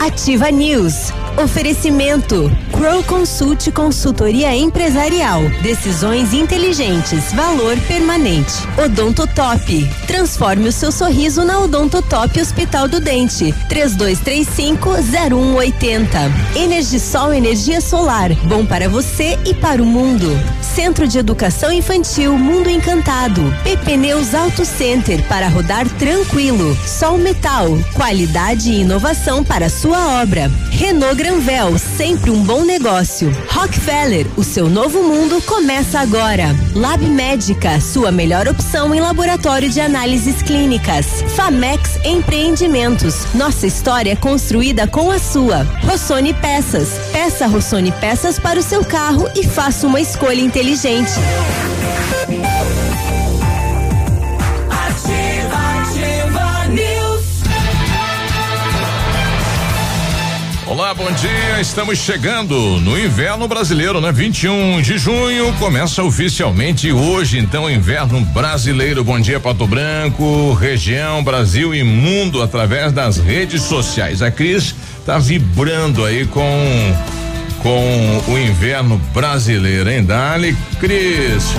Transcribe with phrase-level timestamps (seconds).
[0.00, 1.12] Ativa News.
[1.36, 2.50] Oferecimento.
[2.72, 5.42] Crow Consult Consultoria Empresarial.
[5.62, 7.30] Decisões inteligentes.
[7.34, 8.54] Valor permanente.
[8.82, 9.90] Odonto Top.
[10.06, 13.54] Transforme o seu sorriso na Odonto Top Hospital do Dente.
[13.68, 16.08] 3235-0180.
[16.56, 18.32] Energisol Energia Solar.
[18.44, 20.30] Bom para você e para o mundo.
[20.62, 23.42] Centro de Educação Infantil Mundo Encantado.
[23.64, 26.74] PP Neus Auto Center para rodar tranquilo.
[26.86, 27.68] Sol Metal.
[27.94, 30.50] Qualidade e inovação para sua obra.
[30.70, 33.30] Renault Granvel, sempre um bom negócio.
[33.48, 36.54] Rockefeller, o seu novo mundo começa agora.
[36.74, 41.06] Lab Médica, sua melhor opção em laboratório de análises clínicas.
[41.36, 45.62] Famex Empreendimentos, nossa história construída com a sua.
[45.84, 51.12] Rossoni Peças, peça Rossoni Peças para o seu carro e faça uma escolha inteligente.
[60.96, 61.60] Bom dia.
[61.60, 64.10] Estamos chegando no inverno brasileiro, né?
[64.10, 69.04] 21 de junho começa oficialmente hoje, então, inverno brasileiro.
[69.04, 74.20] Bom dia, Pato Branco, região, Brasil e mundo através das redes sociais.
[74.20, 74.74] A Cris
[75.06, 76.42] tá vibrando aí com
[77.62, 80.02] com o inverno brasileiro, hein?
[80.02, 81.54] Dali, Cris.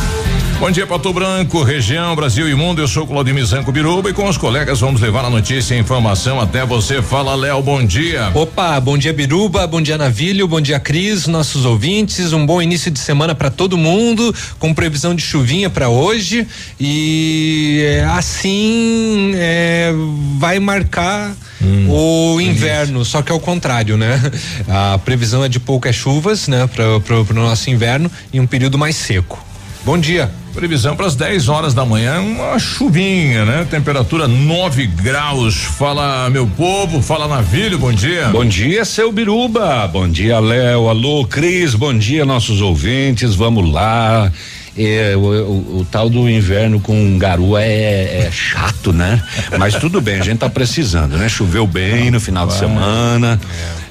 [0.61, 2.83] Bom dia, Pato Branco, região, Brasil e mundo.
[2.83, 6.39] Eu sou Claudemir Zanco Biruba e com os colegas vamos levar a notícia e informação
[6.39, 7.01] até você.
[7.01, 8.29] Fala, Léo, bom dia.
[8.35, 12.31] Opa, bom dia, Biruba, bom dia, Navilho, bom dia, Cris, nossos ouvintes.
[12.31, 16.47] Um bom início de semana para todo mundo, com previsão de chuvinha para hoje
[16.79, 19.91] e é, assim é,
[20.37, 21.35] vai marcar.
[21.59, 24.21] Hum, o inverno, só que ao contrário, né?
[24.69, 28.95] A previsão é de poucas chuvas, né, para o nosso inverno e um período mais
[28.95, 29.43] seco.
[29.83, 30.31] Bom dia.
[30.53, 33.65] Previsão para as 10 horas da manhã, uma chuvinha, né?
[33.69, 35.55] Temperatura 9 graus.
[35.55, 38.27] Fala, meu povo, fala Navilho, bom dia.
[38.27, 39.87] Bom dia, seu Biruba.
[39.87, 40.89] Bom dia, Léo.
[40.89, 41.73] Alô, Cris.
[41.73, 43.33] Bom dia, nossos ouvintes.
[43.33, 44.31] Vamos lá.
[44.77, 49.21] É, o, o, o, tal do inverno com garoa é, é, chato, né?
[49.59, 51.27] Mas tudo bem, a gente tá precisando, né?
[51.27, 53.39] Choveu bem no final de semana.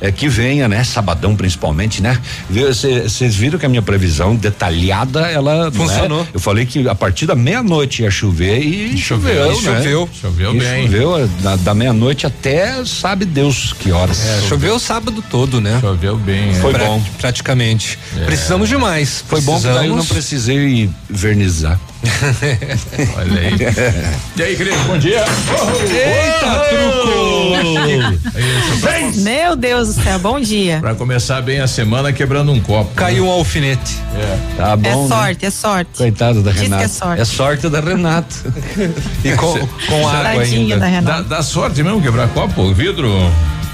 [0.00, 0.08] É.
[0.08, 0.12] é.
[0.12, 0.82] que venha, né?
[0.82, 2.18] Sabadão principalmente, né?
[2.48, 5.70] Vocês viram que a minha previsão detalhada, ela né?
[5.70, 6.20] funcionou.
[6.20, 6.28] Né?
[6.32, 9.82] Eu falei que a partir da meia-noite ia chover e choveu, choveu, né?
[9.82, 10.86] Choveu, choveu bem.
[10.86, 14.26] Choveu da, da meia-noite até sabe Deus que horas.
[14.26, 15.78] É, choveu o sábado todo, né?
[15.80, 16.54] Choveu bem.
[16.54, 17.02] Foi pra, bom.
[17.18, 17.98] Praticamente.
[18.16, 18.24] É.
[18.24, 19.24] Precisamos de mais.
[19.26, 19.62] Foi Precisamos.
[19.62, 21.78] bom que daí eu não precisei e vernizar.
[23.18, 23.56] Olha aí.
[24.36, 25.24] E aí, Cris, bom dia.
[25.92, 27.10] Eita, truco!
[29.16, 30.78] Meu Deus do céu, bom dia.
[30.80, 32.94] Pra começar bem a semana quebrando um copo.
[32.94, 33.30] Caiu né?
[33.30, 33.98] um alfinete.
[34.14, 34.38] É.
[34.56, 35.04] Tá bom.
[35.04, 35.48] É sorte, né?
[35.48, 35.90] é sorte.
[35.96, 36.84] Coitado da Renata.
[36.84, 37.20] É sorte.
[37.20, 38.36] é sorte da Renata.
[39.24, 40.78] e com, com água ainda.
[40.78, 43.10] Da dá, dá sorte mesmo quebrar copo, vidro?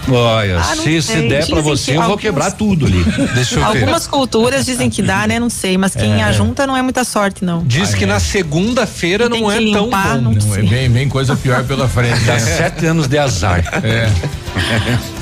[0.09, 3.05] Olha, ah, se, se der para você, eu vou quebrar tudo ali.
[3.34, 4.11] Deixa eu Algumas ver.
[4.11, 5.41] culturas dizem que dá, né?
[5.41, 6.25] Não sei, mas quem é.
[6.25, 7.65] ajunta não é muita sorte, não.
[7.65, 8.06] Diz ah, que é.
[8.06, 10.31] na segunda-feira não é limpar, tão bom.
[10.31, 12.21] Não, não é bem, bem coisa pior pela frente.
[12.21, 13.65] Dá sete anos de azar.
[13.83, 14.11] É.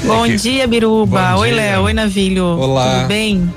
[0.04, 1.32] Bom dia, Biruba.
[1.32, 1.82] Bom Oi, Léo.
[1.82, 2.44] Oi, Navilho.
[2.44, 2.98] Olá.
[2.98, 3.52] Tudo bem?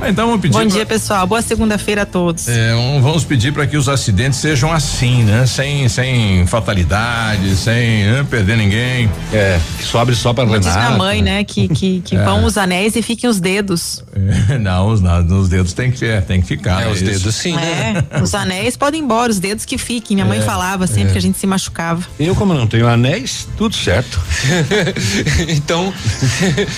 [0.00, 0.56] Ah, então vamos pedir.
[0.56, 1.26] Bom dia, pessoal.
[1.26, 2.46] Boa segunda-feira a todos.
[2.46, 5.44] É, vamos pedir para que os acidentes sejam assim, né?
[5.44, 8.26] Sem, sem fatalidade, sem né?
[8.30, 9.10] perder ninguém.
[9.32, 10.68] É, que sobre só para Renata.
[10.68, 11.42] Diz minha mãe, né?
[11.42, 12.22] Que, que, que é.
[12.22, 14.04] vão os anéis e fiquem os dedos.
[14.48, 16.82] É, não, os, os dedos tem que, é, tem que ficar.
[16.82, 16.92] É, né?
[16.92, 18.04] os dedos sim, né?
[18.10, 20.16] É, os anéis podem ir embora, os dedos que fiquem.
[20.16, 22.04] Minha mãe é, falava sempre que a gente se machucava.
[22.20, 24.20] Eu, como não tenho anéis, tudo certo.
[25.48, 25.92] então,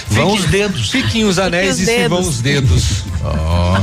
[0.08, 0.90] vão os dedos.
[0.90, 3.09] Fiquem os anéis e, os e se vão os dedos.
[3.24, 3.80] Ó.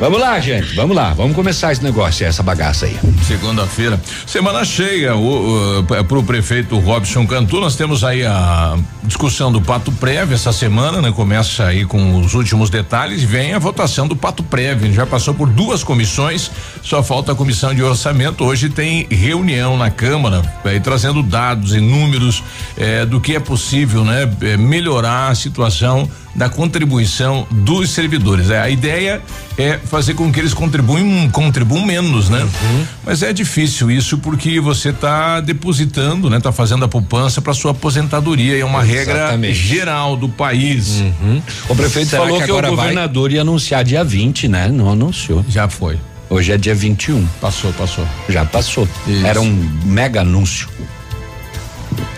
[0.00, 2.98] Vamos lá, gente, vamos lá, vamos começar esse negócio, essa bagaça aí.
[3.22, 9.62] Segunda-feira, semana cheia, o, o, pro prefeito Robson Cantu, nós temos aí a discussão do
[9.62, 11.12] Pato Prévio essa semana, né?
[11.12, 15.32] Começa aí com os últimos detalhes e vem a votação do Pato Prévio, já passou
[15.32, 16.50] por duas comissões,
[16.82, 21.80] só falta a comissão de orçamento, hoje tem reunião na Câmara, aí, trazendo dados e
[21.80, 22.42] números
[22.76, 24.28] eh, do que é possível, né?
[24.42, 28.50] Eh, melhorar a situação da contribuição dos servidores.
[28.50, 29.22] É, a ideia
[29.56, 32.40] é fazer com que eles contribuem, contribuam menos, né?
[32.42, 32.84] Uhum.
[33.06, 36.40] Mas é difícil isso porque você está depositando, né?
[36.40, 38.58] Tá fazendo a poupança para sua aposentadoria.
[38.58, 39.52] É uma Exatamente.
[39.52, 41.00] regra geral do país.
[41.00, 41.42] Uhum.
[41.68, 43.36] O prefeito Será falou que, que o governador vai?
[43.36, 44.68] ia anunciar dia 20, né?
[44.68, 45.44] Não anunciou.
[45.48, 45.98] Já foi.
[46.28, 47.24] Hoje é dia 21.
[47.40, 48.06] Passou, passou.
[48.28, 48.88] Já passou.
[49.06, 49.24] Isso.
[49.26, 50.68] Era um mega anúncio.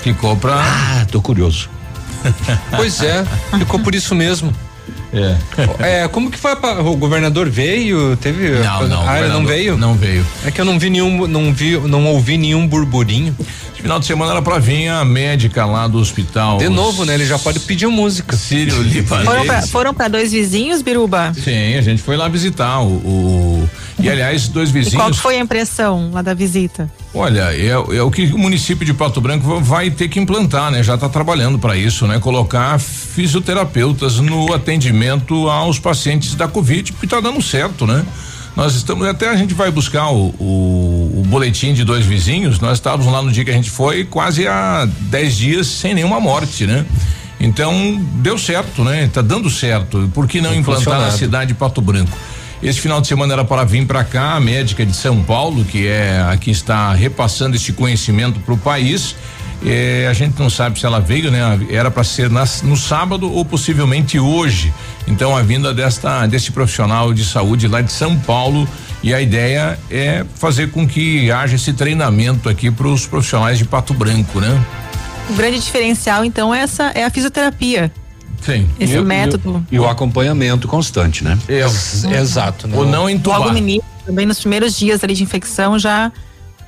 [0.03, 0.55] Ficou pra.
[0.63, 1.69] Ah, tô curioso.
[2.75, 3.25] Pois é,
[3.59, 4.53] ficou por isso mesmo.
[5.13, 6.03] É.
[6.03, 6.09] é.
[6.09, 6.53] como que foi?
[6.53, 8.17] O governador veio?
[8.17, 8.51] Teve?
[8.51, 9.09] Não, não.
[9.09, 9.77] Ah, não veio?
[9.77, 10.27] Não veio.
[10.45, 13.37] É que eu não vi nenhum, não vi, não ouvi nenhum burburinho.
[13.75, 16.59] Final de semana era pra vir a médica lá do hospital.
[16.59, 17.15] De novo, né?
[17.15, 18.37] Ele já pode pedir música.
[18.37, 19.71] Sírio Libanês.
[19.71, 21.33] Foram pra, dois vizinhos, Biruba?
[21.35, 22.89] Sim, a gente foi lá visitar o.
[22.89, 24.95] o e aliás, dois vizinhos.
[24.95, 26.91] E qual foi a impressão lá da visita?
[27.15, 30.83] Olha, é, é, o que o município de Pato Branco vai ter que implantar, né?
[30.83, 32.19] Já está trabalhando para isso, né?
[32.19, 38.05] Colocar fisioterapeutas no atendimento aos pacientes da Covid, porque está dando certo, né?
[38.55, 42.79] Nós estamos, até a gente vai buscar o, o, o, boletim de dois vizinhos, nós
[42.79, 46.67] estávamos lá no dia que a gente foi, quase há dez dias sem nenhuma morte,
[46.67, 46.87] né?
[47.39, 49.11] Então, deu certo, né?
[49.13, 50.11] Tá dando certo.
[50.15, 52.17] Por que não implantar na cidade de Pato Branco?
[52.63, 55.87] Esse final de semana era para vir para cá a médica de São Paulo, que
[55.87, 59.15] é a que está repassando este conhecimento para o país.
[59.65, 61.41] É, a gente não sabe se ela veio, né?
[61.71, 64.73] Era para ser nas, no sábado ou possivelmente hoje.
[65.07, 68.69] Então a vinda desta desse profissional de saúde lá de São Paulo
[69.03, 73.65] e a ideia é fazer com que haja esse treinamento aqui para os profissionais de
[73.65, 74.65] Pato Branco, né?
[75.31, 77.93] O grande diferencial então é essa é a fisioterapia.
[78.41, 78.69] Sim.
[78.79, 79.65] Esse e, método.
[79.71, 81.39] E, e, o acompanhamento constante, né?
[81.49, 81.65] É,
[82.19, 82.69] exato.
[82.69, 82.77] Né?
[82.77, 83.41] Ou não entubar.
[83.41, 86.13] Logo no início, também nos primeiros dias ali de infecção já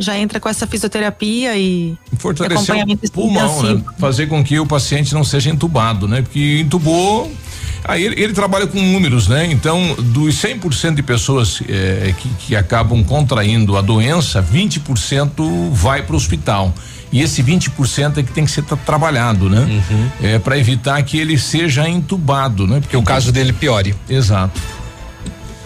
[0.00, 3.82] já entra com essa fisioterapia e fortalecer o pulmão, né?
[3.98, 6.22] Fazer com que o paciente não seja entubado, né?
[6.22, 7.28] Porque entubou
[7.84, 9.46] Aí ele, ele, trabalha com números, né?
[9.50, 16.12] Então, dos 100% de pessoas eh, que, que acabam contraindo a doença, 20% vai para
[16.12, 16.74] o hospital.
[17.10, 19.60] E esse 20% é que tem que ser trabalhado, né?
[19.60, 20.08] Uhum.
[20.22, 22.80] É para evitar que ele seja entubado, né?
[22.80, 23.94] Porque o caso dele piore.
[24.08, 24.60] Exato.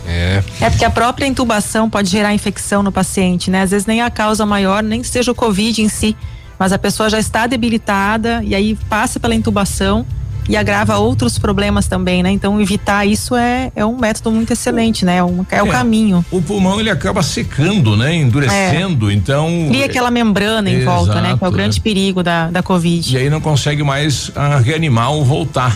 [0.07, 0.43] É.
[0.61, 3.63] é porque a própria intubação pode gerar infecção no paciente, né?
[3.63, 6.17] Às vezes nem a causa maior, nem seja o Covid em si,
[6.59, 10.07] mas a pessoa já está debilitada e aí passa pela intubação
[10.53, 12.31] e agrava outros problemas também, né?
[12.31, 15.17] Então evitar isso é, é um método muito excelente, né?
[15.17, 16.23] É, um, é, é o caminho.
[16.31, 18.15] O pulmão ele acaba secando, né?
[18.15, 19.15] Endurecendo, é.
[19.15, 19.49] então.
[19.71, 21.39] Cria aquela membrana em Exato, volta, né?
[21.39, 23.15] Que é o grande perigo da, da Covid.
[23.15, 25.75] E aí não consegue mais ah, reanimar ou voltar.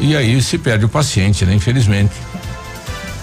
[0.00, 1.54] E aí se perde o paciente, né?
[1.54, 2.10] Infelizmente.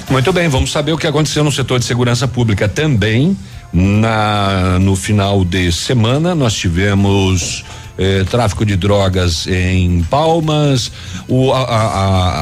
[0.09, 3.37] Muito bem, vamos saber o que aconteceu no setor de segurança pública também.
[3.73, 7.65] Na, no final de semana nós tivemos
[7.97, 10.91] eh, tráfico de drogas em Palmas.
[11.27, 11.81] O, a, a,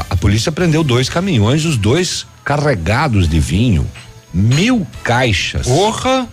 [0.10, 3.86] a polícia prendeu dois caminhões, os dois carregados de vinho.
[4.32, 5.66] Mil caixas.
[5.66, 6.28] Porra!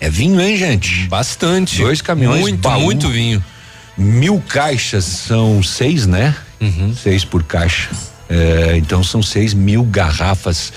[0.00, 1.06] É vinho, hein, gente?
[1.08, 1.82] Bastante.
[1.82, 2.40] Dois caminhões.
[2.40, 2.80] Muito, baú.
[2.80, 3.44] muito vinho.
[3.96, 6.34] Mil caixas são seis, né?
[6.60, 6.94] Uhum.
[6.94, 7.90] Seis por caixa.
[8.28, 10.72] É, então são seis mil garrafas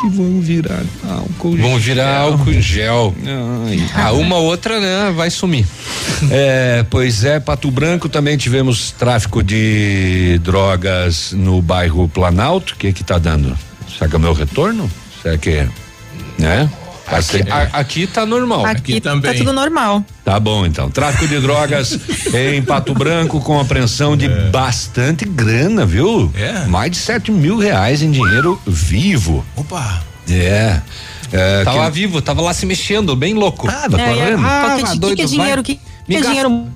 [0.00, 1.80] que vão virar álcool vão gel.
[1.80, 3.14] virar álcool gel.
[3.66, 3.82] Ai.
[3.94, 5.66] Ah, uma outra, né, vai sumir.
[6.30, 12.74] É, pois é, Pato Branco também tivemos tráfico de drogas no bairro Planalto.
[12.74, 13.56] O que que tá dando?
[13.88, 14.90] Será que é o meu retorno?
[15.22, 15.68] Será que é?
[16.38, 16.70] Né?
[17.10, 18.64] Aqui, a, aqui tá normal.
[18.66, 19.32] Aqui, aqui tá também.
[19.32, 20.04] tá tudo normal.
[20.24, 20.90] Tá bom, então.
[20.90, 21.98] Tráfico de drogas
[22.34, 24.50] em Pato Branco com apreensão de é.
[24.50, 26.30] bastante grana, viu?
[26.34, 26.66] É.
[26.66, 29.44] Mais de 7 mil reais em dinheiro vivo.
[29.56, 30.02] Opa!
[30.30, 30.80] É.
[31.32, 31.92] é tava que...
[31.92, 33.68] vivo, tava lá se mexendo, bem louco.
[33.68, 35.62] Ah, tá é, é, ah, que, que, que é dinheiro?
[35.62, 35.80] Que,
[36.16, 36.66] que dinheiro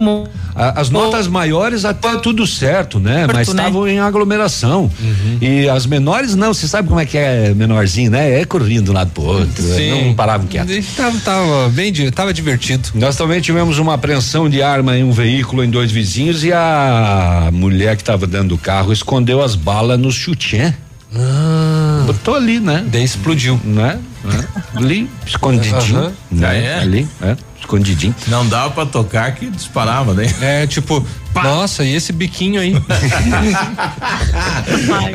[0.54, 3.26] as notas maiores até tudo certo, né?
[3.26, 3.54] Mas né?
[3.54, 4.90] estavam em aglomeração.
[5.00, 5.38] Uhum.
[5.40, 8.40] E as menores não, você sabe como é que é menorzinho, né?
[8.40, 10.06] É correndo de um lado pro outro, Sim.
[10.06, 10.68] não paravam quieto.
[10.94, 12.90] Tava, tava bem, tava divertido.
[12.94, 17.48] Nós também tivemos uma apreensão de arma em um veículo em dois vizinhos e a
[17.52, 20.74] mulher que estava dentro do carro escondeu as balas no chutiã.
[21.14, 22.04] Ah.
[22.06, 22.84] Botou ali, né?
[22.86, 23.60] Daí explodiu.
[23.64, 23.98] Né?
[24.24, 24.78] É.
[24.78, 26.00] Ali, escondidinho.
[26.00, 26.12] Uhum.
[26.30, 26.64] Né?
[26.64, 26.78] É.
[26.78, 28.14] Ali, é escondidinho.
[28.28, 30.26] Não dava pra tocar que disparava, né?
[30.40, 31.42] É, tipo, Pá.
[31.42, 32.74] nossa, e esse biquinho aí?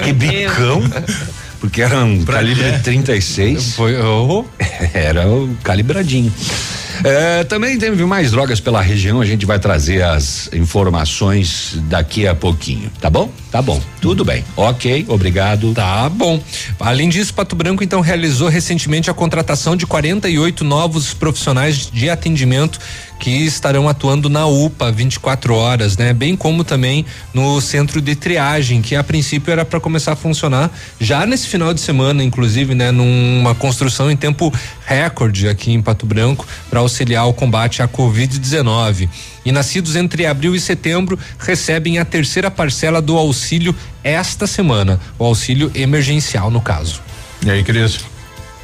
[0.03, 0.81] que bicão.
[1.59, 2.79] Porque era um pra calibre quê?
[2.83, 3.73] 36.
[3.75, 4.45] Foi, oh.
[4.93, 6.31] Era o calibradinho.
[7.03, 12.35] É, também teve mais drogas pela região, a gente vai trazer as informações daqui a
[12.35, 13.31] pouquinho, tá bom?
[13.51, 14.43] Tá bom, tudo bem.
[14.55, 15.73] Ok, obrigado.
[15.73, 16.41] Tá bom.
[16.79, 22.79] Além disso, Pato Branco então realizou recentemente a contratação de 48 novos profissionais de atendimento
[23.19, 26.13] que estarão atuando na UPA 24 horas, né?
[26.13, 30.71] Bem como também no centro de triagem, que a princípio era para começar a funcionar
[30.99, 32.91] já nesse final de semana, inclusive, né?
[32.91, 34.53] Numa construção em tempo
[34.85, 39.09] recorde aqui em Pato Branco para auxiliar o combate à Covid-19.
[39.43, 45.25] E nascidos entre abril e setembro recebem a terceira parcela do auxílio esta semana, o
[45.25, 47.01] auxílio emergencial no caso.
[47.45, 47.99] E aí, Cris?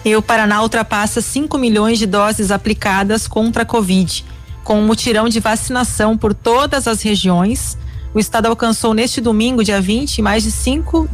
[0.05, 4.25] E o Paraná ultrapassa 5 milhões de doses aplicadas contra a Covid
[4.63, 7.77] com um mutirão de vacinação por todas as regiões.
[8.13, 11.09] O estado alcançou neste domingo, dia 20, mais de 5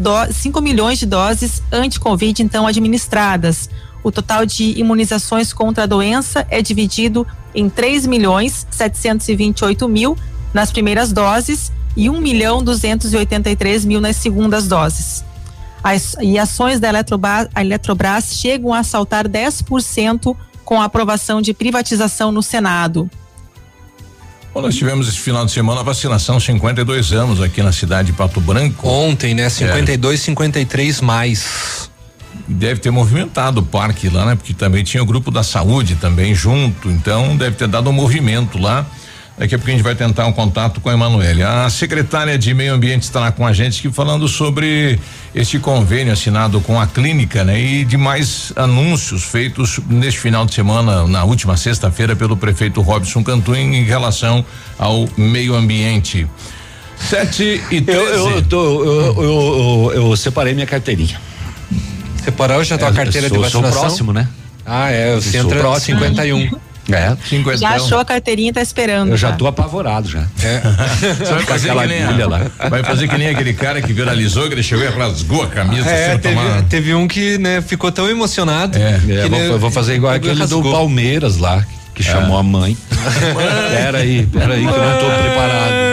[0.61, 3.69] milhões de doses anti-Covid, então, administradas.
[4.03, 10.17] o total de imunizações contra a doença é dividido em 3 milhões 728 mil
[10.53, 15.23] nas primeiras doses e 1 milhão 283 mil nas segundas doses.
[15.83, 22.31] As, e ações da Eletrobras, Eletrobras chegam a saltar 10% com a aprovação de privatização
[22.31, 23.09] no Senado.
[24.53, 28.17] Bom, nós tivemos esse final de semana a vacinação 52 anos aqui na cidade de
[28.17, 28.87] Pato Branco.
[28.87, 29.47] Ontem, né?
[29.49, 30.23] 52, é.
[30.23, 31.89] 53 mais.
[32.47, 34.35] Deve ter movimentado o parque lá, né?
[34.35, 38.57] Porque também tinha o grupo da saúde também junto, então deve ter dado um movimento
[38.57, 38.85] lá.
[39.39, 41.43] Daqui a pouco a gente vai tentar um contato com a Emanuele.
[41.43, 44.99] A secretária de Meio Ambiente estará com a gente aqui falando sobre
[45.33, 47.57] este convênio assinado com a clínica, né?
[47.57, 53.23] E de mais anúncios feitos neste final de semana, na última sexta-feira, pelo prefeito Robson
[53.23, 54.43] Cantu em relação
[54.77, 56.27] ao meio ambiente.
[56.97, 58.01] Sete e treze.
[58.01, 61.17] Eu, eu, tô, eu, eu, eu, separei minha carteirinha.
[62.25, 63.71] Separou já tua é, carteira sou, de vacinação?
[63.71, 64.27] Sou próximo, né?
[64.65, 65.97] Ah, é, o centro próximo.
[65.97, 66.68] 51.
[66.91, 67.57] É, 50.
[67.57, 69.11] Já achou a carteirinha e tá esperando.
[69.11, 70.25] Eu já, já tô apavorado já.
[70.43, 70.61] É.
[71.19, 72.41] Você vai fazer que nem a, lá.
[72.69, 75.89] Vai fazer que nem aquele cara que viralizou, que ele chegou e rasgou a camisa.
[75.89, 76.63] É, teve, tomar...
[76.63, 78.77] teve, um que né, ficou tão emocionado.
[78.77, 80.61] É, que, é, vou, vou, fazer igual aquele rasgou.
[80.61, 81.65] do Palmeiras lá,
[81.99, 82.77] que chamou a mãe.
[83.75, 85.89] Pera aí, pera aí que eu não tô preparado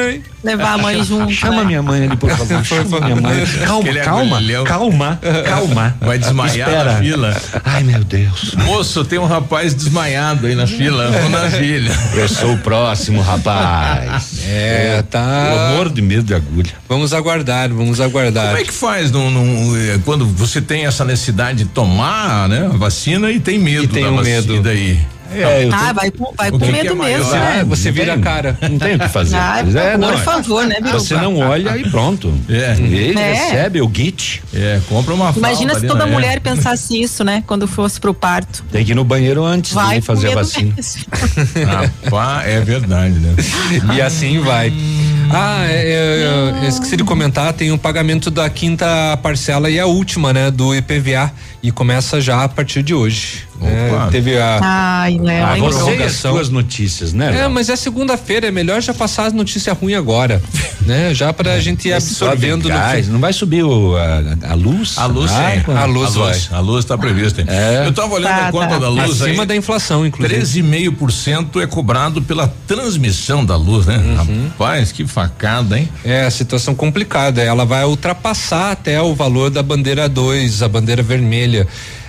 [0.47, 1.33] levar a mãe junto.
[1.33, 1.65] Chama né?
[1.65, 2.65] minha mãe ali, por favor.
[2.65, 3.45] Chama minha mãe.
[3.67, 5.97] Calma, calma, calma, calma.
[6.01, 6.93] Vai desmaiar Espera.
[6.93, 7.43] na fila.
[7.65, 8.55] Ai, meu Deus.
[8.55, 11.11] Moço, tem um rapaz desmaiado aí na fila.
[11.11, 11.93] Vou na filha.
[12.15, 14.37] Eu sou o próximo, rapaz.
[14.49, 15.49] É, tá.
[15.49, 16.71] Pelo amor de medo de agulha.
[16.89, 18.47] Vamos aguardar, vamos aguardar.
[18.47, 22.71] Como é que faz num, num, eh, quando você tem essa necessidade de tomar, né,
[22.73, 24.63] a vacina e tem medo e tem da um vacina medo.
[24.63, 25.01] daí?
[25.33, 27.31] É, ah, vai, com, vai com medo é mesmo.
[27.31, 27.65] Né?
[27.69, 28.59] Você vira a cara.
[28.63, 29.37] Não tem o que fazer.
[29.37, 30.99] Ah, é, não, por favor, né, Biruba?
[30.99, 32.33] Você não olha e pronto.
[32.49, 32.75] É.
[32.79, 33.33] Ele é.
[33.33, 34.43] recebe o kit.
[34.55, 37.43] É, compra uma Imagina se toda mulher pensasse isso, né?
[37.47, 38.65] Quando fosse pro parto.
[38.71, 40.75] Tem que ir no banheiro antes vai de fazer a vacina.
[41.67, 43.35] Rapaz, é verdade, né?
[43.95, 44.73] e assim vai.
[45.31, 48.87] Ah, é, é, eu esqueci de comentar, tem o pagamento da quinta
[49.23, 53.45] parcela e a última, né, do IPVA e começa já a partir de hoje.
[53.63, 57.31] É, teve a, Ai, Léo, a você e as suas notícias, né?
[57.31, 57.41] Léo?
[57.43, 60.43] É, mas é segunda-feira, é melhor já passar as notícias ruins agora,
[60.85, 61.15] né?
[61.15, 64.99] Já pra é, gente ir absorvendo gás, Não vai subir o, a, a, luz?
[64.99, 65.73] A luz, ah, sim.
[65.73, 67.45] A luz, a luz, a luz tá prevista.
[67.47, 67.87] É.
[67.87, 68.79] Eu tava olhando tá, a conta tá.
[68.79, 70.41] da luz Acima aí, da inflação, inclusive.
[70.41, 73.97] 13,5% é cobrado pela transmissão da luz, né?
[73.97, 74.49] Uhum.
[74.49, 75.89] Rapaz, que facada, hein?
[76.05, 81.03] É, a situação complicada, ela vai ultrapassar até o valor da bandeira 2, a bandeira
[81.03, 81.67] vermelha.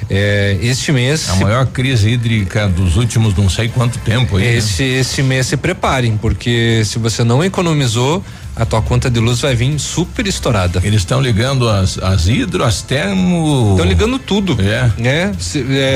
[0.09, 1.29] É, este mês.
[1.29, 4.45] A maior crise hídrica dos últimos não sei quanto tempo aí.
[4.45, 4.55] Né?
[4.55, 4.89] Esse, né?
[4.99, 8.23] esse mês se preparem, porque se você não economizou,
[8.55, 10.81] a tua conta de luz vai vir super estourada.
[10.83, 13.71] Eles estão ligando as, as hidro, as termo.
[13.71, 14.57] Estão ligando tudo.
[14.59, 15.29] É.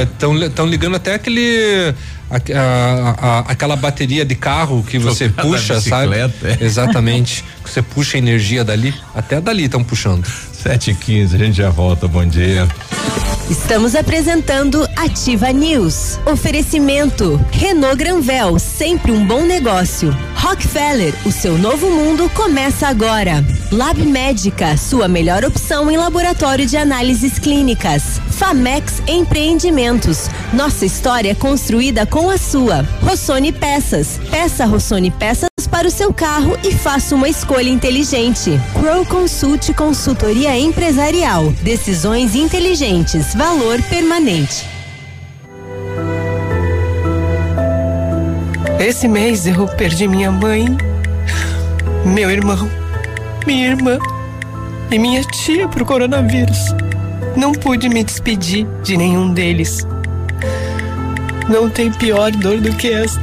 [0.04, 1.96] Estão é, é, ligando até aquele.
[2.30, 6.16] A, a, a, aquela bateria de carro que você puxa, sabe?
[6.16, 6.58] É.
[6.62, 7.44] Exatamente.
[7.66, 10.26] você puxa energia dali, até dali estão puxando.
[10.62, 12.68] Sete e quinze, a gente já volta, bom dia.
[13.50, 16.20] Estamos apresentando Ativa News.
[16.24, 20.16] Oferecimento Renault Granvel, sempre um bom negócio.
[20.36, 23.44] Rockefeller, o seu novo mundo começa agora.
[23.72, 28.22] Lab Médica, sua melhor opção em laboratório de análises clínicas.
[28.30, 32.84] Famex Empreendimentos, nossa história construída com a sua.
[33.02, 38.60] Rossoni Peças, peça Rossoni Peças para o seu carro e faça uma escolha inteligente.
[38.74, 41.52] Crow Consult Consultoria Empresarial.
[41.62, 43.34] Decisões inteligentes.
[43.36, 44.66] Valor permanente.
[48.80, 50.66] Esse mês eu perdi minha mãe,
[52.04, 52.68] meu irmão,
[53.46, 54.00] minha irmã
[54.90, 56.58] e minha tia pro coronavírus.
[57.36, 59.86] Não pude me despedir de nenhum deles.
[61.48, 63.22] Não tem pior dor do que esta.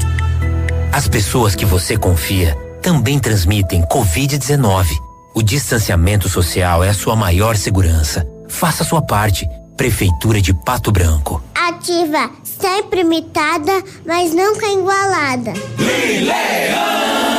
[0.92, 5.07] As pessoas que você confia também transmitem Covid-19.
[5.38, 8.26] O distanciamento social é a sua maior segurança.
[8.48, 9.48] Faça sua parte.
[9.76, 11.40] Prefeitura de Pato Branco.
[11.54, 15.52] Ativa, sempre imitada, mas nunca igualada.
[15.78, 17.37] Leão!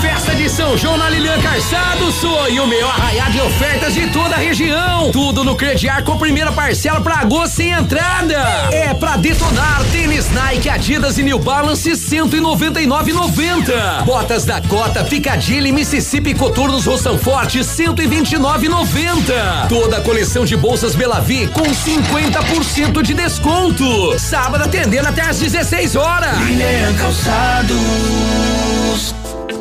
[0.00, 2.16] Festa de São João na Lilian Calçados,
[2.50, 5.10] e o maior arraiar de ofertas de toda a região.
[5.10, 8.36] Tudo no crediar com primeira parcela pra agosto sem entrada.
[8.72, 14.04] É pra detonar tênis Nike, Adidas e New Balance 199,90.
[14.04, 19.68] Botas da Cota, Picadilly, Mississippi Coturnos Roção Forte 129,90.
[19.68, 24.18] Toda a coleção de bolsas Belavi com 50% de desconto.
[24.18, 26.38] Sábado atendendo até às 16 horas.
[26.38, 28.65] Lilian Calçados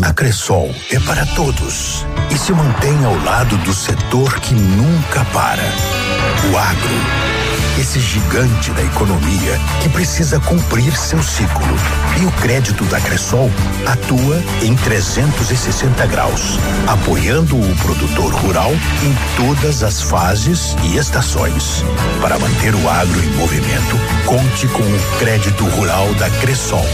[0.03, 5.63] A Cressol é para todos e se mantém ao lado do setor que nunca para.
[6.53, 7.30] O agro.
[7.79, 11.67] Esse gigante da economia que precisa cumprir seu ciclo.
[12.21, 13.51] E o crédito da Cressol
[13.87, 21.83] atua em 360 graus, apoiando o produtor rural em todas as fases e estações.
[22.21, 23.97] Para manter o agro em movimento,
[24.27, 26.85] conte com o crédito rural da Cressol.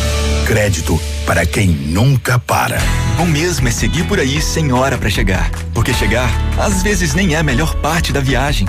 [0.47, 2.79] Crédito para quem nunca para.
[3.19, 5.51] O mesmo é seguir por aí sem hora para chegar.
[5.75, 8.69] Porque chegar, às vezes, nem é a melhor parte da viagem.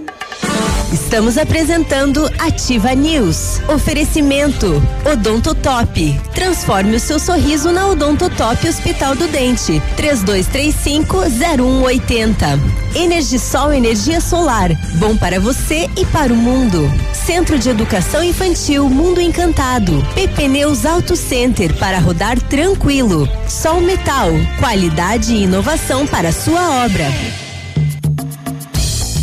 [0.91, 3.61] Estamos apresentando Ativa News.
[3.69, 6.19] Oferecimento Odonto Top.
[6.35, 9.81] Transforme o seu sorriso na Odonto Top Hospital do Dente.
[9.95, 12.59] 3235-0180.
[12.93, 14.69] Energisol energia solar.
[14.95, 16.91] Bom para você e para o mundo.
[17.13, 20.05] Centro de Educação Infantil Mundo Encantado.
[20.13, 23.29] PP Neus Auto Center para rodar tranquilo.
[23.47, 24.29] Sol Metal.
[24.59, 27.05] Qualidade e inovação para sua obra.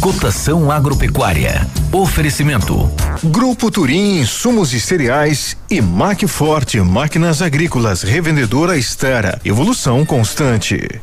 [0.01, 1.67] Cotação agropecuária.
[1.93, 2.89] Oferecimento.
[3.25, 9.41] Grupo Turim, insumos e cereais e Macforte, máquinas agrícolas, revendedora Estera.
[9.45, 11.01] Evolução constante.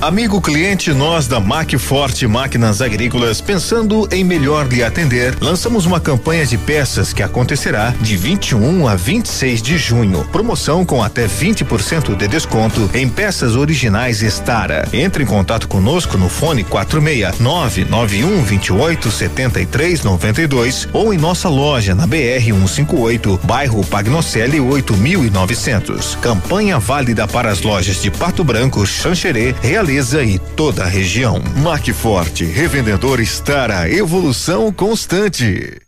[0.00, 6.46] Amigo cliente, nós da Macforte Máquinas Agrícolas, pensando em melhor lhe atender, lançamos uma campanha
[6.46, 10.24] de peças que acontecerá de 21 a 26 de junho.
[10.30, 14.88] Promoção com até 20% de desconto em peças originais Estara.
[14.92, 21.96] Entre em contato conosco no fone 469 91 28 73 92 ou em nossa loja
[21.96, 26.14] na BR 158, bairro Pagnocelli 8900.
[26.22, 31.42] Campanha válida para as lojas de Pato Branco, Xanxerê, Real Fortaleza e toda a região.
[31.62, 35.80] Macforte, revendedor Estara, evolução constante.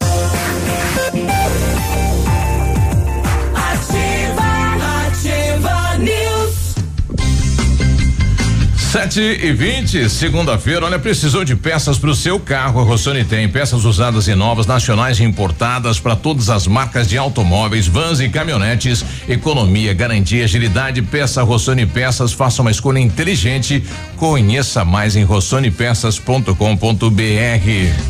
[8.91, 13.49] Sete e vinte, segunda-feira, olha, precisou de peças para o seu carro, a Rossoni tem
[13.49, 18.29] peças usadas e novas, nacionais e importadas para todas as marcas de automóveis, vans e
[18.29, 23.85] caminhonetes, economia, garantia, agilidade, peça Rossoni Peças, faça uma escolha inteligente,
[24.17, 26.53] conheça mais em rossonepeças.com.br.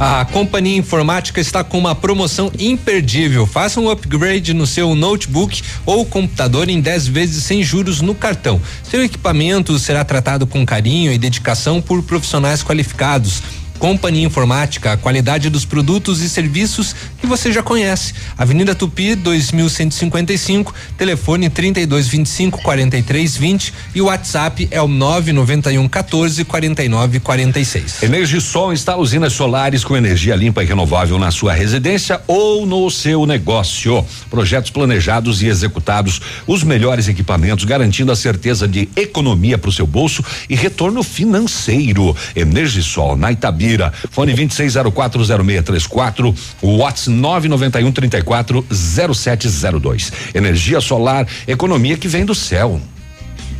[0.00, 6.06] A Companhia Informática está com uma promoção imperdível, faça um upgrade no seu notebook ou
[6.06, 8.58] computador em 10 vezes sem juros no cartão.
[8.82, 13.42] Seu equipamento será tratado com carinho e dedicação por profissionais qualificados.
[13.80, 18.12] Companhia Informática, a qualidade dos produtos e serviços que você já conhece.
[18.36, 28.02] Avenida Tupi, 2155, telefone 3225 4320 e o WhatsApp é o 991 14 49 46.
[28.02, 33.24] Energisol está usinas solares com energia limpa e renovável na sua residência ou no seu
[33.24, 34.04] negócio.
[34.28, 39.86] Projetos planejados e executados, os melhores equipamentos, garantindo a certeza de economia para o seu
[39.86, 42.14] bolso e retorno financeiro.
[42.36, 43.32] Energisol na
[43.70, 43.92] Itabira.
[44.10, 50.12] Fone 26040634, WhatsApp 991 34 0702.
[50.34, 52.80] Energia solar, economia que vem do céu.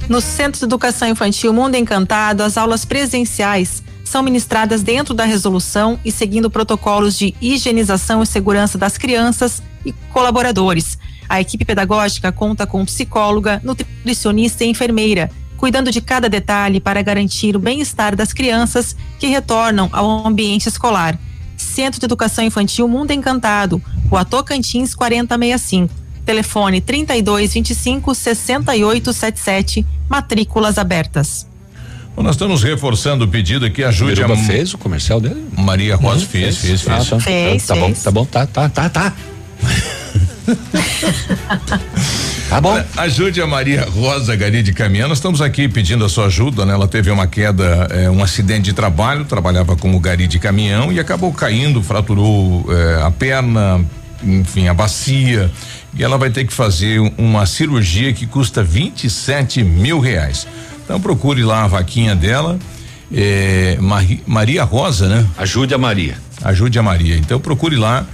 [0.09, 6.01] No Centro de Educação Infantil Mundo Encantado, as aulas presenciais são ministradas dentro da resolução
[6.05, 10.99] e seguindo protocolos de higienização e segurança das crianças e colaboradores.
[11.29, 17.55] A equipe pedagógica conta com psicóloga, nutricionista e enfermeira, cuidando de cada detalhe para garantir
[17.55, 21.19] o bem-estar das crianças que retornam ao ambiente escolar.
[21.55, 25.93] Centro de Educação Infantil Mundo Encantado, Rua Tocantins 4065.
[26.25, 31.47] Telefone 3225 6877, matrículas abertas.
[32.17, 34.37] Bom, nós estamos reforçando o pedido aqui, ajude a.
[34.37, 35.45] fez o comercial dele?
[35.59, 36.83] Maria Rosa uhum, fez, fez, fez.
[36.83, 37.13] fez.
[37.13, 37.21] Ah, tá.
[37.21, 39.11] fez, tá, tá bom, tá bom, tá, tá, tá, tá.
[39.11, 39.17] Tá
[42.61, 42.83] bom.
[42.97, 45.09] Ajude a Maria Rosa Gari de Caminhão.
[45.09, 46.73] Nós estamos aqui pedindo a sua ajuda, né?
[46.73, 50.99] Ela teve uma queda, eh, um acidente de trabalho, trabalhava como gari de caminhão e
[50.99, 53.85] acabou caindo, fraturou eh, a perna,
[54.23, 55.51] enfim, a bacia.
[55.95, 60.47] E ela vai ter que fazer uma cirurgia que custa 27 mil reais.
[60.85, 62.59] Então procure lá a vaquinha dela.
[63.13, 63.79] Eh,
[64.27, 65.27] Maria Rosa, né?
[65.39, 66.17] Ajude a Maria.
[66.43, 67.17] Ajude a Maria.
[67.17, 68.07] Então procure lá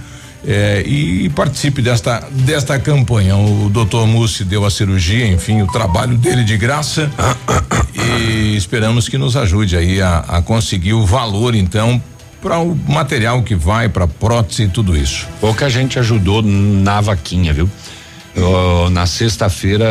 [0.45, 3.35] é, e participe desta desta campanha.
[3.35, 7.09] O doutor Mussi deu a cirurgia, enfim, o trabalho dele de graça
[7.93, 12.01] e esperamos que nos ajude aí a, a conseguir o valor então
[12.41, 15.27] para o material que vai para prótese e tudo isso.
[15.41, 17.69] Pouca gente ajudou na vaquinha, viu?
[18.35, 19.87] Oh, na sexta-feira,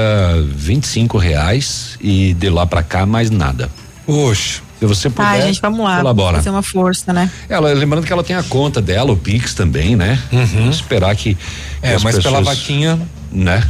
[0.54, 3.68] 25 reais e de lá para cá mais nada.
[4.06, 4.65] Oxe.
[4.78, 5.98] Se você puder, Ai, gente, vamos lá.
[5.98, 6.36] Colabora.
[6.36, 7.30] Fazer uma força, né?
[7.48, 10.18] Ela, lembrando que ela tem a conta dela, o Pix também, né?
[10.30, 10.68] Uhum.
[10.68, 11.36] Esperar que.
[11.80, 13.00] É, mas pessoas, pela vaquinha.
[13.32, 13.62] Né?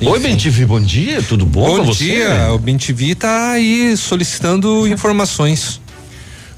[0.00, 0.12] Enfim.
[0.12, 1.84] Oi, Bentivi, bom dia, tudo bom?
[1.84, 5.78] Bom dia, o Bentivi tá aí solicitando informações.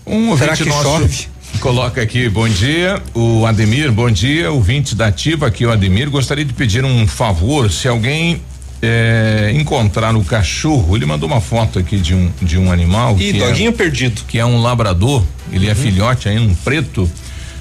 [0.07, 1.27] Um Será que nosso chove?
[1.59, 6.09] Coloca aqui, bom dia, o Ademir, bom dia, o 20 da Ativa aqui, o Ademir,
[6.09, 8.41] gostaria de pedir um favor, se alguém
[8.83, 13.17] é, encontrar o cachorro, ele mandou uma foto aqui de um, de um animal.
[13.19, 14.23] E doguinho é, perdido.
[14.27, 15.73] Que é um labrador, ele é uhum.
[15.73, 17.09] é filhote aí, um preto.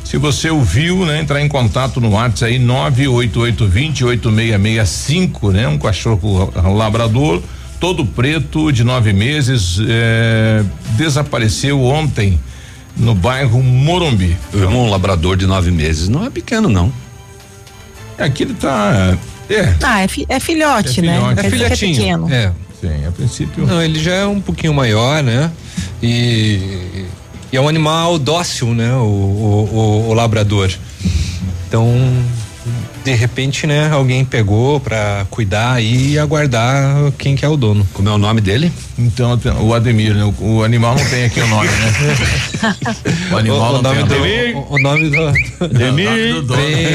[0.03, 7.39] Se você ouviu, né, entrar em contato no WhatsApp aí 988208665, né, um cachorro labrador,
[7.79, 10.63] todo preto, de nove meses, é,
[10.97, 12.39] desapareceu ontem
[12.97, 14.35] no bairro Morumbi.
[14.53, 16.91] Um labrador de nove meses não é pequeno, não.
[18.17, 19.17] Aqui ele tá
[19.55, 19.75] é.
[19.83, 21.19] Ah, é, fi, é filhote, é né?
[21.37, 22.27] É filhotinho.
[22.29, 22.51] É, é.
[22.79, 23.65] Sim, a princípio.
[23.65, 25.51] Não, ele já é um pouquinho maior, né?
[26.01, 27.05] E,
[27.51, 28.93] e é um animal dócil, né?
[28.95, 30.71] O, o, o, o labrador.
[31.67, 31.87] Então,
[33.03, 37.87] de repente, né, alguém pegou para cuidar e aguardar quem que é o dono.
[37.93, 38.71] Como é o nome dele?
[38.97, 40.23] Então, o Ademir, né?
[40.23, 42.75] O, o animal não tem aqui o nome, né?
[43.31, 45.27] o animal o, o nome do, o, o, nome do
[45.65, 46.35] Ademir.
[46.35, 46.61] do dono.
[46.61, 46.85] Bem,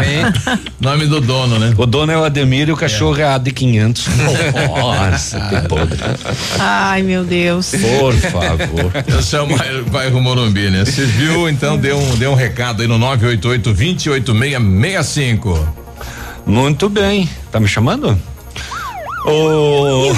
[0.00, 0.58] bem.
[0.80, 1.74] nome do dono, né?
[1.76, 4.08] O dono é o Ademir e o cachorro é, é a de 500.
[4.76, 5.98] Nossa, que podre.
[6.58, 7.70] Ai, meu Deus.
[7.70, 8.92] Por favor.
[9.18, 9.46] Esse é o
[9.90, 10.84] bairro Morumbi, né?
[10.84, 15.68] Você viu, então deu um, deu um recado aí no 988 28665 cinco.
[16.44, 17.28] Muito bem.
[17.50, 18.18] Tá me chamando?
[19.24, 20.12] Oh,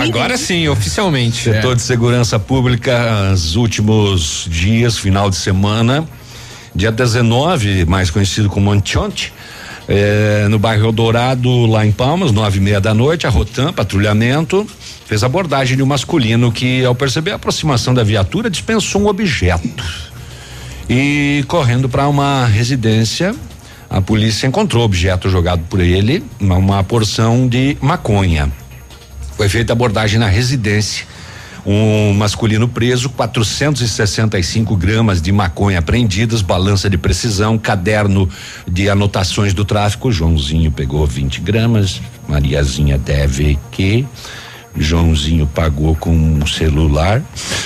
[0.00, 1.44] agora sim, oficialmente.
[1.44, 1.74] Setor é.
[1.74, 6.06] de Segurança Pública, os últimos dias, final de semana,
[6.74, 9.32] dia 19, mais conhecido como Antionte,
[9.88, 14.66] é, no bairro Eldorado, lá em Palmas, nove e meia da noite, a Rotan, patrulhamento,
[15.06, 19.84] fez abordagem de um masculino que, ao perceber a aproximação da viatura, dispensou um objeto.
[20.88, 23.34] E correndo para uma residência,
[23.92, 28.50] a polícia encontrou objeto jogado por ele, uma, uma porção de maconha.
[29.36, 31.06] Foi feita abordagem na residência.
[31.64, 38.28] Um masculino preso, 465 gramas de maconha apreendidas, balança de precisão, caderno
[38.66, 40.10] de anotações do tráfico.
[40.10, 44.06] Joãozinho pegou 20 gramas, Mariazinha deve que.
[44.76, 47.22] Joãozinho pagou com um celular.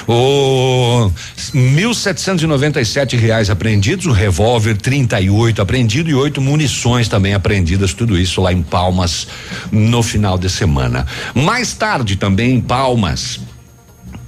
[0.08, 1.10] O
[1.52, 7.08] mil setecentos e noventa e sete reais apreendidos, o revólver 38 apreendido e oito munições
[7.08, 9.26] também apreendidas, tudo isso lá em Palmas
[9.70, 11.06] no final de semana.
[11.34, 13.40] Mais tarde também em Palmas,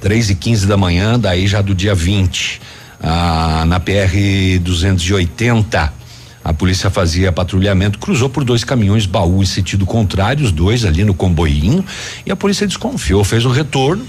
[0.01, 2.61] três e quinze da manhã, daí já do dia 20,
[3.03, 5.98] ah, na PR 280.
[6.49, 11.05] A polícia fazia patrulhamento, cruzou por dois caminhões baú em sentido contrário, os dois ali
[11.05, 11.85] no comboinho,
[12.25, 14.03] e a polícia desconfiou, fez o retorno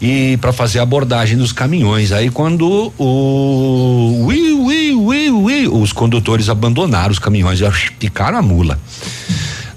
[0.00, 2.12] e para fazer a abordagem dos caminhões.
[2.12, 8.42] Aí quando o ui, ui, ui, ui, os condutores abandonaram os caminhões, já picaram a
[8.42, 8.78] mula.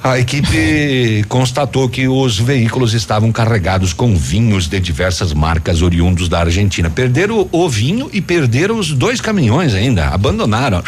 [0.03, 6.41] A equipe constatou que os veículos estavam carregados com vinhos de diversas marcas oriundos da
[6.41, 6.87] Argentina.
[6.87, 10.09] Perderam o vinho e perderam os dois caminhões ainda.
[10.09, 10.83] Abandonaram.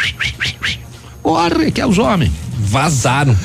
[1.28, 2.32] Corre, que é os homens.
[2.58, 3.36] Vazaram.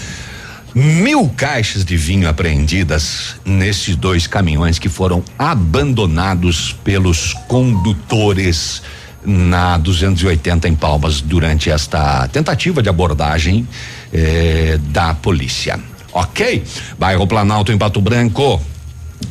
[0.73, 8.81] Mil caixas de vinho apreendidas nesses dois caminhões que foram abandonados pelos condutores
[9.25, 13.67] na 280 em Palmas durante esta tentativa de abordagem
[14.13, 15.77] eh, da polícia.
[16.13, 16.63] Ok?
[16.97, 18.61] Bairro Planalto em Pato Branco.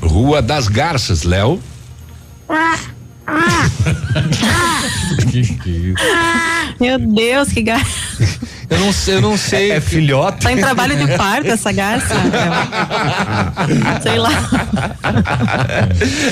[0.02, 1.58] Rua das Garças, Léo.
[6.80, 8.12] Meu Deus, que garça.
[8.72, 9.70] Eu não sei, eu não sei.
[9.70, 10.38] É, é filhote.
[10.40, 12.14] Tá em trabalho de parto essa garça.
[14.02, 14.30] sei lá.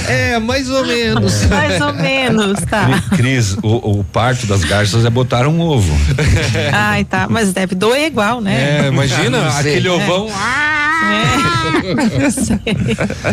[0.08, 1.44] É, mais ou menos.
[1.46, 2.88] Mais ou menos, tá.
[3.14, 5.94] Cris, o, o parto das garças é botar um ovo.
[6.72, 7.26] Ai, tá.
[7.28, 8.84] Mas deve doer igual, né?
[8.84, 10.28] É, imagina aquele ovão.
[10.28, 10.30] É.
[10.30, 10.89] Eu
[12.30, 12.58] sei.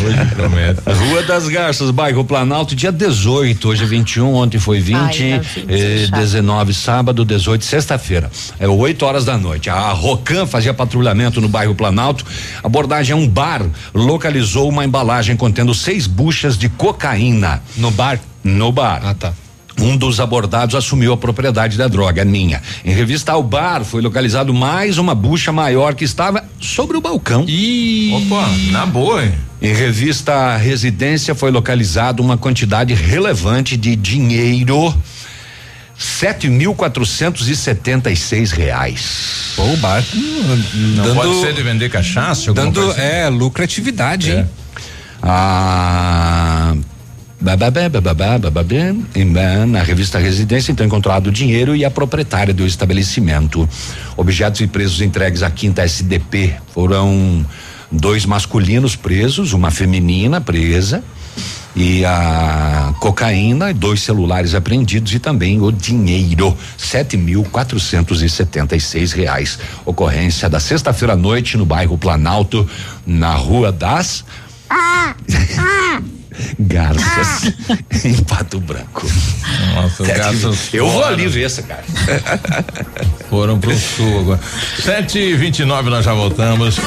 [0.06, 0.82] Hoje promete.
[0.86, 5.46] Rua das Garças, bairro Planalto, dia 18, hoje é 21, ontem foi 20, Ai, tá
[5.62, 6.20] 20, eh, chato.
[6.20, 8.32] 19, sábado, 18, sexta-feira.
[8.60, 9.70] É 8 horas da noite.
[9.70, 12.26] A Rocan fazia patrulhamento no bairro Planalto.
[12.64, 17.62] Abordagem a um bar localizou uma embalagem contendo seis buchas de cocaína.
[17.76, 18.20] No bar?
[18.44, 19.02] No bar.
[19.04, 19.34] Ah, tá.
[19.80, 22.62] Um dos abordados assumiu a propriedade da droga, minha.
[22.84, 27.46] Em revista ao bar foi localizado mais uma bucha maior que estava sobre o balcão.
[27.48, 29.34] E Opa, na boa, hein?
[29.62, 34.94] Em revista à residência foi localizada uma quantidade relevante de dinheiro.
[35.98, 39.54] Sete mil quatrocentos e setenta e seis reais.
[39.56, 40.04] Pô, o bar.
[40.14, 42.54] Não dando, pode ser de vender cachaça?
[42.54, 43.02] Dando, assim?
[43.02, 44.40] é, lucratividade, É.
[44.40, 44.46] hein?
[45.24, 46.76] Ah,
[47.40, 48.96] bababé, bababá, bababé,
[49.68, 53.68] na revista Residência, então encontrado o dinheiro e a proprietária do estabelecimento.
[54.16, 57.46] Objetos e presos entregues à quinta SDP foram
[57.92, 61.04] dois masculinos presos, uma feminina presa
[61.76, 68.76] e a cocaína, dois celulares apreendidos e também o dinheiro, sete mil quatrocentos e setenta
[68.76, 69.60] e seis reais.
[69.86, 72.68] Ocorrência da sexta-feira à noite no bairro Planalto,
[73.06, 74.26] na Rua das
[76.60, 77.54] Garças,
[78.06, 79.08] em Pato Branco.
[79.76, 80.60] Nossa, os Sete gatos mil.
[80.74, 81.14] Eu vou fora.
[81.14, 81.84] ali ver essa cara.
[83.30, 84.40] Foram pro sul agora.
[84.84, 86.78] 7 e 29 nós já voltamos.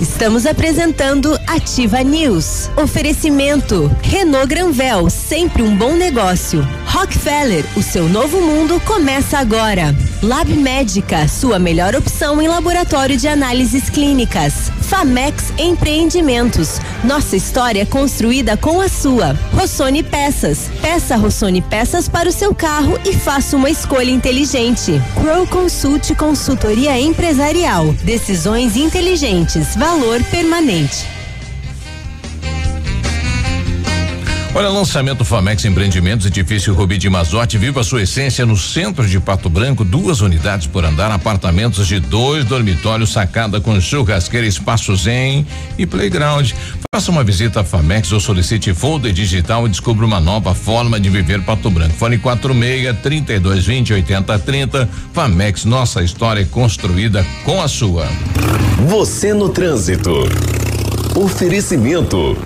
[0.00, 2.70] Estamos apresentando Ativa News.
[2.76, 6.66] Oferecimento Renault Granvel, sempre um bom negócio.
[6.86, 9.94] Rockefeller, o seu novo mundo começa agora.
[10.22, 14.70] Lab Médica, sua melhor opção em laboratório de análises clínicas.
[14.82, 19.36] Famex Empreendimentos, nossa história construída com a sua.
[19.52, 25.02] Rossoni Peças, peça Rossoni Peças para o seu carro e faça uma escolha inteligente.
[25.14, 31.06] Crow Consult Consultoria Empresarial, decisões inteligentes, valor permanente.
[34.54, 39.48] Olha, lançamento Famex Empreendimentos, edifício Rubi de Mazote, viva sua essência no centro de Pato
[39.48, 45.46] Branco, duas unidades por andar, apartamentos de dois dormitórios, sacada com churrasqueira, espaço zen
[45.78, 46.52] e playground.
[46.94, 51.08] Faça uma visita à Famex ou solicite folder digital e descubra uma nova forma de
[51.08, 51.94] viver Pato Branco.
[51.94, 54.90] Fone 46 3220 8030.
[55.10, 58.06] Famex, nossa história é construída com a sua.
[58.88, 60.12] Você no trânsito.
[61.16, 62.36] Oferecimento.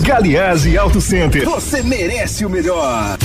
[0.00, 1.44] Galiase Auto Center.
[1.44, 3.16] Você merece o melhor.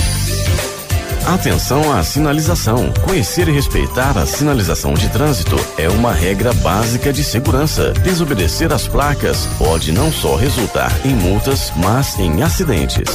[1.27, 2.89] Atenção à sinalização.
[3.03, 7.91] Conhecer e respeitar a sinalização de trânsito é uma regra básica de segurança.
[8.01, 13.09] Desobedecer às placas pode não só resultar em multas, mas em acidentes.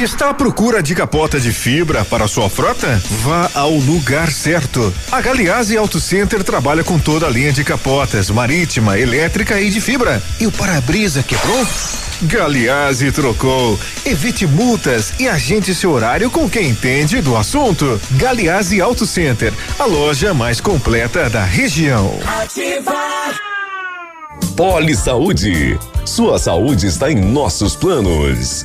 [0.00, 2.98] Está à procura de capota de fibra para sua frota?
[3.22, 4.90] Vá ao lugar certo.
[5.12, 9.78] A Galiase Auto Center trabalha com toda a linha de capotas, marítima, elétrica e de
[9.78, 10.22] fibra.
[10.40, 11.66] E o para-brisa quebrou?
[12.22, 13.78] Galiase trocou.
[14.02, 18.00] Evite multas e agende seu horário com quem entende do assunto.
[18.12, 22.18] Galiase Auto Center, a loja mais completa da região.
[22.40, 22.94] Ativa.
[24.56, 25.78] Poli Saúde.
[26.06, 28.64] Sua saúde está em nossos planos.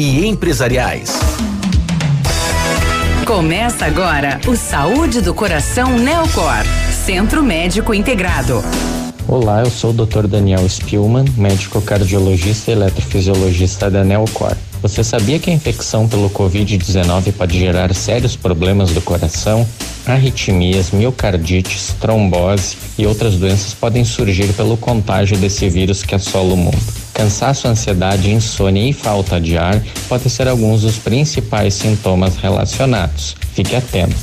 [0.00, 1.12] e empresariais.
[3.26, 6.64] Começa agora o Saúde do Coração Neocor,
[7.04, 8.64] Centro Médico Integrado.
[9.28, 10.26] Olá, eu sou o Dr.
[10.26, 14.56] Daniel Spielman, médico cardiologista e eletrofisiologista da Neocor.
[14.80, 19.68] Você sabia que a infecção pelo Covid-19 pode gerar sérios problemas do coração?
[20.10, 26.56] Arritmias, miocardites, trombose e outras doenças podem surgir pelo contágio desse vírus que assola o
[26.56, 26.78] mundo.
[27.14, 33.36] Cansaço, ansiedade, insônia e falta de ar podem ser alguns dos principais sintomas relacionados.
[33.54, 34.16] Fique atento.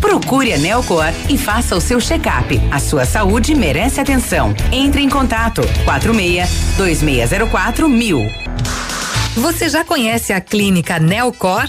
[0.00, 2.60] Procure a Neocor e faça o seu check-up.
[2.70, 4.54] A sua saúde merece atenção.
[4.70, 8.20] Entre em contato 46 2604 mil.
[9.36, 11.68] Você já conhece a clínica Neocor?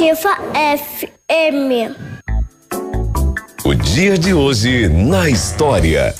[0.00, 1.92] FM.
[3.62, 6.14] O dia de hoje na história.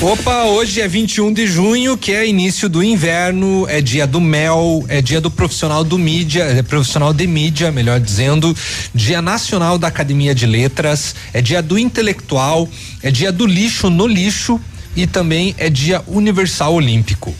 [0.00, 4.82] Opa, hoje é 21 de junho, que é início do inverno, é dia do mel,
[4.88, 8.56] é dia do profissional do mídia, é profissional de mídia, melhor dizendo,
[8.94, 12.66] dia nacional da Academia de Letras, é dia do intelectual,
[13.02, 14.58] é dia do lixo no lixo
[14.96, 17.34] e também é dia universal olímpico.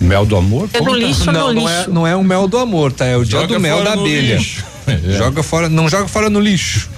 [0.00, 0.68] Mel do amor?
[0.72, 1.90] É do lixo não, no não lixo.
[1.90, 3.04] é, não é o mel do amor, tá?
[3.06, 4.36] É o dia Joga do mel fora da no abelha.
[4.36, 4.64] lixo.
[5.18, 6.88] Joga fora, não joga fora no lixo.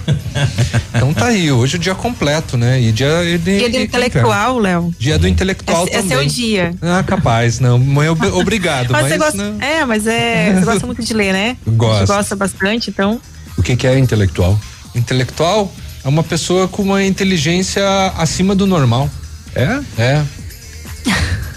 [0.93, 2.79] então tá aí, hoje é o dia completo, né?
[2.79, 3.09] E dia
[3.39, 4.93] de, Dia do de- intelectual, Léo.
[4.99, 6.17] Dia do intelectual esse também.
[6.17, 6.75] é o dia.
[6.83, 7.79] Ah, capaz, não.
[7.79, 9.59] Mãe, ob- obrigado, Mas mas, você gosta, não.
[9.61, 11.57] é, mas é, você gosta muito de ler, né?
[11.65, 12.05] Gosto.
[12.05, 13.19] Você gosta bastante, então.
[13.57, 14.59] O que, que é intelectual?
[14.93, 15.73] Intelectual
[16.05, 17.83] é uma pessoa com uma inteligência
[18.17, 19.09] acima do normal.
[19.55, 19.79] É?
[19.97, 20.23] É.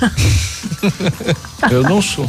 [1.71, 2.29] Eu não sou.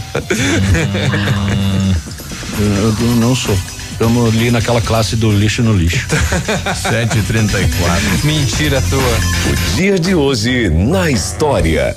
[2.60, 3.58] eu, eu não sou.
[4.00, 6.06] Eu li naquela classe do lixo no lixo.
[6.10, 8.24] 7h34.
[8.24, 9.00] Mentira tua.
[9.00, 11.96] O dia de hoje na história.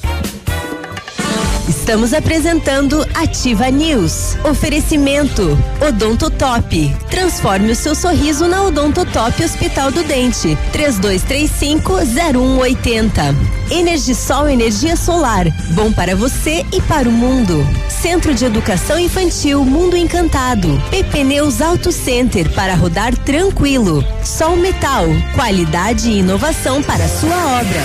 [1.69, 4.37] Estamos apresentando Ativa News.
[4.45, 6.97] Oferecimento Odonto Top.
[7.11, 10.57] Transforme o seu sorriso na Odonto Top Hospital do Dente.
[10.73, 13.35] 3235-0180.
[13.73, 15.47] Energisol Energia Solar.
[15.73, 17.67] Bom para você e para o mundo.
[17.89, 20.81] Centro de Educação Infantil Mundo Encantado.
[20.91, 24.05] PP Neus Auto Center para rodar tranquilo.
[24.23, 25.07] Sol Metal.
[25.35, 27.83] Qualidade e inovação para sua obra.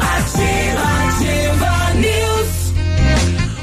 [0.00, 0.87] Ativa.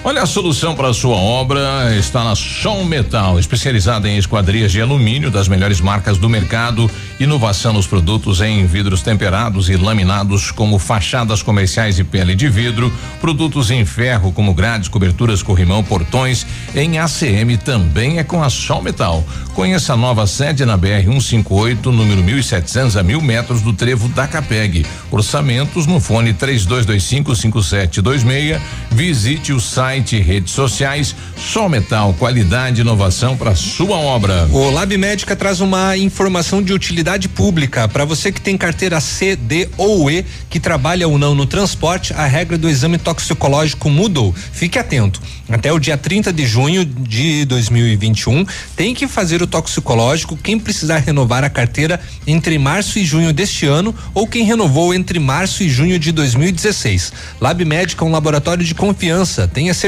[0.08, 4.80] Olha, a solução para a sua obra está na Som Metal, especializada em esquadrias de
[4.80, 6.88] alumínio das melhores marcas do mercado,
[7.20, 12.94] inovação nos produtos em vidros temperados e laminados, como fachadas comerciais e pele de vidro,
[13.20, 16.46] produtos em ferro, como grades, coberturas, corrimão, portões.
[16.76, 19.26] Em ACM também é com a Som Metal.
[19.56, 24.28] Conheça a nova sede na BR 158, número 1700 a mil metros do trevo da
[24.28, 24.86] Capeg.
[25.10, 28.62] Orçamentos no fone 3225 5726.
[28.92, 31.16] Visite o site site redes sociais.
[31.38, 34.48] Sol Metal, qualidade e inovação para sua obra.
[34.52, 39.36] O Lab Médica traz uma informação de utilidade pública para você que tem carteira C,
[39.36, 44.34] D ou E, que trabalha ou não no transporte, a regra do exame toxicológico mudou.
[44.52, 45.22] Fique atento.
[45.48, 50.98] Até o dia 30 de junho de 2021, tem que fazer o toxicológico quem precisar
[50.98, 55.70] renovar a carteira entre março e junho deste ano ou quem renovou entre março e
[55.70, 57.14] junho de 2016.
[57.40, 59.48] Lab Médica é um laboratório de confiança.
[59.48, 59.85] Tenha certeza.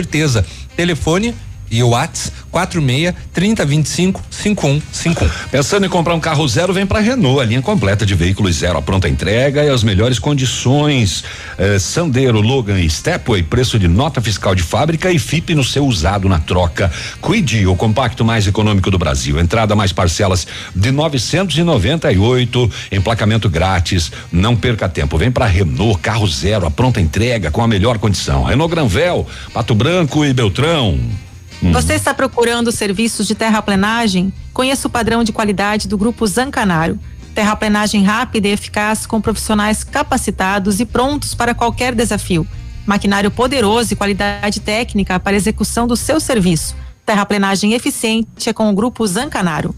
[0.76, 1.34] Telefone
[1.70, 5.30] e o Whats 46 3025 5151.
[5.52, 8.78] Pensando em comprar um carro zero, vem para Renault, a linha completa de veículos zero,
[8.78, 11.24] a pronta entrega e as melhores condições.
[11.58, 15.86] Eh, Sandero, Logan e Stepway, preço de nota fiscal de fábrica e FIP no seu
[15.86, 16.92] usado na troca.
[17.22, 19.40] Cuide, o compacto mais econômico do Brasil.
[19.40, 24.12] Entrada mais parcelas de 998, emplacamento grátis.
[24.32, 28.44] Não perca tempo, vem para Renault, carro zero, a pronta entrega com a melhor condição.
[28.44, 31.27] Renault Granvel, Pato Branco e Beltrão.
[31.62, 31.72] Hum.
[31.72, 34.32] Você está procurando serviços de terraplenagem?
[34.54, 37.00] Conheça o padrão de qualidade do Grupo Zancanaro.
[37.34, 42.48] Terraplenagem rápida e eficaz com profissionais capacitados e prontos para qualquer desafio.
[42.86, 46.76] Maquinário poderoso e qualidade técnica para execução do seu serviço.
[47.06, 49.76] Terraplenagem eficiente é com o Grupo Zancanaro.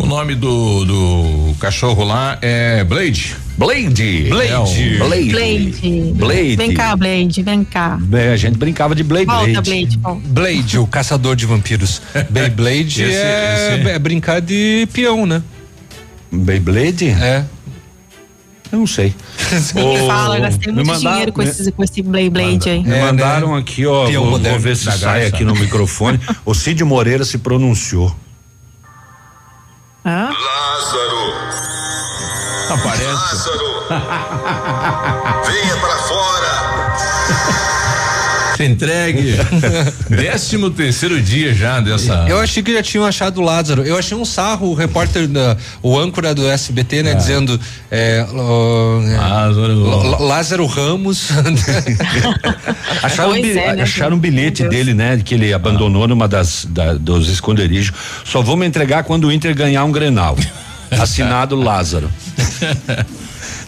[0.00, 3.36] O nome do, do cachorro lá é Blade.
[3.56, 4.28] Blade.
[4.28, 4.52] Blade.
[4.52, 5.30] É Blade.
[5.30, 6.12] Blade.
[6.14, 6.56] Blade.
[6.56, 7.98] Vem cá, Blade, vem cá.
[8.12, 9.26] É, a gente brincava de Blade.
[9.26, 9.98] Volta, Blade.
[9.98, 12.00] Blade, Blade o caçador de vampiros.
[12.30, 13.90] Beyblade esse, é, esse...
[13.90, 15.42] é brincar de peão, né?
[16.30, 17.08] Beyblade?
[17.08, 17.44] É.
[18.70, 19.12] Eu não sei.
[19.74, 22.84] Ninguém fala, gastei muito mandar, dinheiro com, esse, com esse Blade aí.
[22.84, 23.60] Me é, mandaram né?
[23.60, 24.08] aqui, ó.
[24.08, 26.20] Vou, vou, ver se sai aqui no microfone.
[26.46, 28.14] o Cid Moreira se pronunciou.
[30.08, 30.30] Hã?
[30.30, 31.34] Lázaro.
[32.70, 33.12] Aparece.
[33.12, 33.84] Lázaro.
[35.44, 36.52] Venha para fora.
[38.58, 39.36] Se entregue.
[40.10, 42.26] Décimo terceiro dia já dessa.
[42.28, 43.84] Eu achei que já tinham achado o Lázaro.
[43.84, 47.12] Eu achei um sarro o repórter, da, o âncora do SBT, né?
[47.12, 47.14] É.
[47.14, 47.60] Dizendo.
[47.88, 48.26] É,
[49.16, 50.24] Lázaro.
[50.24, 51.28] Lázaro Ramos.
[53.00, 55.22] acharam, um, é, né, acharam um bilhete dele, né?
[55.24, 57.94] Que ele abandonou numa das da, dos esconderijos.
[58.24, 60.36] Só vamos entregar quando o Inter ganhar um Grenal.
[60.90, 62.10] Assinado Lázaro.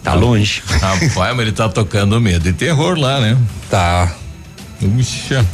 [0.03, 0.61] Tá longe.
[0.67, 3.37] Rapaz, mas ele tá tocando medo e terror lá, né?
[3.69, 4.17] Tá.
[4.81, 5.45] Puxa.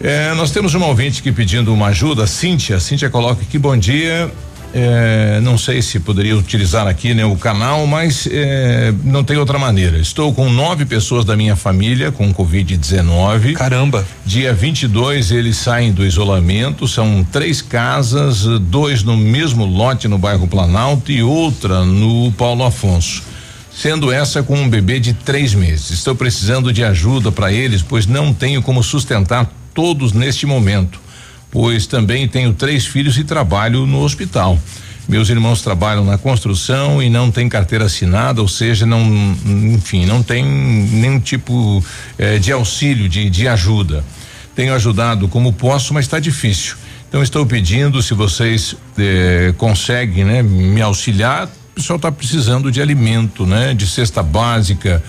[0.00, 2.80] É, nós temos uma ouvinte aqui pedindo uma ajuda, Cíntia.
[2.80, 4.30] Cíntia coloca aqui, bom dia.
[4.76, 9.56] É, não sei se poderia utilizar aqui né, o canal, mas é, não tem outra
[9.56, 9.98] maneira.
[9.98, 13.52] Estou com nove pessoas da minha família com Covid-19.
[13.52, 14.04] Caramba!
[14.26, 16.88] Dia 22 eles saem do isolamento.
[16.88, 23.33] São três casas, dois no mesmo lote no bairro Planalto e outra no Paulo Afonso
[23.76, 25.90] sendo essa com um bebê de três meses.
[25.90, 31.00] Estou precisando de ajuda para eles, pois não tenho como sustentar todos neste momento,
[31.50, 34.58] pois também tenho três filhos e trabalho no hospital.
[35.06, 39.02] Meus irmãos trabalham na construção e não tem carteira assinada, ou seja, não,
[39.44, 41.84] enfim, não tem nenhum tipo
[42.16, 44.02] eh, de auxílio, de, de ajuda.
[44.54, 46.76] Tenho ajudado como posso, mas está difícil.
[47.08, 53.46] Então estou pedindo se vocês eh, conseguem, né, me auxiliar pessoal está precisando de alimento,
[53.46, 53.74] né?
[53.74, 55.02] De cesta básica.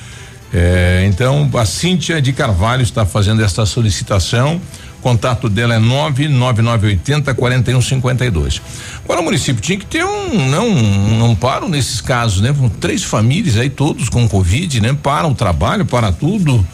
[0.53, 4.59] É, então, a Cíntia de Carvalho está fazendo esta solicitação.
[4.99, 8.61] O contato dela é 99980 4152.
[9.03, 12.55] Agora o município tinha que ter um não um, um paro nesses casos, né?
[12.80, 14.97] Três famílias aí todos com covid, né?
[15.01, 16.66] Para o trabalho, para tudo.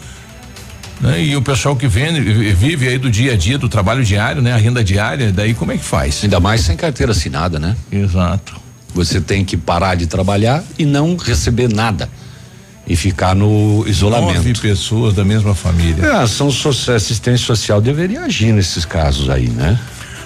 [1.00, 1.24] Né?
[1.24, 2.20] E o pessoal que vende,
[2.54, 4.52] vive aí do dia a dia, do trabalho diário, né?
[4.52, 6.20] A renda diária, daí como é que faz?
[6.22, 7.76] Ainda mais sem carteira assinada, né?
[7.90, 8.61] Exato.
[8.94, 12.08] Você tem que parar de trabalhar e não receber nada
[12.86, 14.34] e ficar no isolamento.
[14.34, 16.04] Nove pessoas da mesma família.
[16.04, 19.78] É, a ação social, assistência social deveria agir nesses casos aí, né?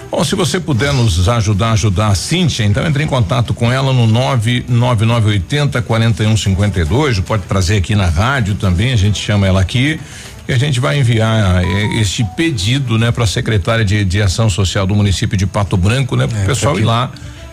[0.09, 3.91] Bom, se você puder nos ajudar, ajudar a Cíntia, então entre em contato com ela
[3.91, 9.99] no 99980 4152, pode trazer aqui na rádio também, a gente chama ela aqui
[10.47, 14.49] e a gente vai enviar eh, este pedido, né, para a secretária de, de ação
[14.49, 17.11] social do município de Pato Branco, né, para o é, pessoal ir lá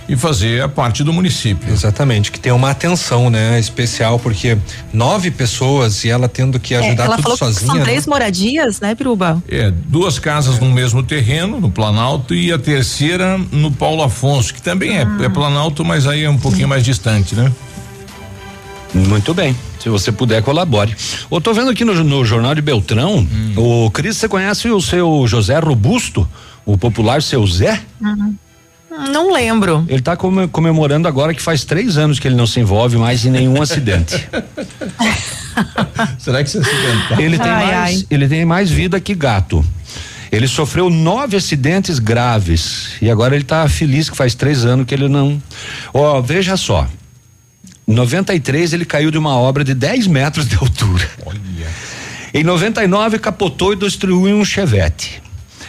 [0.08, 1.72] e fazer a parte do município.
[1.72, 4.58] Exatamente, que tem uma atenção, né, especial, porque
[4.92, 7.60] nove pessoas e ela tendo que ajudar é, ela tudo falou sozinha.
[7.60, 7.82] Que são né?
[7.84, 9.42] três moradias, né, Piruba?
[9.48, 14.60] É, duas casas no mesmo terreno, no Planalto, e a terceira no Paulo Afonso, que
[14.60, 17.50] também é, é Planalto, mas aí é um pouquinho mais distante, né?
[18.94, 19.56] Muito bem.
[19.80, 20.94] Se você puder, colabore.
[21.30, 23.84] Eu tô vendo aqui no, no Jornal de Beltrão, Hum.
[23.86, 26.28] o Cris, você conhece o seu José Robusto?
[26.64, 27.80] O popular seu Zé?
[28.00, 28.34] Uhum.
[29.10, 29.84] Não lembro.
[29.88, 33.24] Ele tá come- comemorando agora que faz três anos que ele não se envolve mais
[33.24, 34.28] em nenhum acidente.
[36.18, 37.20] Será que você acidentou?
[37.20, 38.06] Ele tem, Ai, mais, ai.
[38.10, 39.64] ele tem mais vida que gato.
[40.32, 44.92] Ele sofreu nove acidentes graves e agora ele tá feliz que faz três anos que
[44.94, 45.40] ele não.
[45.92, 46.88] Ó, veja só.
[47.86, 51.08] Em 93 ele caiu de uma obra de 10 metros de altura.
[52.32, 55.22] Em 99 capotou e destruiu um chevette.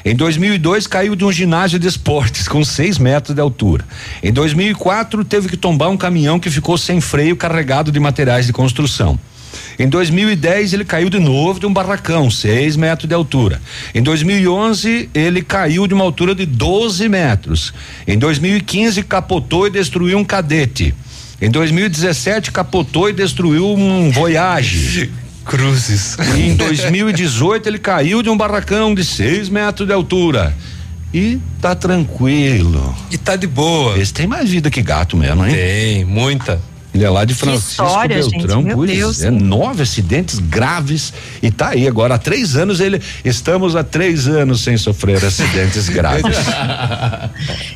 [0.07, 3.83] Em 2002 caiu de um ginásio de esportes com 6 metros de altura.
[4.21, 8.53] Em 2004 teve que tombar um caminhão que ficou sem freio carregado de materiais de
[8.53, 9.19] construção.
[9.79, 13.59] Em 2010 ele caiu de novo de um barracão, 6 metros de altura.
[13.95, 17.73] Em 2011 ele caiu de uma altura de 12 metros.
[18.07, 20.93] Em 2015 capotou e destruiu um cadete.
[21.41, 25.11] Em 2017 capotou e destruiu um Voyage.
[25.45, 26.17] Cruzes.
[26.35, 30.53] Em 2018 ele caiu de um barracão de 6 metros de altura.
[31.13, 32.93] E tá tranquilo.
[33.11, 33.97] E tá de boa.
[33.97, 35.53] Esse tem mais vida que gato mesmo, hein?
[35.53, 36.59] Tem, muita.
[36.93, 39.21] Ele é lá de Francisco história, gente, Beltrão, meu pois Deus.
[39.21, 41.11] é, nove acidentes graves
[41.43, 45.87] e tá aí agora há três anos ele, estamos há três anos sem sofrer acidentes
[45.91, 46.37] graves.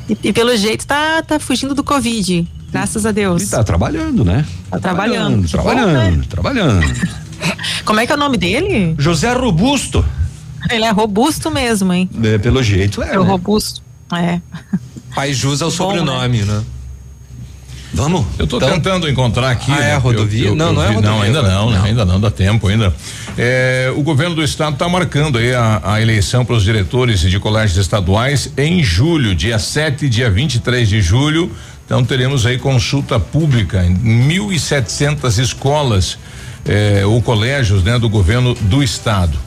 [0.10, 2.48] E, e pelo jeito tá, tá fugindo do Covid.
[2.72, 3.44] Graças a Deus.
[3.44, 4.46] E tá trabalhando, né?
[4.72, 5.46] Tá trabalhando.
[5.48, 6.24] Que bom, Trabalhando, né?
[6.30, 6.86] trabalhando.
[7.86, 8.96] Como é que é o nome dele?
[8.98, 10.04] José Robusto,
[10.70, 12.10] Ele é robusto mesmo, hein?
[12.24, 13.30] é, pelo jeito é, É o né?
[13.30, 13.82] robusto.
[14.14, 14.40] É.
[15.16, 16.64] Pai Jus é o Bom, sobrenome, né?
[17.92, 18.24] Vamos?
[18.38, 19.72] Eu estou Então- tentando encontrar aqui.
[19.72, 20.48] Ah, é né, a eu- rodovia?
[20.50, 21.82] eu- Não, eu não é a vi- rodovia Não, ainda não, né?
[21.84, 22.94] ainda não, dá tempo ainda.
[23.36, 27.40] É, o governo do estado está marcando aí a, a eleição para os diretores de
[27.40, 31.52] colégios estaduais em julho, dia 7 e dia 23 de julho.
[31.84, 36.20] Então teremos aí consulta pública em 1.700 escolas
[36.66, 39.38] eh, ou colégios, né, do governo do estado.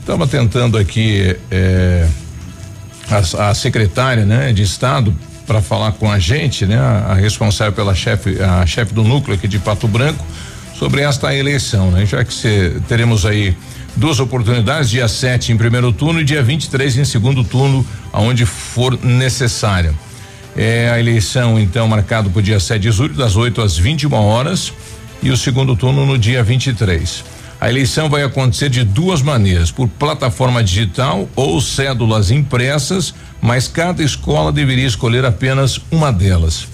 [0.00, 2.06] Estava tentando aqui eh,
[3.10, 5.14] a, a secretária, né, de estado
[5.46, 9.34] para falar com a gente, né, a, a responsável pela chefe, a chefe do núcleo
[9.34, 10.24] aqui de Pato Branco,
[10.78, 12.04] sobre esta eleição, né?
[12.04, 13.56] Já que cê, teremos aí
[13.96, 18.98] duas oportunidades, dia 7 em primeiro turno e dia 23 em segundo turno, aonde for
[19.02, 19.94] necessária.
[20.56, 24.12] É a eleição, então, marcado para o dia 7 de julho, das 8 às 21
[24.14, 24.72] horas,
[25.24, 27.24] e o segundo turno no dia 23.
[27.60, 34.02] A eleição vai acontecer de duas maneiras: por plataforma digital ou cédulas impressas, mas cada
[34.02, 36.68] escola deveria escolher apenas uma delas.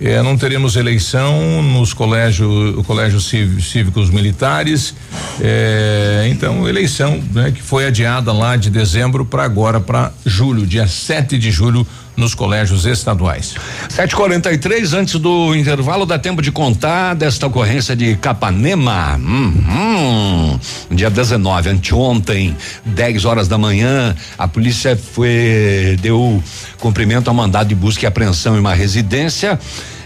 [0.00, 4.94] Eh, não teremos eleição nos colégios, cív- cívicos militares.
[5.40, 10.88] eh, então, eleição né, que foi adiada lá de dezembro para agora, para julho, dia
[10.88, 11.86] 7 de julho,
[12.16, 13.54] nos colégios estaduais.
[13.88, 19.16] 7:43 antes do intervalo dá tempo de contar desta ocorrência de Capanema.
[19.16, 20.58] Uhum.
[20.90, 26.42] Dia 19, anteontem, 10 horas da manhã, a polícia foi deu
[26.78, 29.58] cumprimento ao mandado de busca e apreensão em uma residência.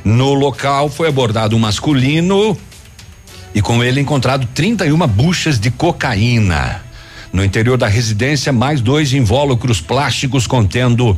[0.04, 2.56] No local foi abordado um masculino
[3.54, 6.82] e com ele encontrado 31 buchas de cocaína.
[7.32, 11.16] No interior da residência, mais dois invólucros plásticos contendo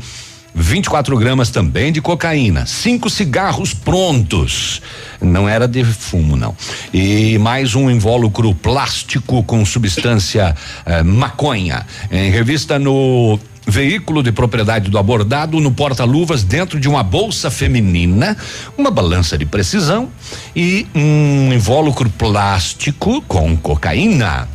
[0.59, 4.83] 24 gramas também de cocaína, cinco cigarros prontos.
[5.21, 6.55] Não era de fumo, não.
[6.93, 10.55] E mais um invólucro plástico com substância
[10.85, 11.87] eh, maconha.
[12.11, 18.37] Em revista no veículo de propriedade do abordado no porta-luvas dentro de uma bolsa feminina,
[18.77, 20.09] uma balança de precisão
[20.57, 24.49] e um invólucro plástico com cocaína.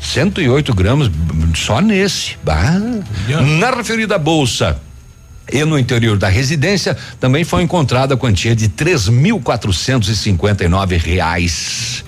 [0.00, 1.10] 108 gramas
[1.54, 2.36] só nesse.
[2.42, 2.80] Bah.
[3.58, 4.80] Na referida bolsa
[5.52, 10.16] e no interior da residência também foi encontrada a quantia de três mil quatrocentos e
[10.16, 12.04] cinquenta e nove reais.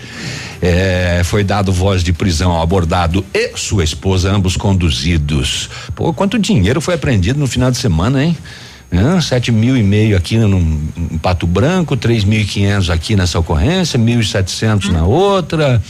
[0.63, 5.71] É, foi dado voz de prisão ao abordado e sua esposa, ambos conduzidos.
[5.95, 8.37] Pô, quanto dinheiro foi apreendido no final de semana, hein?
[8.93, 9.21] Hã?
[9.21, 13.39] sete mil e meio aqui no, em Pato Branco, três mil e quinhentos aqui nessa
[13.39, 15.83] ocorrência, mil e setecentos na outra.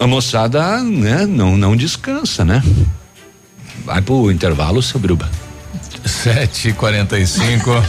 [0.00, 2.62] A moçada, né, não, não descansa, né?
[3.84, 5.30] Vai pro intervalo, seu Bruba.
[6.08, 7.84] 7h45.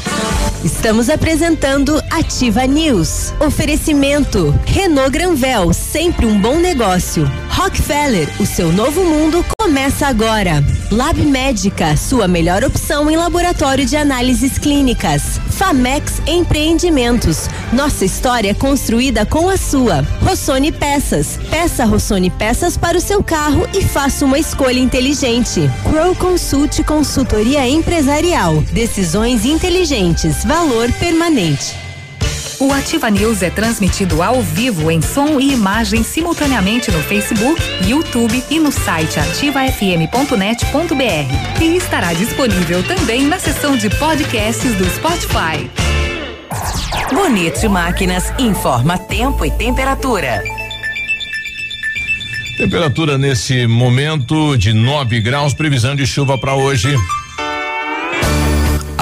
[0.64, 3.34] Estamos apresentando Ativa News.
[3.40, 7.32] Oferecimento: Renault Granvel, sempre um bom negócio.
[7.50, 10.64] Rockefeller, o seu novo mundo começa agora.
[10.92, 15.40] Lab Médica, sua melhor opção em laboratório de análises clínicas.
[15.52, 17.50] Famex Empreendimentos.
[17.72, 20.02] Nossa história construída com a sua.
[20.22, 21.40] Rossoni Peças.
[21.50, 25.70] Peça Rossoni Peças para o seu carro e faça uma escolha inteligente.
[25.90, 28.09] Crow Consult Consultoria Empresarial.
[28.74, 30.44] Decisões inteligentes.
[30.44, 31.76] Valor permanente.
[32.60, 38.44] O Ativa News é transmitido ao vivo em som e imagem simultaneamente no Facebook, YouTube
[38.50, 41.62] e no site ativafm.net.br.
[41.62, 45.70] E estará disponível também na seção de podcasts do Spotify.
[47.14, 50.44] Bonito Máquinas informa tempo e temperatura.
[52.58, 56.94] Temperatura nesse momento de 9 graus, previsão de chuva para hoje.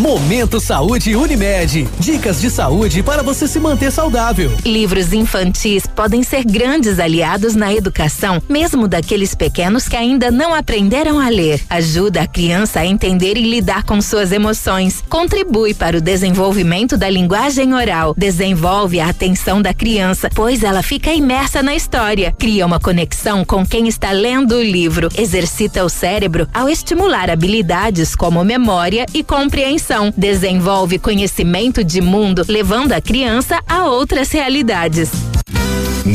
[0.00, 1.86] Momento Saúde Unimed.
[1.98, 4.50] Dicas de saúde para você se manter saudável.
[4.64, 11.20] Livros infantis podem ser grandes aliados na educação, mesmo daqueles pequenos que ainda não aprenderam
[11.20, 11.60] a ler.
[11.68, 15.04] Ajuda a criança a entender e lidar com suas emoções.
[15.06, 18.14] Contribui para o desenvolvimento da linguagem oral.
[18.16, 22.34] Desenvolve a atenção da criança, pois ela fica imersa na história.
[22.38, 25.10] Cria uma conexão com quem está lendo o livro.
[25.14, 32.92] Exercita o cérebro ao estimular habilidades como memória e compreensão desenvolve conhecimento de mundo, levando
[32.92, 35.10] a criança a outras realidades.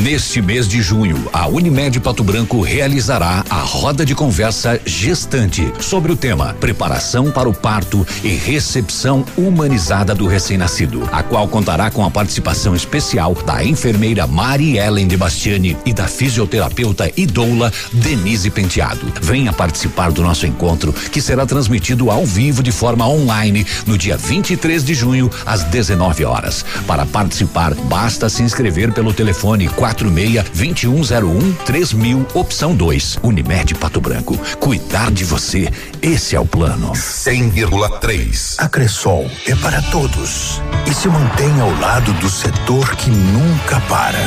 [0.04, 6.12] Neste mês de junho, a Unimed Pato Branco realizará a roda de conversa gestante sobre
[6.12, 12.04] o tema Preparação para o parto e recepção humanizada do recém-nascido, a qual contará com
[12.04, 18.50] a participação especial da enfermeira Mari Ellen de Bastiani e da fisioterapeuta e doula Denise
[18.50, 19.14] Penteado.
[19.22, 24.18] Venha participar do nosso encontro, que será transmitido ao vivo de forma online no dia
[24.18, 26.66] 23 de junho, às 19 horas.
[26.86, 33.20] Para participar, basta se inscrever pelo telefone 46 2101 3000, opção 2.
[33.22, 34.38] Unimed Pato Branco.
[34.60, 35.70] Cuidar de você,
[36.02, 36.92] esse é o plano.
[36.94, 38.56] 100,3.
[38.58, 44.20] A Cressol é para todos e se mantém ao lado do setor que nunca para.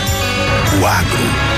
[0.81, 1.58] O agro.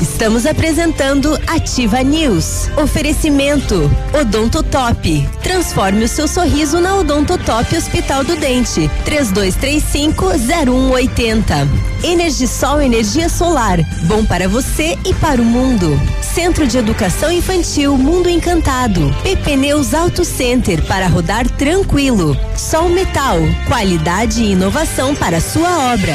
[0.00, 2.70] Estamos apresentando Ativa News.
[2.76, 3.88] Oferecimento
[4.18, 5.28] Odonto Top.
[5.42, 8.90] Transforme o seu sorriso na Odonto Top Hospital do Dente.
[9.04, 11.68] 3235-0180.
[12.02, 13.78] Energisol Energia Solar.
[14.04, 16.00] Bom para você e para o mundo.
[16.22, 19.14] Centro de Educação Infantil Mundo Encantado.
[19.22, 22.34] PP Neus Auto Center para rodar tranquilo.
[22.56, 23.36] Sol Metal.
[23.68, 26.14] Qualidade e inovação para sua obra.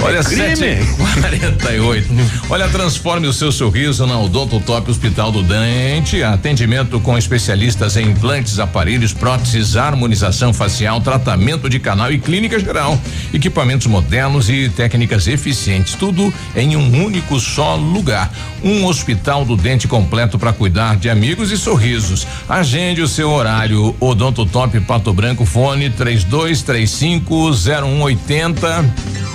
[0.00, 0.56] Olha, É crime.
[0.56, 2.08] 748.
[2.48, 6.22] Olha, transforme o seu sorriso na Odonto Top Hospital do Dente.
[6.22, 12.98] Atendimento com especialistas em implantes, aparelhos, próteses, harmonização facial, tratamento de canal e clínica geral.
[13.34, 15.94] Equipamentos modernos e técnicas eficientes.
[15.94, 18.32] Tudo em um único só lugar.
[18.62, 22.26] Um hospital do dente completo para cuidar de amigos e sorrisos.
[22.48, 23.94] Agende o seu horário.
[24.00, 29.28] Odonto Top Pato Branco, fone 3235 0180.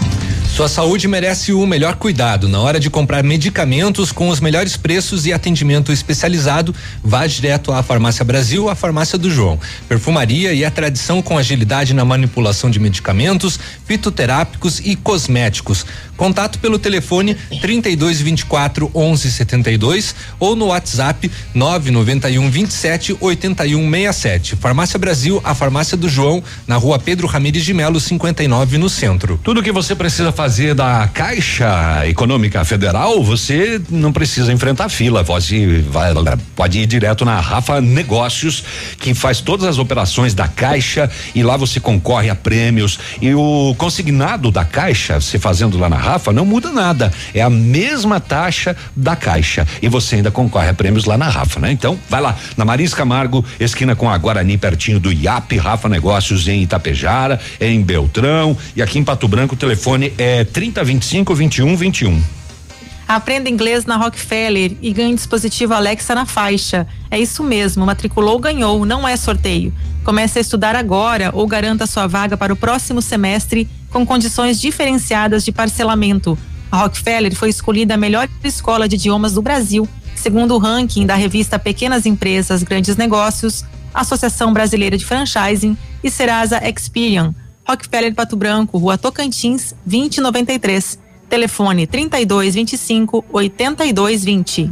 [0.54, 2.48] Sua saúde merece o melhor cuidado.
[2.48, 7.82] Na hora de comprar medicamentos com os melhores preços e atendimento especializado, vá direto à
[7.82, 9.60] Farmácia Brasil, a Farmácia do João.
[9.90, 15.88] Perfumaria e a tradição com agilidade na manipulação de medicamentos, fitoterápicos e cosméticos.
[16.16, 24.56] Contato pelo telefone 3224 1172 ou no WhatsApp 991 27 81 67.
[24.56, 29.40] Farmácia Brasil, a Farmácia do João, na rua Pedro Ramires de Melo, 59, no centro.
[29.44, 35.24] Tudo que você precisa fazer da Caixa Econômica Federal, você não precisa enfrentar fila.
[35.24, 36.14] Pode, vai,
[36.56, 38.64] pode ir direto na Rafa Negócios,
[39.00, 43.00] que faz todas as operações da Caixa e lá você concorre a prêmios.
[43.22, 47.12] E o consignado da Caixa, você fazendo lá na garrafa, não muda nada.
[47.34, 49.66] É a mesma taxa da caixa.
[49.82, 51.72] E você ainda concorre a prêmios lá na Rafa, né?
[51.72, 56.48] Então, vai lá, na Marins Camargo, esquina com a Guarani, pertinho do IAP, Rafa Negócios
[56.48, 58.56] em Itapejara, em Beltrão.
[58.76, 62.22] E aqui em Pato Branco, o telefone é 3025 2121.
[63.08, 66.88] Aprenda inglês na Rockefeller e ganhe dispositivo Alexa na faixa.
[67.12, 69.74] É isso mesmo, matriculou, ganhou, não é sorteio.
[70.04, 75.46] Comece a estudar agora ou garanta sua vaga para o próximo semestre com condições diferenciadas
[75.46, 76.38] de parcelamento.
[76.72, 81.14] A Rockefeller foi escolhida a melhor escola de idiomas do Brasil, segundo o ranking da
[81.14, 83.64] revista Pequenas Empresas, Grandes Negócios,
[83.94, 87.36] Associação Brasileira de Franchising e Serasa Experian.
[87.66, 91.00] Rockefeller Pato Branco, Rua Tocantins, 2093.
[91.30, 94.72] Telefone 3225 8220.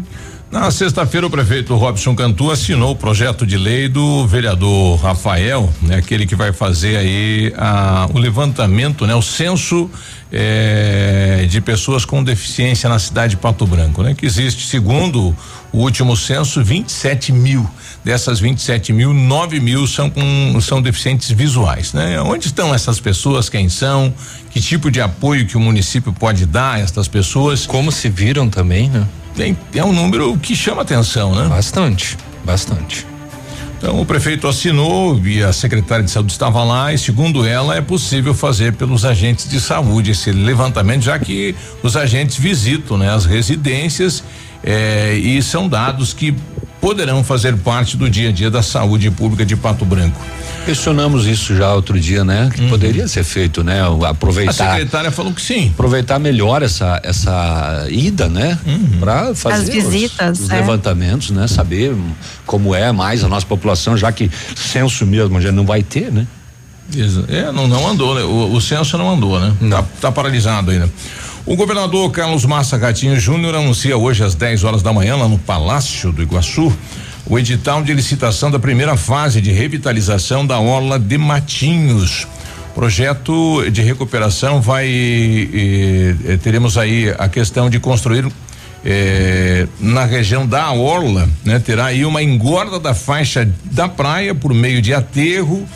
[0.51, 5.95] Na sexta-feira, o prefeito Robson Cantu assinou o projeto de lei do vereador Rafael, né,
[5.95, 9.89] aquele que vai fazer aí a, o levantamento, né, o censo
[10.29, 15.33] eh, de pessoas com deficiência na cidade de Pato Branco, né, que existe, segundo
[15.71, 17.65] o último censo, 27 mil.
[18.03, 22.19] Dessas 27 mil, 9 mil são com são deficientes visuais, né?
[22.19, 23.47] Onde estão essas pessoas?
[23.47, 24.11] Quem são?
[24.49, 27.67] Que tipo de apoio que o município pode dar a estas pessoas?
[27.67, 29.07] Como se viram também, né?
[29.35, 31.47] Tem, é um número que chama atenção, né?
[31.47, 33.07] Bastante, bastante.
[33.77, 37.81] Então o prefeito assinou e a secretária de saúde estava lá e segundo ela é
[37.81, 43.25] possível fazer pelos agentes de saúde esse levantamento, já que os agentes visitam né, as
[43.25, 44.23] residências
[44.63, 46.35] eh, e são dados que
[46.81, 50.19] poderão fazer parte do dia a dia da saúde pública de Pato Branco.
[50.65, 52.49] Questionamos isso já outro dia, né?
[52.53, 52.69] Que uhum.
[52.69, 53.81] poderia ser feito, né?
[54.07, 54.51] Aproveitar.
[54.51, 55.69] A secretária falou que sim.
[55.73, 58.57] Aproveitar melhor essa essa ida, né?
[58.65, 58.99] Uhum.
[58.99, 60.55] Para fazer as visitas, os, os é.
[60.55, 61.47] levantamentos, né?
[61.47, 61.95] Saber
[62.45, 66.27] como é mais a nossa população, já que censo mesmo já não vai ter, né?
[67.29, 68.21] É, não, não andou, né?
[68.21, 69.53] O, o censo não andou, né?
[69.69, 70.89] Tá, tá paralisado ainda.
[71.43, 75.39] O governador Carlos Massa Gatinho Júnior anuncia hoje às 10 horas da manhã, lá no
[75.39, 76.71] Palácio do Iguaçu,
[77.25, 82.27] o edital de licitação da primeira fase de revitalização da Orla de Matinhos.
[82.75, 84.87] Projeto de recuperação vai.
[84.87, 88.31] Eh, teremos aí a questão de construir
[88.85, 91.59] eh, na região da Orla, né?
[91.59, 95.67] Terá aí uma engorda da faixa da praia por meio de aterro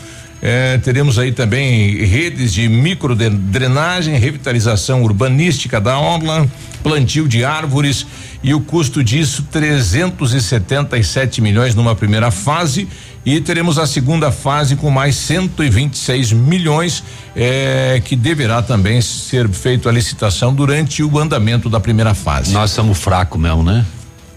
[0.48, 6.48] é, teremos aí também redes de microdrenagem, revitalização urbanística da orla,
[6.84, 8.06] plantio de árvores
[8.44, 12.86] e o custo disso 377 milhões numa primeira fase
[13.24, 17.02] e teremos a segunda fase com mais 126 milhões
[17.34, 22.52] é, que deverá também ser feito a licitação durante o andamento da primeira fase.
[22.52, 23.84] Nós estamos fracos mesmo, né?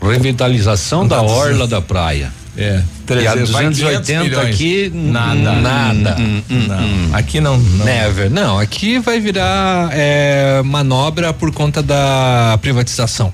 [0.01, 2.32] Revitalização da orla da praia.
[2.60, 2.84] É.
[3.05, 5.53] 300, e a 280 aqui nada.
[5.53, 6.16] Nada.
[6.20, 6.80] Hum, hum, não.
[6.80, 7.10] Hum.
[7.14, 7.86] Aqui não, não.
[7.86, 8.30] Never.
[8.30, 13.32] Não, aqui vai virar é, manobra por conta da privatização.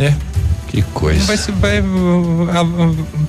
[0.00, 0.12] É.
[0.66, 1.24] Que coisa.
[1.60, 1.82] Vai, vai,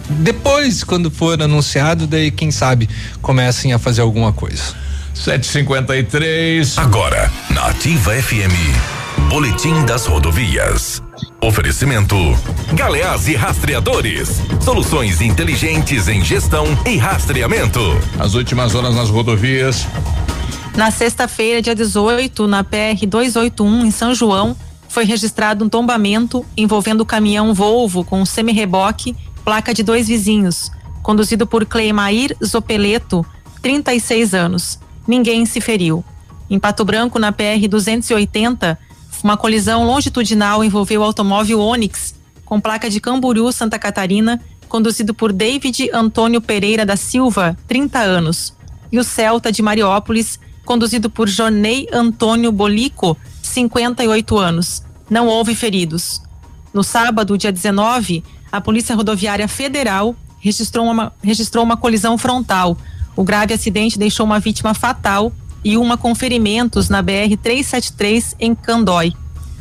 [0.10, 2.90] depois, quando for anunciado, daí quem sabe
[3.22, 4.74] comecem a fazer alguma coisa.
[5.14, 6.78] 753.
[6.80, 11.02] Agora, na Ativa FM, Boletim das Rodovias.
[11.42, 12.16] Oferecimento:
[12.74, 14.42] Galeás e Rastreadores.
[14.60, 17.80] Soluções inteligentes em gestão e rastreamento.
[18.18, 19.86] As últimas horas nas rodovias.
[20.76, 24.56] Na sexta-feira, dia 18, na PR 281, em São João,
[24.90, 30.72] foi registrado um tombamento envolvendo o caminhão Volvo com um semi-reboque, placa de dois vizinhos,
[31.04, 33.26] conduzido por Cleimair Zopeleto,
[33.62, 34.80] 36 anos.
[35.08, 36.04] Ninguém se feriu.
[36.50, 38.78] Em Pato Branco, na PR 280,
[39.24, 42.16] uma colisão longitudinal envolveu o automóvel Onix,
[42.46, 48.54] com placa de Camboriú, Santa Catarina, conduzido por David Antônio Pereira da Silva, 30 anos,
[48.92, 54.84] e o Celta de Mariópolis, conduzido por Jonei Antônio Bolico, 58 anos.
[55.10, 56.22] Não houve feridos.
[56.74, 62.78] No sábado, dia 19, a Polícia Rodoviária Federal registrou uma, registrou uma colisão frontal.
[63.16, 65.32] O grave acidente deixou uma vítima fatal
[65.64, 69.14] e uma com ferimentos na BR 373 em Candói.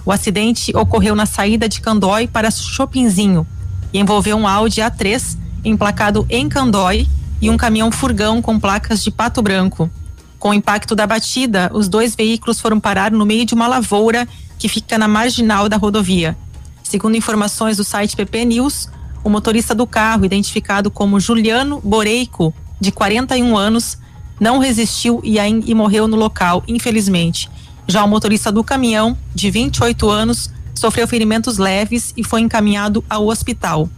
[0.05, 3.47] O acidente ocorreu na saída de Candói para Chopinzinho
[3.93, 7.09] e envolveu um Audi A3 emplacado em Candói
[7.41, 9.91] e um caminhão furgão com placas de pato branco.
[10.39, 14.29] Com o impacto da batida, os dois veículos foram parar no meio de uma lavoura
[14.59, 16.37] que fica na marginal da rodovia.
[16.83, 18.89] Segundo informações do site PP News,
[19.25, 23.99] o motorista do carro, identificado como Juliano Boreico, de 41 anos,
[24.39, 27.49] não resistiu e, e morreu no local, infelizmente.
[27.89, 33.27] Já o motorista do caminhão, de 28 anos, sofreu ferimentos leves e foi encaminhado ao
[33.29, 33.89] hospital.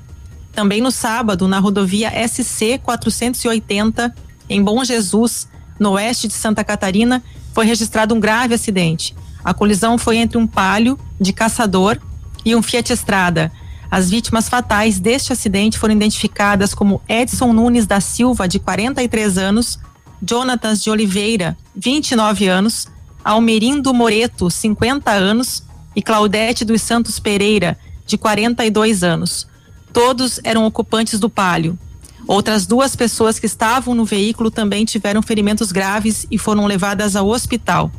[0.53, 4.15] Também no sábado, na rodovia SC 480,
[4.49, 7.23] em Bom Jesus, no oeste de Santa Catarina,
[7.53, 9.15] foi registrado um grave acidente.
[9.45, 11.99] A colisão foi entre um palio de caçador
[12.45, 13.51] e um Fiat Estrada.
[13.91, 19.79] As vítimas fatais deste acidente foram identificadas como Edson Nunes da Silva, de 43 anos,
[20.23, 22.89] Jonatas de Oliveira, 29 anos,
[23.25, 25.63] Almerindo Moreto, 50 anos,
[25.95, 29.49] e Claudete dos Santos Pereira, de 42 anos.
[29.93, 31.79] Todos eram ocupantes do palio.
[32.27, 37.29] Outras duas pessoas que estavam no veículo também tiveram ferimentos graves e foram levadas ao
[37.29, 37.91] hospital.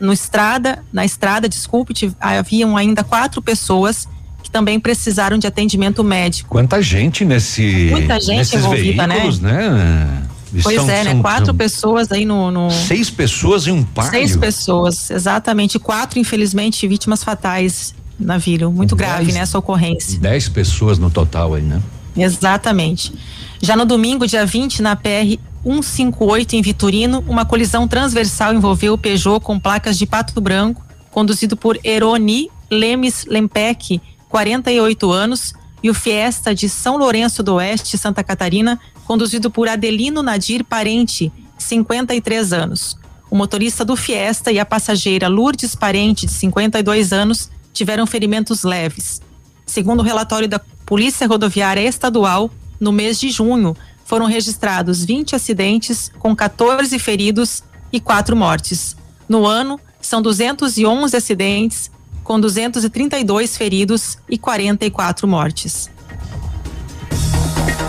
[0.00, 4.08] No estrada, na estrada, desculpe, haviam ainda quatro pessoas
[4.42, 6.50] que também precisaram de atendimento médico.
[6.50, 10.22] Quanta gente nesse Muita gente nesses envolvida, veículos, né?
[10.62, 11.10] Pois São- é, né?
[11.12, 14.10] são- Quatro são pessoas aí no, no- Seis pessoas em um palio.
[14.10, 15.78] Seis pessoas, exatamente.
[15.78, 18.70] Quatro, infelizmente, vítimas fatais na Vila.
[18.70, 19.40] Muito grave, né?
[19.40, 20.18] Essa ocorrência.
[20.20, 21.80] Dez pessoas no total aí, né?
[22.16, 23.12] Exatamente.
[23.60, 28.98] Já no domingo, dia 20, na PR 158 em Vitorino, uma colisão transversal envolveu o
[28.98, 35.52] Peugeot com placas de pato branco, conduzido por Eroni Lemes Lempec, 48 anos,
[35.82, 41.32] e o Fiesta de São Lourenço do Oeste, Santa Catarina, conduzido por Adelino Nadir Parente,
[41.58, 42.98] 53 anos.
[43.30, 49.20] O motorista do Fiesta e a passageira Lourdes Parente, de 52 anos, tiveram ferimentos leves.
[49.66, 56.10] Segundo o relatório da Polícia Rodoviária Estadual, no mês de junho foram registrados 20 acidentes
[56.18, 58.96] com 14 feridos e 4 mortes.
[59.28, 61.90] No ano, são 211 acidentes
[62.22, 65.90] com 232 feridos e 44 mortes.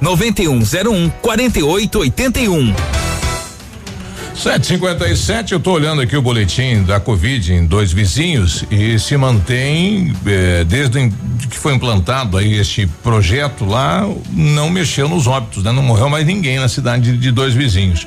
[0.00, 2.74] 99101 4881.
[4.36, 10.14] 757, eu estou olhando aqui o boletim da Covid em dois vizinhos e se mantém
[10.26, 11.10] eh, desde
[11.48, 15.72] que foi implantado aí este projeto lá, não mexeu nos óbitos, né?
[15.72, 18.06] Não morreu mais ninguém na cidade de, dois vizinhos.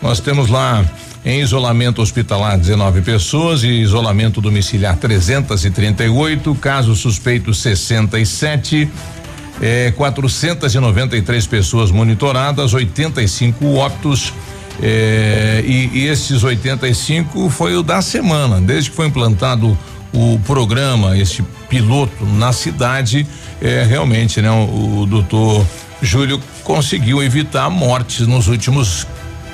[0.00, 0.84] Nós temos lá
[1.24, 8.88] em isolamento hospitalar 19 pessoas e isolamento domiciliar 338, casos suspeitos 67.
[9.60, 14.32] É, 493 pessoas monitoradas, 85 óbitos.
[14.82, 18.60] é, e, e esses 85 foi o da semana.
[18.60, 19.76] Desde que foi implantado
[20.12, 23.26] o programa, esse piloto na cidade,
[23.60, 24.50] é, realmente, né?
[24.50, 25.64] O, o doutor
[26.02, 29.06] Júlio conseguiu evitar mortes nos últimos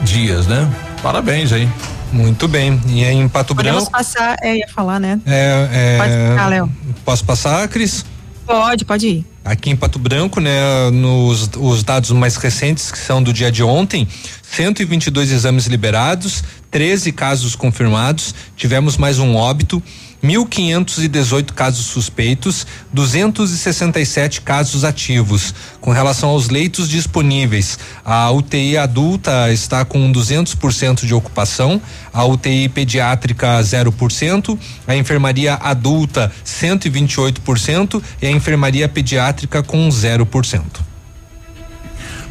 [0.02, 0.68] dias, né?
[1.02, 1.68] Parabéns aí.
[2.12, 2.80] Muito bem.
[2.88, 3.92] E aí em Pato Podemos Branco.
[3.92, 5.20] passar, é, ia falar, né?
[5.24, 6.70] É, é, Pode ficar, Léo.
[7.04, 8.04] Posso passar, Cris?
[8.44, 9.26] Pode, pode ir.
[9.42, 13.62] Aqui em Pato Branco, né, nos os dados mais recentes que são do dia de
[13.62, 14.06] ontem,
[14.42, 19.82] 122 exames liberados, 13 casos confirmados, tivemos mais um óbito,
[20.22, 25.54] 1.518 casos suspeitos, 267 casos ativos.
[25.80, 31.80] Com relação aos leitos disponíveis, a UTI adulta está com 200% de ocupação,
[32.12, 40.89] a UTI pediátrica 0%, a enfermaria adulta 128% e a enfermaria pediátrica com 0%.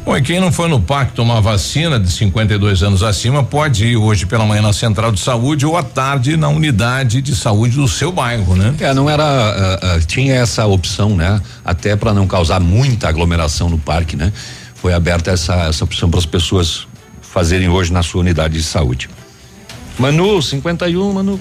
[0.04, 3.96] Bom, e quem não foi no parque tomar vacina de 52 anos acima pode ir
[3.96, 7.86] hoje pela manhã na central de saúde ou à tarde na unidade de saúde do
[7.86, 8.74] seu bairro, né?
[8.80, 9.22] É, não era.
[9.22, 11.40] ah, ah, tinha essa opção, né?
[11.62, 14.32] Até para não causar muita aglomeração no parque, né?
[14.74, 16.86] Foi aberta essa, essa opção para as pessoas
[17.20, 19.10] fazerem hoje na sua unidade de saúde.
[19.98, 21.38] Manu, 51, Manu.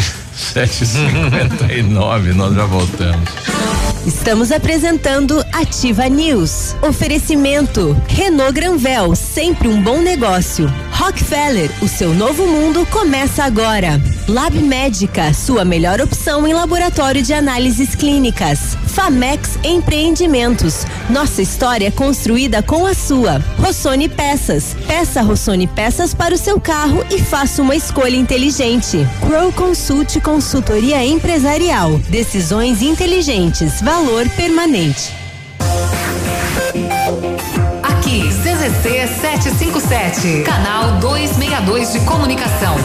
[0.00, 3.28] 759, nós já voltamos.
[4.06, 6.74] Estamos apresentando Ativa News.
[6.82, 10.72] Oferecimento Renault Granvel, sempre um bom negócio.
[10.90, 14.00] Rockefeller, o seu novo mundo começa agora.
[14.26, 18.76] Lab Médica, sua melhor opção em laboratório de análises clínicas.
[18.86, 23.42] Famex Empreendimentos, nossa história construída com a sua.
[23.58, 29.06] Rossoni Peças, peça Rossoni Peças para o seu carro e faça uma escolha inteligente.
[29.20, 29.89] Crow Consult
[30.22, 35.12] Consultoria Empresarial, decisões inteligentes, valor permanente.
[37.82, 42.76] Aqui, CZC 757, canal 262 de comunicação.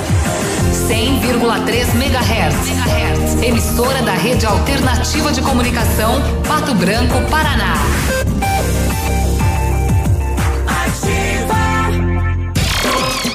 [0.88, 3.43] 100,3 MHz.
[3.43, 7.76] Emissora da Rede Alternativa de Comunicação, Pato Branco, Paraná.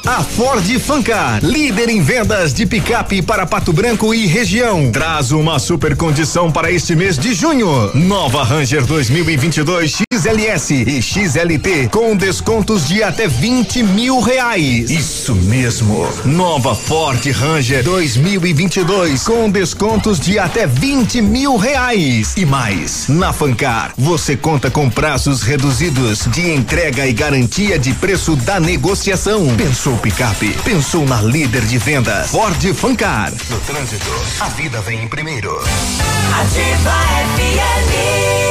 [0.05, 5.59] A Ford Fancar, líder em vendas de picape para Pato Branco e região, traz uma
[5.59, 7.91] super condição para este mês de junho.
[7.93, 14.89] Nova Ranger 2022 XLS e XLT com descontos de até 20 mil reais.
[14.89, 16.07] Isso mesmo.
[16.25, 22.33] Nova Ford Ranger 2022 com descontos de até 20 mil reais.
[22.35, 28.35] E mais, na Fancar você conta com prazos reduzidos de entrega e garantia de preço
[28.35, 29.55] da negociação.
[29.55, 30.53] Pensou picape?
[30.63, 32.31] Pensou na líder de vendas?
[32.31, 33.31] Ford Fancar.
[33.49, 35.57] No trânsito, a vida vem em primeiro.
[35.59, 36.91] Ativa
[37.37, 38.50] FM.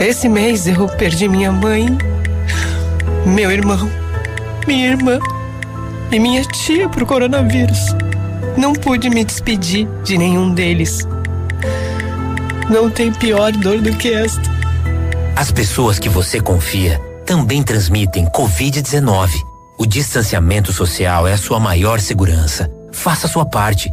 [0.00, 1.86] Esse mês eu perdi minha mãe,
[3.26, 3.88] meu irmão,
[4.66, 5.18] minha irmã
[6.10, 7.78] e minha tia pro coronavírus.
[8.56, 11.06] Não pude me despedir de nenhum deles.
[12.68, 14.42] Não tem pior dor do que esta.
[15.36, 19.30] As pessoas que você confia também transmitem Covid-19.
[19.78, 22.70] O distanciamento social é a sua maior segurança.
[22.90, 23.92] Faça a sua parte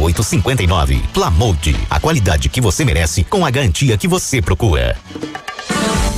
[0.09, 1.03] 5859.
[1.13, 4.97] Plamode, a qualidade que você merece com a garantia que você procura.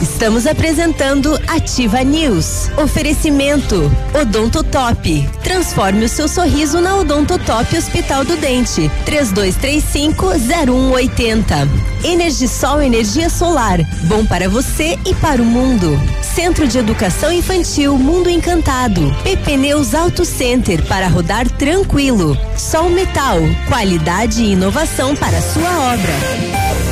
[0.03, 2.69] Estamos apresentando Ativa News.
[2.77, 5.29] Oferecimento Odonto Top.
[5.41, 8.91] Transforme o seu sorriso na Odonto Top Hospital do Dente.
[9.05, 11.69] 3235-0180.
[12.03, 13.79] Energisol Energia Solar.
[14.03, 15.97] Bom para você e para o mundo.
[16.21, 19.09] Centro de Educação Infantil Mundo Encantado.
[19.23, 22.37] PP Neus Auto Center para rodar tranquilo.
[22.57, 23.37] Sol Metal.
[23.73, 26.82] Qualidade e inovação para sua obra.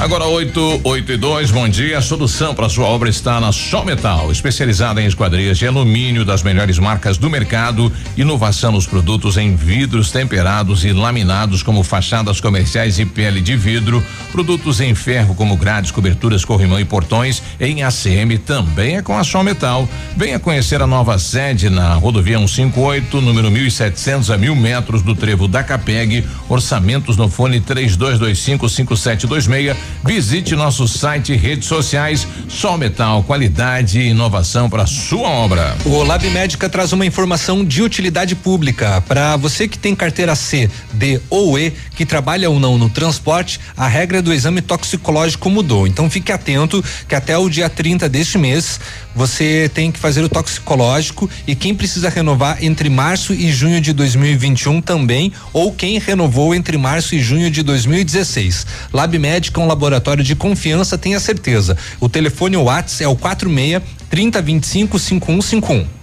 [0.00, 1.98] Agora 8, 8 e 2, bom dia.
[1.98, 6.42] A solução para sua obra está na Sol Metal, especializada em esquadrias de alumínio das
[6.42, 12.98] melhores marcas do mercado, inovação nos produtos em vidros temperados e laminados como fachadas comerciais
[12.98, 18.38] e pele de vidro, produtos em ferro como grades, coberturas, corrimão e portões, em ACM
[18.38, 19.86] também é com a Sol Metal.
[20.16, 25.46] Venha conhecer a nova sede na rodovia 158, número 1700 a mil metros do trevo
[25.46, 26.24] da Capeg.
[26.48, 32.26] Orçamentos no fone 3225 5726 Visite nosso site e redes sociais.
[32.48, 35.76] Sol Metal, qualidade e inovação para sua obra.
[35.84, 40.70] O Lab Médica traz uma informação de utilidade pública para você que tem carteira C,
[40.92, 45.86] D ou E, que trabalha ou não no transporte, a regra do exame toxicológico mudou.
[45.86, 48.80] Então fique atento que até o dia 30 deste mês
[49.14, 53.92] você tem que fazer o toxicológico e quem precisa renovar entre março e junho de
[53.92, 58.66] 2021 também, ou quem renovou entre março e junho de 2016.
[58.92, 61.76] Lab Médica é um laboratório de confiança, tenha certeza.
[62.00, 65.99] O telefone WhatsApp é o 46 3025 5151.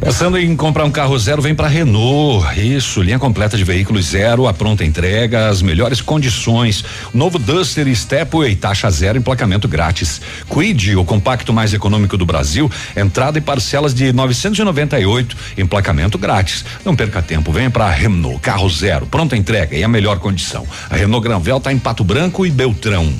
[0.00, 2.58] Pensando em comprar um carro zero, vem para Renault.
[2.58, 6.82] Isso, linha completa de veículos zero, a pronta entrega, as melhores condições.
[7.12, 10.22] Novo Duster Stepway, taxa zero, emplacamento grátis.
[10.48, 16.64] Quid, o compacto mais econômico do Brasil, entrada e parcelas de 998, emplacamento grátis.
[16.82, 20.66] Não perca tempo, venha para Renault, carro zero, pronta entrega e a melhor condição.
[20.88, 23.12] A Renault Granvel está em Pato Branco e Beltrão.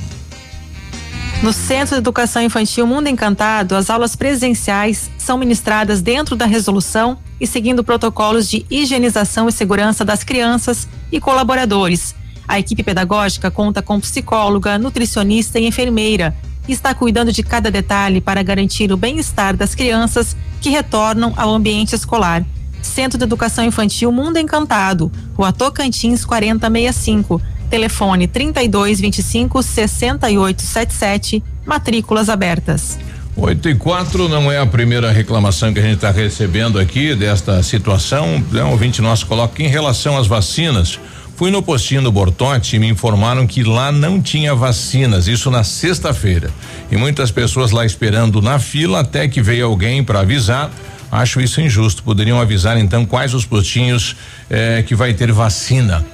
[1.42, 7.16] No Centro de Educação Infantil Mundo Encantado, as aulas presenciais são ministradas dentro da resolução
[7.40, 12.14] e seguindo protocolos de higienização e segurança das crianças e colaboradores.
[12.46, 16.36] A equipe pedagógica conta com psicóloga, nutricionista e enfermeira
[16.68, 21.54] e está cuidando de cada detalhe para garantir o bem-estar das crianças que retornam ao
[21.54, 22.44] ambiente escolar.
[22.82, 27.40] Centro de Educação Infantil Mundo Encantado, Rua Tocantins 4065
[27.70, 32.98] Telefone 3225 6877, matrículas abertas.
[33.36, 37.62] 8 e 4 não é a primeira reclamação que a gente está recebendo aqui desta
[37.62, 38.42] situação.
[38.52, 40.98] Um ouvinte nosso coloca em relação às vacinas.
[41.36, 45.64] Fui no postinho do Bortote e me informaram que lá não tinha vacinas, isso na
[45.64, 46.50] sexta-feira.
[46.90, 50.70] E muitas pessoas lá esperando na fila até que veio alguém para avisar.
[51.10, 52.02] Acho isso injusto.
[52.02, 54.16] Poderiam avisar então quais os postinhos
[54.50, 56.04] eh, que vai ter vacina.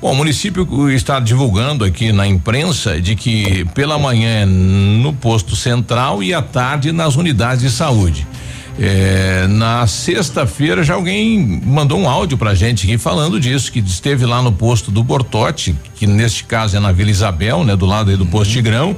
[0.00, 5.56] Bom, o município está divulgando aqui na imprensa de que pela manhã é no posto
[5.56, 8.26] central e à tarde nas unidades de saúde.
[8.78, 14.26] É, na sexta-feira já alguém mandou um áudio pra gente aqui falando disso, que esteve
[14.26, 18.10] lá no posto do Bortote, que neste caso é na Vila Isabel, né, do lado
[18.10, 18.94] aí do posto Tigrão,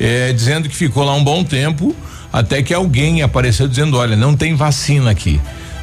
[0.00, 1.94] é, dizendo que ficou lá um bom tempo,
[2.32, 5.40] até que alguém apareceu dizendo, olha, não tem vacina aqui.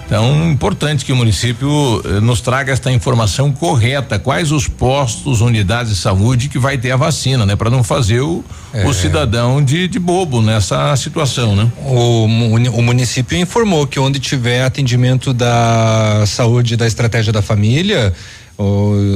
[0.09, 5.91] Então, importante que o município eh, nos traga esta informação correta, quais os postos, unidades
[5.91, 7.55] de saúde que vai ter a vacina, né?
[7.55, 8.43] Para não fazer o,
[8.73, 8.87] É.
[8.87, 11.71] o cidadão de, de bobo nessa situação, né?
[11.85, 18.11] O, o município informou que onde tiver atendimento da saúde da estratégia da família,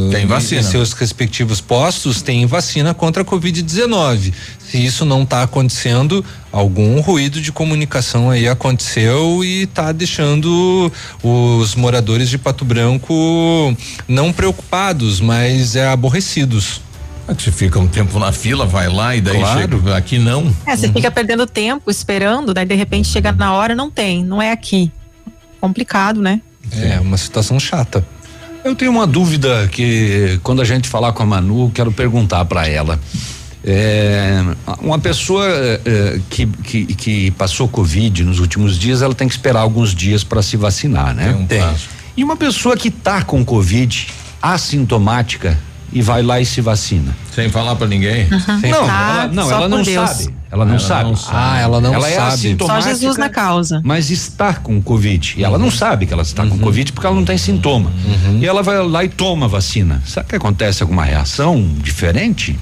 [0.09, 0.61] Tem vacina.
[0.61, 4.33] Em seus respectivos postos tem vacina contra a Covid-19.
[4.69, 10.91] Se isso não está acontecendo, algum ruído de comunicação aí aconteceu e está deixando
[11.21, 13.75] os moradores de Pato Branco
[14.07, 16.81] não preocupados, mas é aborrecidos.
[17.27, 19.77] Você fica um tempo na fila, vai lá e daí Claro.
[19.77, 20.53] chega aqui não.
[20.65, 24.41] É, você fica perdendo tempo esperando, daí de repente chega na hora, não tem, não
[24.41, 24.91] é aqui.
[25.59, 26.41] Complicado, né?
[26.71, 28.05] É uma situação chata.
[28.63, 32.67] Eu tenho uma dúvida que quando a gente falar com a Manu, quero perguntar para
[32.67, 32.99] ela.
[33.65, 34.41] É,
[34.79, 39.61] uma pessoa é, que, que, que passou Covid nos últimos dias, ela tem que esperar
[39.61, 41.33] alguns dias para se vacinar, né?
[41.33, 41.87] Tem um prazo.
[42.15, 44.07] E uma pessoa que tá com Covid
[44.41, 45.57] assintomática
[45.93, 47.15] e vai lá e se vacina.
[47.33, 48.27] Sem falar para ninguém.
[48.29, 50.33] Não, ela, não, ela não sabe.
[50.51, 51.09] Ela não Ela sabe.
[51.09, 51.37] não sabe.
[51.37, 52.27] Ah, ela não ela é sabe.
[52.29, 52.89] Só assintomática.
[52.89, 53.81] Jesus na causa.
[53.83, 55.35] Mas está com Covid.
[55.37, 57.91] E ela não sabe que ela está com Covid porque ela não tem sintoma.
[58.39, 60.01] E ela vai lá e toma a vacina.
[60.05, 62.57] Será que acontece alguma reação diferente?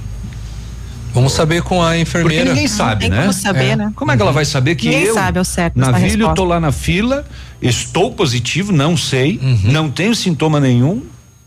[1.13, 2.45] Vamos saber com a Porque enfermeira.
[2.53, 3.19] ninguém sabe, tem né?
[3.21, 3.75] como saber, É.
[3.75, 3.91] né?
[3.95, 6.05] Como é que ela vai saber que Ninguém eu, sabe ao certo na essa vila,
[6.07, 6.35] eu resposta.
[6.35, 7.25] tô lá na fila,
[7.61, 11.03] estou positivo, não sei, não tenho sintoma nenhum.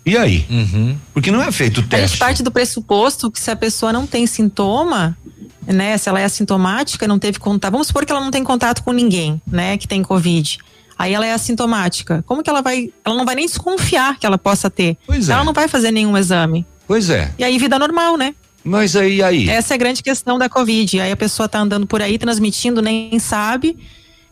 [0.07, 0.47] E aí?
[1.13, 2.09] Porque não é feito o A teste.
[2.09, 5.17] gente parte do pressuposto que se a pessoa não tem sintoma,
[5.67, 5.97] né?
[5.97, 7.73] Se ela é assintomática, não teve contato.
[7.73, 9.79] Vamos supor que ela não tem contato com ninguém, né?
[9.79, 10.59] Que tem Covid.
[10.99, 12.23] Aí ela é assintomática.
[12.27, 12.91] Como que ela vai.
[13.05, 14.97] Ela não vai nem desconfiar que ela possa ter.
[15.07, 15.33] Pois é.
[15.33, 16.67] Ela não vai fazer nenhum exame.
[16.87, 17.33] Pois é.
[17.39, 18.35] E aí, vida normal, né?
[18.63, 19.49] Mas aí, aí?
[19.49, 21.01] Essa é a grande questão da Covid.
[21.01, 23.77] Aí a pessoa tá andando por aí transmitindo, nem sabe.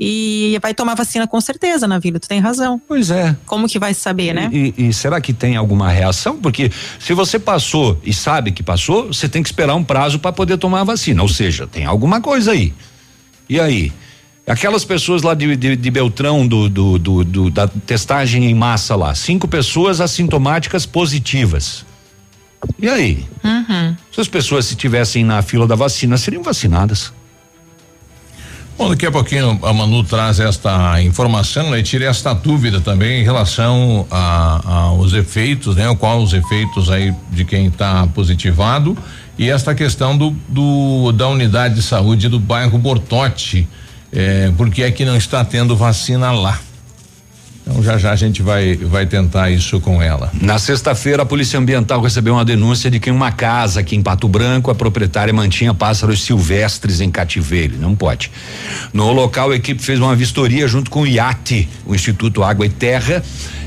[0.04, 2.18] E vai tomar vacina com certeza na vida.
[2.18, 2.80] Tu tem razão.
[2.88, 3.36] Pois é.
[3.46, 4.50] Como que vai saber, né?
[4.52, 6.38] E, e será que tem alguma reação?
[6.38, 10.32] Porque se você passou e sabe que passou, você tem que esperar um prazo para
[10.32, 11.22] poder tomar a vacina.
[11.22, 12.74] Ou seja, tem alguma coisa aí.
[13.48, 13.92] E aí?
[14.44, 18.96] Aquelas pessoas lá de, de, de Beltrão, do, do, do- do- da testagem em massa
[18.96, 21.86] lá, cinco pessoas assintomáticas positivas.
[22.76, 23.24] E aí?
[23.44, 23.96] Uhum.
[24.12, 27.12] Se as pessoas estivessem na fila da vacina, seriam vacinadas.
[28.82, 31.78] Bom, daqui a pouquinho a Manu traz esta informação, né?
[31.78, 35.84] E tira esta dúvida também em relação aos efeitos, né?
[36.00, 38.98] Qual os efeitos aí de quem está positivado
[39.38, 43.68] e esta questão do, do- da unidade de saúde do bairro Bortote,
[44.12, 46.58] eh, porque é que não está tendo vacina lá.
[47.62, 50.30] Então já já a gente vai vai tentar isso com ela.
[50.40, 54.02] Na sexta-feira, a Polícia Ambiental recebeu uma denúncia de que em uma casa aqui em
[54.02, 57.76] Pato Branco, a proprietária mantinha pássaros silvestres em cativeiro.
[57.78, 58.30] Não pode.
[58.92, 62.70] No local, a equipe fez uma vistoria junto com o IAT, o Instituto Água e
[62.70, 63.22] Terra,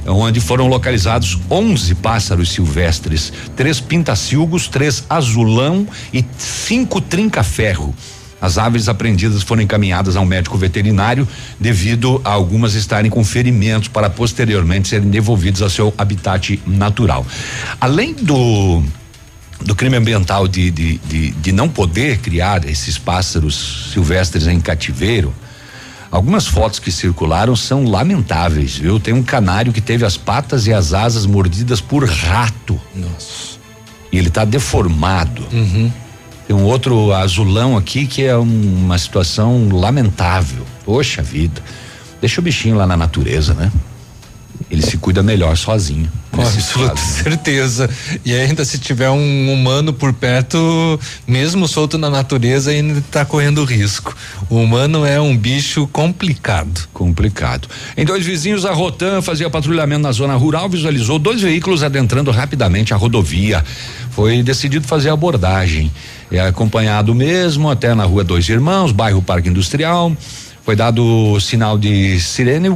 [0.06, 7.96] onde foram localizados 11 pássaros silvestres, três pintacilgos, três azulão e cinco trinca-ferro.
[8.46, 11.28] As aves apreendidas foram encaminhadas ao médico veterinário
[11.60, 17.26] devido a algumas estarem com ferimentos para posteriormente serem devolvidos ao seu habitat natural.
[17.82, 18.84] Além do
[19.62, 25.34] do crime ambiental de, de, de, de não poder criar esses pássaros silvestres em cativeiro,
[26.12, 29.00] algumas fotos que circularam são lamentáveis, viu?
[29.00, 32.80] Tem um canário que teve as patas e as asas mordidas por rato.
[32.94, 33.58] Nossa.
[34.12, 35.48] E ele está deformado.
[35.52, 35.92] Uhum.
[36.48, 40.64] Tem um outro azulão aqui que é um- uma situação lamentável.
[40.86, 41.62] Poxa vida.
[42.22, 43.72] Deixa o bichinho lá na natureza, né?
[44.72, 46.10] Ele se cuida melhor sozinho.
[46.32, 47.24] Com absoluta caso.
[47.24, 47.90] certeza.
[48.24, 53.64] E ainda se tiver um humano por perto, mesmo solto na natureza, ainda está correndo
[53.64, 54.16] risco.
[54.50, 56.88] O humano é um bicho complicado.
[56.94, 57.68] Complicado.
[57.98, 62.94] Em dois vizinhos, a Rotan fazia patrulhamento na zona rural, visualizou dois veículos adentrando rapidamente
[62.94, 63.64] a rodovia.
[64.12, 65.92] Foi decidido fazer abordagem.
[66.32, 70.12] É acompanhado mesmo até na rua Dois Irmãos, bairro Parque Industrial.
[70.64, 72.70] Foi dado o sinal de sirene.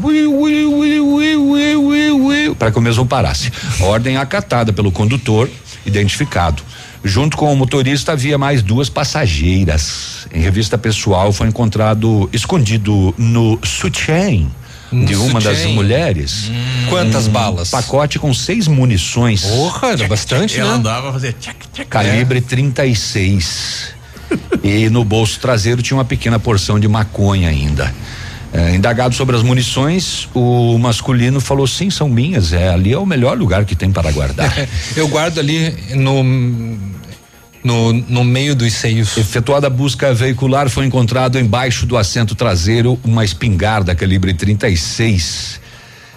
[2.57, 3.51] Para que o mesmo parasse.
[3.79, 5.49] Ordem acatada pelo condutor,
[5.85, 6.61] identificado.
[7.03, 10.27] Junto com o motorista havia mais duas passageiras.
[10.31, 14.45] Em revista pessoal foi encontrado escondido no sutiã
[14.91, 16.51] No de uma das mulheres.
[16.89, 17.69] Quantas um balas?
[17.69, 19.43] Pacote com seis munições.
[19.43, 20.77] Porra, era bastante, Ela né?
[20.77, 21.87] andava a fazer tchac, tchac.
[21.89, 23.93] Calibre 36.
[24.63, 27.93] e no bolso traseiro tinha uma pequena porção de maconha ainda.
[28.51, 32.51] É, indagado sobre as munições, o masculino falou: sim, são minhas.
[32.51, 34.51] É, ali é o melhor lugar que tem para guardar.
[34.97, 36.23] Eu guardo ali no
[37.63, 39.17] no, no meio dos seios.
[39.17, 45.59] Efetuada a busca veicular, foi encontrado embaixo do assento traseiro uma espingarda calibre 36.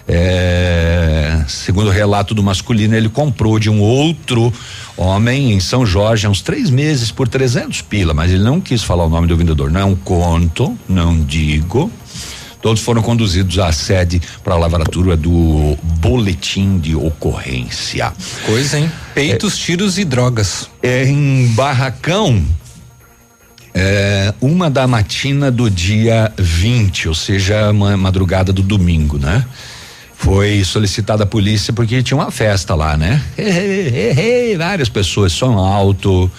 [0.05, 4.51] É, segundo o relato do masculino, ele comprou de um outro
[4.97, 8.83] homem em São Jorge há uns três meses por 300 pila, mas ele não quis
[8.83, 9.71] falar o nome do vendedor.
[9.71, 11.91] Não conto, não digo.
[12.63, 18.13] Todos foram conduzidos à sede para a lavratura do boletim de ocorrência.
[18.45, 18.89] Coisa, hein?
[19.13, 20.69] Peitos, tiros e drogas.
[20.81, 22.41] É em Barracão,
[23.73, 29.45] é, uma da matina do dia 20, ou seja, uma madrugada do domingo, né?
[30.15, 33.21] Foi solicitada a polícia porque tinha uma festa lá, né?
[34.57, 36.31] Várias pessoas, som alto.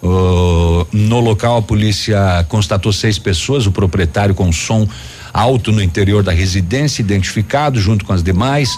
[0.00, 4.86] Uh, no local, a polícia constatou seis pessoas, o proprietário com som
[5.32, 8.70] alto no interior da residência, identificado junto com as demais.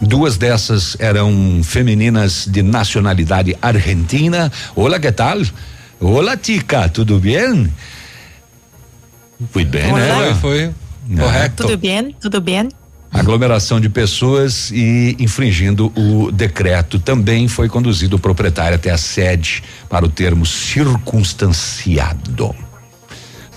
[0.00, 4.50] Duas dessas eram femininas de nacionalidade argentina.
[4.74, 5.38] Olá, que tal?
[6.00, 7.72] Olá, tica, tudo bem?
[9.52, 10.14] Fui bem, né?
[10.14, 10.74] Foi, foi.
[11.06, 11.22] Né?
[11.22, 11.62] Correto.
[11.62, 12.16] Tudo bem?
[12.20, 12.68] Tudo bem?
[13.12, 16.98] Aglomeração de pessoas e infringindo o decreto.
[16.98, 22.52] Também foi conduzido o proprietário até a sede para o termo circunstanciado.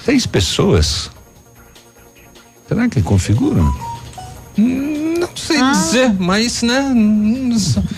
[0.03, 1.09] Seis pessoas.
[2.67, 3.73] Será que configuram?
[4.57, 6.91] Não sei dizer, mas, né?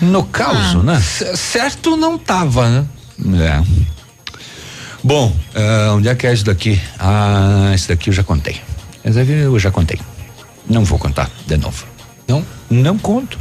[0.02, 1.00] No caos, né?
[1.00, 2.86] c- Certo não tava, né?
[3.40, 3.62] É.
[5.02, 6.80] Bom, eh, onde é que é isso daqui?
[6.98, 8.60] Ah, esse daqui eu já contei.
[9.04, 9.98] Esse daqui eu já contei.
[10.68, 11.86] Não vou contar de novo.
[12.26, 12.44] Não?
[12.68, 13.38] Não conto.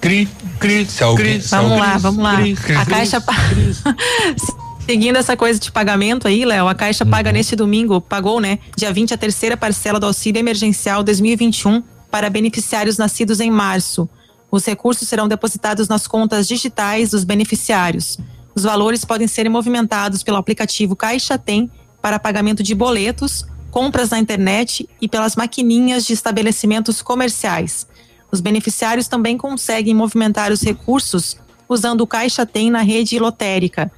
[0.00, 0.28] Cri,
[0.60, 2.36] cri, alguém, se Vamos lá, vamos lá.
[2.36, 2.94] cri, cri, A cri.
[2.94, 3.22] Caixa.
[4.88, 8.58] Seguindo essa coisa de pagamento aí, Léo, a Caixa paga neste domingo, pagou, né?
[8.74, 14.08] Dia 20, a terceira parcela do auxílio emergencial 2021 para beneficiários nascidos em março.
[14.50, 18.16] Os recursos serão depositados nas contas digitais dos beneficiários.
[18.54, 21.70] Os valores podem ser movimentados pelo aplicativo Caixa Tem
[22.00, 27.86] para pagamento de boletos, compras na internet e pelas maquininhas de estabelecimentos comerciais.
[28.32, 31.36] Os beneficiários também conseguem movimentar os recursos
[31.68, 33.92] usando o Caixa Tem na rede lotérica.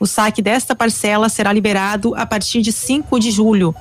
[0.00, 3.74] O saque desta parcela será liberado a partir de 5 de julho.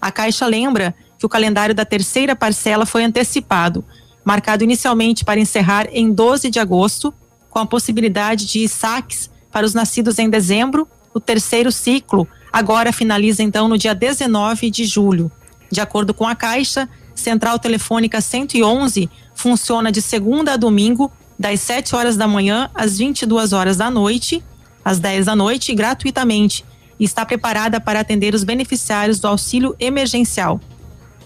[0.00, 3.84] A Caixa lembra que o calendário da terceira parcela foi antecipado,
[4.24, 7.12] marcado inicialmente para encerrar em 12 de agosto,
[7.50, 10.86] com a possibilidade de saques para os nascidos em dezembro.
[11.14, 15.32] O terceiro ciclo agora finaliza então no dia 19 de julho.
[15.70, 21.94] De acordo com a Caixa, Central Telefônica 111 funciona de segunda a domingo, das 7
[21.94, 24.42] horas da manhã às 22 horas da noite,
[24.86, 26.64] às 10 da noite, gratuitamente,
[26.96, 30.60] e está preparada para atender os beneficiários do auxílio emergencial.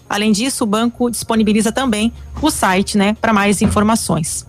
[0.09, 2.11] Além disso, o banco disponibiliza também
[2.41, 4.47] o site, né, para mais informações.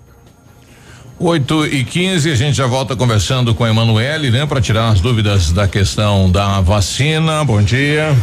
[1.21, 5.03] 8 e 15 a gente já volta conversando com a Emanuele, né, para tirar as
[5.03, 7.45] dúvidas da questão da vacina.
[7.45, 8.17] Bom dia.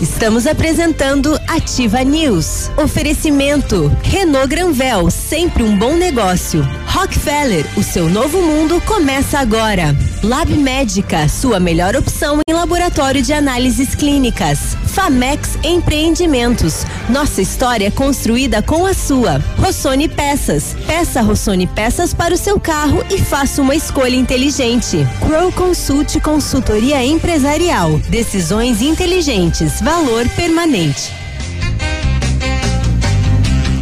[0.00, 2.70] Estamos apresentando Ativa News.
[2.76, 6.62] Oferecimento Renault Granvel, sempre um bom negócio.
[6.86, 9.94] Rockefeller, o seu novo mundo começa agora.
[10.22, 14.76] Lab Médica, sua melhor opção em laboratório de análises clínicas.
[14.86, 19.38] Famex Empreendimentos, nossa história construída com a sua.
[19.58, 25.06] Rossoni Peças, peça Rossoni Peças para o seu carro e faça uma escolha inteligente.
[25.20, 31.17] Crow Consult Consultoria Empresarial, decisões inteligentes, valor permanente.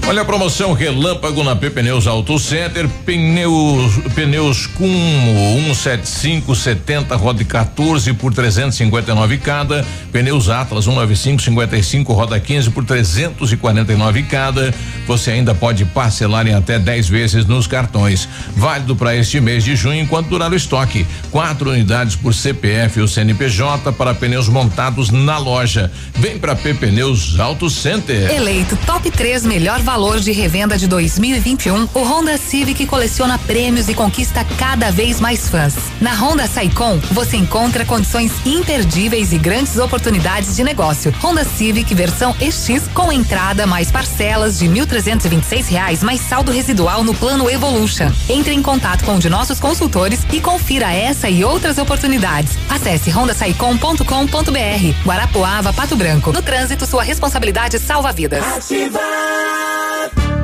[0.08, 8.12] Olha a promoção Relâmpago na P Pneus Auto Center, pneus pneus Cumo 17570 roda 14
[8.12, 14.72] por 359 cada, pneus Atlas 195 55 roda 15 por 349 cada.
[15.08, 18.28] Você ainda pode parcelar em até 10 vezes nos cartões.
[18.56, 21.04] Válido para este mês de junho enquanto durar o estoque.
[21.32, 25.90] Quatro unidades por CPF ou CNPJ para pneus montados na loja.
[26.14, 28.30] Vem para P Pneus Auto Center.
[28.30, 33.94] Eleito top 3 melhor valor de revenda de 2021, o Honda Civic coleciona prêmios e
[33.94, 35.74] conquista cada vez mais fãs.
[36.02, 41.14] Na Honda Saicom, você encontra condições imperdíveis e grandes oportunidades de negócio.
[41.22, 47.14] Honda Civic versão EX com entrada mais parcelas de 1.326 reais mais saldo residual no
[47.14, 48.12] plano Evolution.
[48.28, 52.58] Entre em contato com um de nossos consultores e confira essa e outras oportunidades.
[52.68, 55.06] Acesse hondasaicom.com.br.
[55.06, 56.32] Guarapuava, Pato Branco.
[56.32, 58.44] No trânsito, sua responsabilidade salva vidas.
[58.44, 59.00] Ativa.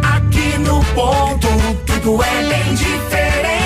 [0.02, 1.48] Aqui no ponto,
[1.86, 3.61] tudo é bem diferente.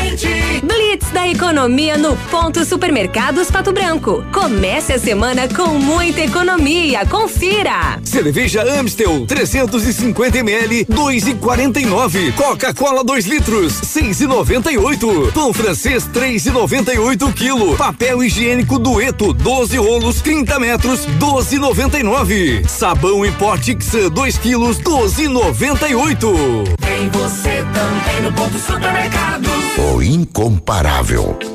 [1.12, 4.24] Da economia no Ponto Supermercados Pato Branco.
[4.32, 7.06] Comece a semana com muita economia.
[7.06, 7.98] Confira.
[8.02, 12.34] Cerveja Amstel 350 ml 2,49.
[12.34, 15.32] Coca-Cola 2 litros 6,98.
[15.32, 17.76] Pão francês 3,98 quilo.
[17.76, 22.66] Papel higiênico Dueto 12 rolos 30 metros 12,99.
[22.68, 26.76] Sabão em pó Tixan 2 quilos 12,98.
[26.80, 29.48] Tem você também no ponto supermercado.
[29.94, 30.95] O incomparável.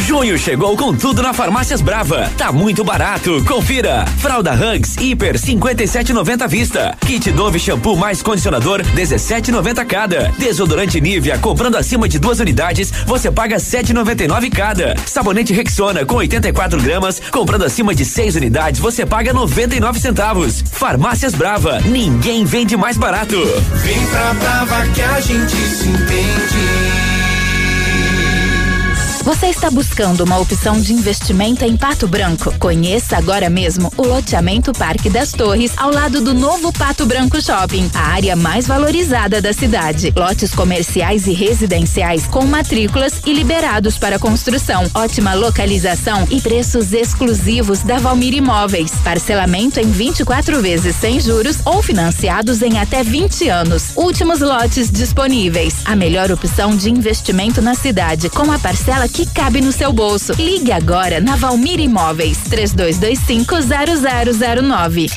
[0.00, 2.30] Junho chegou com tudo na Farmácias Brava.
[2.36, 3.42] Tá muito barato.
[3.44, 4.04] Confira.
[4.18, 6.96] Fralda Hugs Hiper 57,90 vista.
[7.00, 10.32] Kit Dove shampoo mais condicionador 17,90 cada.
[10.38, 14.96] Desodorante Nivea comprando acima de duas unidades você paga 7,99 cada.
[15.06, 20.62] Sabonete Rexona com 84 gramas comprando acima de seis unidades você paga 99 centavos.
[20.72, 21.80] Farmácias Brava.
[21.80, 23.36] Ninguém vende mais barato.
[23.82, 27.01] Vem pra Brava que a gente se entende.
[29.22, 32.52] Você está buscando uma opção de investimento em Pato Branco?
[32.58, 37.88] Conheça agora mesmo o loteamento Parque das Torres, ao lado do novo Pato Branco Shopping,
[37.94, 40.12] a área mais valorizada da cidade.
[40.16, 44.90] Lotes comerciais e residenciais com matrículas e liberados para construção.
[44.92, 48.90] Ótima localização e preços exclusivos da Valmir Imóveis.
[49.04, 53.92] Parcelamento em 24 vezes sem juros ou financiados em até 20 anos.
[53.94, 55.76] Últimos lotes disponíveis.
[55.84, 60.32] A melhor opção de investimento na cidade, com a parcela que cabe no seu bolso.
[60.34, 65.12] Ligue agora na Valmir Imóveis 32250009.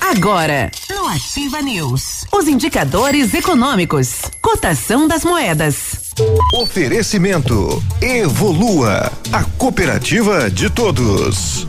[0.00, 6.10] Agora, no Ativa News, os indicadores econômicos, cotação das moedas.
[6.54, 11.68] Oferecimento Evolua, a cooperativa de todos.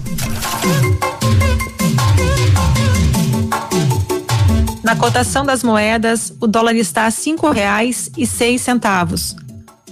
[4.84, 9.34] Na cotação das moedas, o dólar está a cinco reais e seis centavos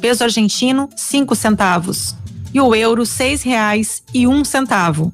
[0.02, 2.16] peso argentino, cinco centavos.
[2.54, 5.14] E o euro, R$ 6,01.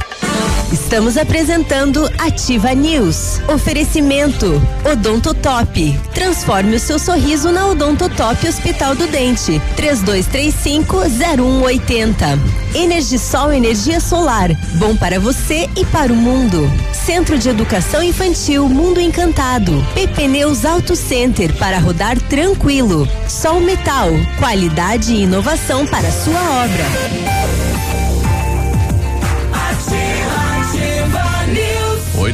[0.71, 3.41] Estamos apresentando Ativa News.
[3.49, 5.99] Oferecimento Odontotop.
[6.13, 9.61] Transforme o seu sorriso na Odontotop Hospital do Dente.
[9.75, 12.39] 3235-0180.
[12.73, 14.49] Energisol Energia Solar.
[14.75, 16.71] Bom para você e para o mundo.
[16.93, 19.85] Centro de Educação Infantil Mundo Encantado.
[19.93, 23.05] PP Neus Auto Center para rodar tranquilo.
[23.27, 24.07] Sol Metal.
[24.39, 27.70] Qualidade e inovação para sua obra.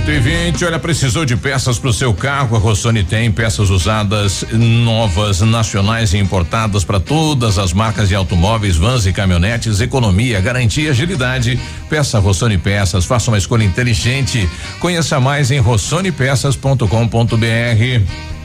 [0.08, 2.56] 8 e 20 olha, precisou de peças para o seu carro?
[2.56, 8.78] A Rossoni tem peças usadas, novas, nacionais e importadas para todas as marcas de automóveis,
[8.78, 11.60] vans e caminhonetes, economia, garantia, agilidade.
[11.90, 14.50] Peça Rossoni Peças, faça uma escolha inteligente.
[14.80, 18.37] Conheça mais em rossonepeças.com.br.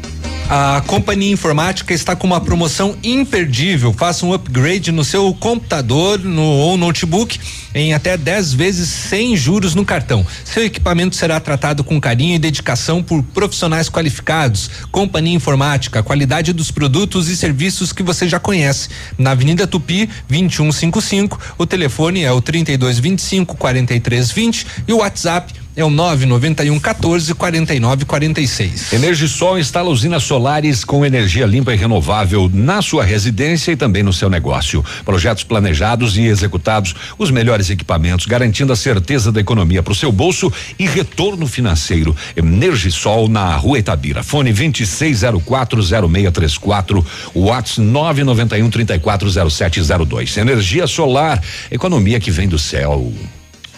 [0.55, 3.91] A Companhia Informática está com uma promoção imperdível.
[3.91, 7.41] Faça um upgrade no seu computador no, ou notebook
[7.75, 10.27] em até 10 vezes sem juros no cartão.
[10.45, 14.69] Seu equipamento será tratado com carinho e dedicação por profissionais qualificados.
[14.91, 18.91] Companhia Informática, qualidade dos produtos e serviços que você já conhece.
[19.17, 21.41] Na Avenida Tupi, 2155.
[21.57, 28.93] O telefone é o 3225 4320 e o WhatsApp é o 991 14 49 46.
[28.93, 34.13] Energisol instala usinas solares com energia limpa e renovável na sua residência e também no
[34.13, 34.85] seu negócio.
[35.05, 40.13] Projetos planejados e executados, os melhores equipamentos, garantindo a certeza da economia para o seu
[40.13, 42.15] bolso e retorno financeiro.
[42.37, 44.23] Energisol na Rua Itabira.
[44.23, 47.05] Fone 26040634,
[47.35, 50.37] WhatsApp 991 340702.
[50.37, 53.13] Energia solar, economia que vem do céu.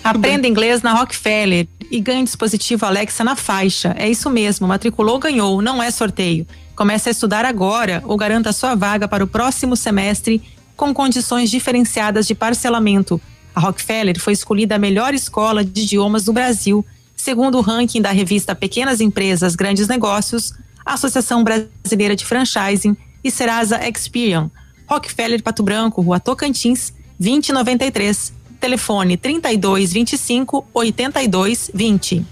[0.05, 3.95] Aprenda inglês na Rockefeller e ganhe dispositivo Alexa na faixa.
[3.99, 6.47] É isso mesmo, matriculou, ganhou, não é sorteio.
[6.77, 10.43] Comece a estudar agora ou garanta sua vaga para o próximo semestre
[10.77, 13.21] com condições diferenciadas de parcelamento.
[13.55, 16.85] A Rockefeller foi escolhida a melhor escola de idiomas do Brasil,
[17.17, 20.53] segundo o ranking da revista Pequenas Empresas, Grandes Negócios,
[20.85, 24.51] Associação Brasileira de Franchising e Serasa Experian.
[24.87, 28.34] Rockefeller Pato Branco, Rua Tocantins, 2093
[28.65, 32.25] telefone 32 25 82 20.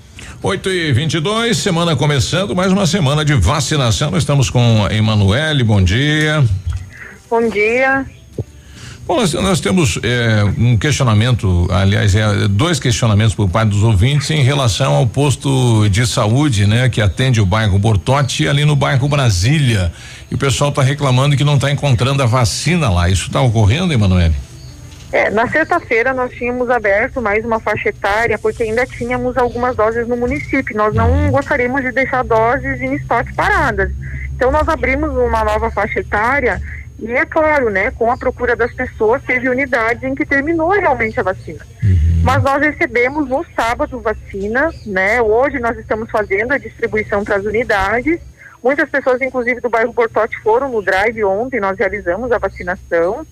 [0.43, 4.11] 8 e 22 semana começando, mais uma semana de vacinação.
[4.11, 6.43] Nós estamos com a Emanuele, bom dia.
[7.29, 8.07] Bom dia.
[9.07, 14.31] Bom, nós, nós temos é, um questionamento, aliás, é, dois questionamentos por parte dos ouvintes
[14.31, 19.07] em relação ao posto de saúde, né, que atende o bairro Bortote ali no bairro
[19.07, 19.93] Brasília.
[20.31, 23.11] E o pessoal está reclamando que não está encontrando a vacina lá.
[23.11, 24.35] Isso está ocorrendo, Emanuele?
[25.13, 30.09] É, na sexta-feira nós tínhamos aberto mais uma faixa etária, porque ainda tínhamos algumas doses
[30.09, 30.75] no município.
[30.75, 33.93] Nós não gostaríamos de deixar doses em estoque paradas.
[34.35, 36.61] Então nós abrimos uma nova faixa etária
[36.99, 41.21] e é claro, né, com a procura das pessoas, teve unidades em que terminou realmente
[41.21, 41.67] a vacina.
[41.83, 42.23] Uhum.
[42.23, 45.21] Mas nós recebemos no sábado vacina, né?
[45.21, 48.21] Hoje nós estamos fazendo a distribuição para as unidades.
[48.63, 53.27] Muitas pessoas, inclusive do bairro Bortote, foram no drive ontem, nós realizamos a vacinação.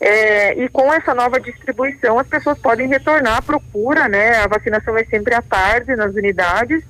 [0.00, 4.36] É, e com essa nova distribuição, as pessoas podem retornar à procura, né?
[4.36, 6.82] A vacinação é sempre à tarde nas unidades.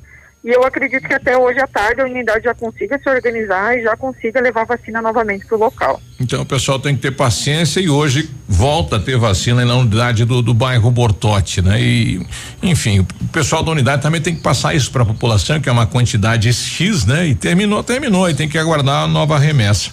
[0.45, 3.83] E eu acredito que até hoje à tarde a unidade já consiga se organizar e
[3.83, 6.03] já consiga levar a vacina novamente para o local.
[6.21, 10.27] Então o pessoal tem que ter paciência e hoje volta a ter vacina na unidade
[10.27, 11.81] do, do bairro Bortote, né?
[11.81, 12.27] E,
[12.63, 15.73] enfim, o pessoal da unidade também tem que passar isso para a população, que é
[15.73, 17.27] uma quantidade X, né?
[17.27, 19.93] E terminou, terminou, e tem que aguardar a nova remessa.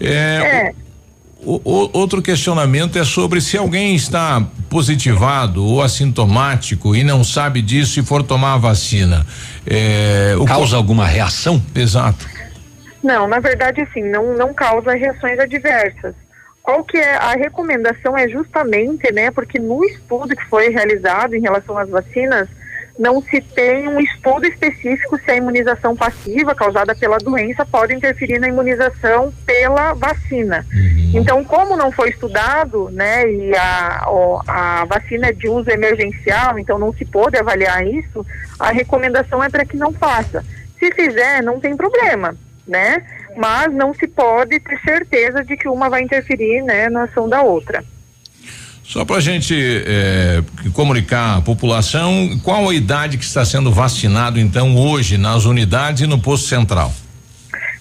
[0.00, 0.83] É, é.
[1.44, 7.60] O, o, outro questionamento é sobre se alguém está positivado ou assintomático e não sabe
[7.60, 9.26] disso e for tomar a vacina.
[9.66, 11.62] É, causa alguma reação?
[11.74, 12.26] Exato.
[13.02, 16.14] Não, na verdade, assim, não, não causa reações adversas.
[16.62, 21.40] Qual que é a recomendação é justamente, né, porque no estudo que foi realizado em
[21.40, 22.48] relação às vacinas,
[22.98, 28.38] não se tem um estudo específico se a imunização passiva causada pela doença pode interferir
[28.38, 30.64] na imunização pela vacina.
[30.72, 31.12] Uhum.
[31.14, 34.06] Então, como não foi estudado, né, e a,
[34.46, 38.24] a vacina é de uso emergencial, então não se pode avaliar isso,
[38.58, 40.44] a recomendação é para que não faça.
[40.78, 43.02] Se fizer, não tem problema, né?
[43.36, 47.42] Mas não se pode ter certeza de que uma vai interferir, né, na ação da
[47.42, 47.84] outra.
[48.84, 50.42] Só para a gente eh,
[50.74, 56.06] comunicar à população, qual a idade que está sendo vacinado então hoje nas unidades e
[56.06, 56.92] no posto central?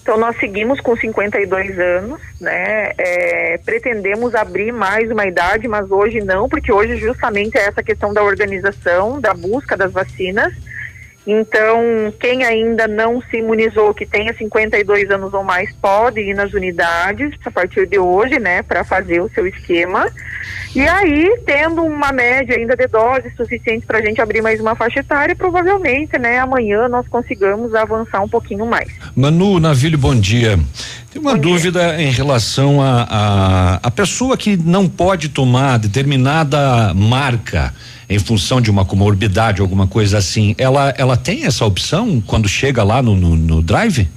[0.02, 2.92] Então nós seguimos com 52 anos, né?
[2.98, 8.14] É, pretendemos abrir mais uma idade, mas hoje não, porque hoje justamente é essa questão
[8.14, 10.54] da organização, da busca das vacinas.
[11.26, 16.54] Então, quem ainda não se imunizou, que tenha 52 anos ou mais, pode ir nas
[16.54, 20.08] unidades a partir de hoje, né, para fazer o seu esquema.
[20.76, 24.76] E aí, tendo uma média ainda de doses suficiente para a gente abrir mais uma
[24.76, 28.90] faixa etária, provavelmente, né, amanhã nós consigamos avançar um pouquinho mais.
[29.16, 30.60] Manu Navilho, bom dia.
[31.12, 32.02] Tem uma bom dúvida dia.
[32.02, 37.74] em relação a, a a pessoa que não pode tomar determinada marca
[38.10, 42.84] em função de uma comorbidade, alguma coisa assim, ela, ela tem essa opção quando chega
[42.84, 44.08] lá no, no, no drive?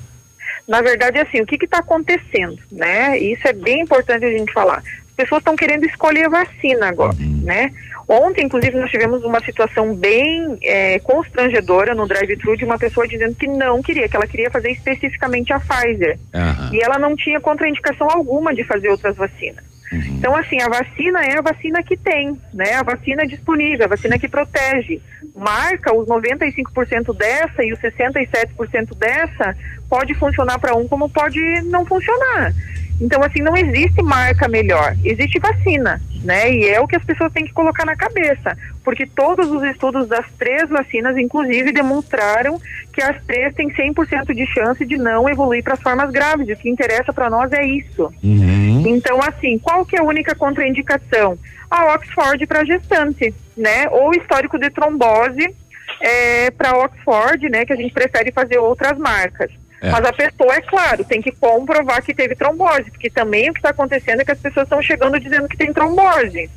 [0.67, 3.19] Na verdade, assim, o que está acontecendo, né?
[3.19, 4.79] Isso é bem importante a gente falar.
[4.79, 7.43] As pessoas estão querendo escolher vacina agora, uhum.
[7.45, 7.73] né?
[8.09, 13.35] Ontem, inclusive, nós tivemos uma situação bem é, constrangedora no drive-thru de uma pessoa dizendo
[13.35, 16.19] que não queria, que ela queria fazer especificamente a Pfizer.
[16.33, 16.75] Uhum.
[16.75, 19.65] E ela não tinha contraindicação alguma de fazer outras vacinas.
[19.93, 20.17] Uhum.
[20.19, 22.75] Então, assim, a vacina é a vacina que tem, né?
[22.75, 25.01] A vacina disponível, a vacina que protege.
[25.35, 29.57] Marca os 95% dessa e os 67% dessa
[29.89, 32.53] pode funcionar para um como pode não funcionar.
[33.01, 36.51] Então, assim, não existe marca melhor, existe vacina, né?
[36.51, 40.09] E é o que as pessoas têm que colocar na cabeça, porque todos os estudos
[40.09, 42.59] das três vacinas, inclusive, demonstraram
[42.93, 46.49] que as três têm 100% de chance de não evoluir para as formas graves.
[46.49, 48.11] O que interessa para nós é isso.
[48.25, 48.83] Uhum.
[48.87, 51.39] Então, assim, qual que é a única contraindicação?
[51.71, 53.89] A Oxford para gestante, né?
[53.91, 55.55] Ou histórico de trombose
[56.01, 57.67] é, para Oxford, né?
[57.67, 59.51] Que a gente prefere fazer outras marcas.
[59.87, 59.91] É.
[59.91, 63.61] Mas a pessoa, é claro, tem que comprovar que teve trombose, porque também o que
[63.61, 66.51] está acontecendo é que as pessoas estão chegando dizendo que tem trombose.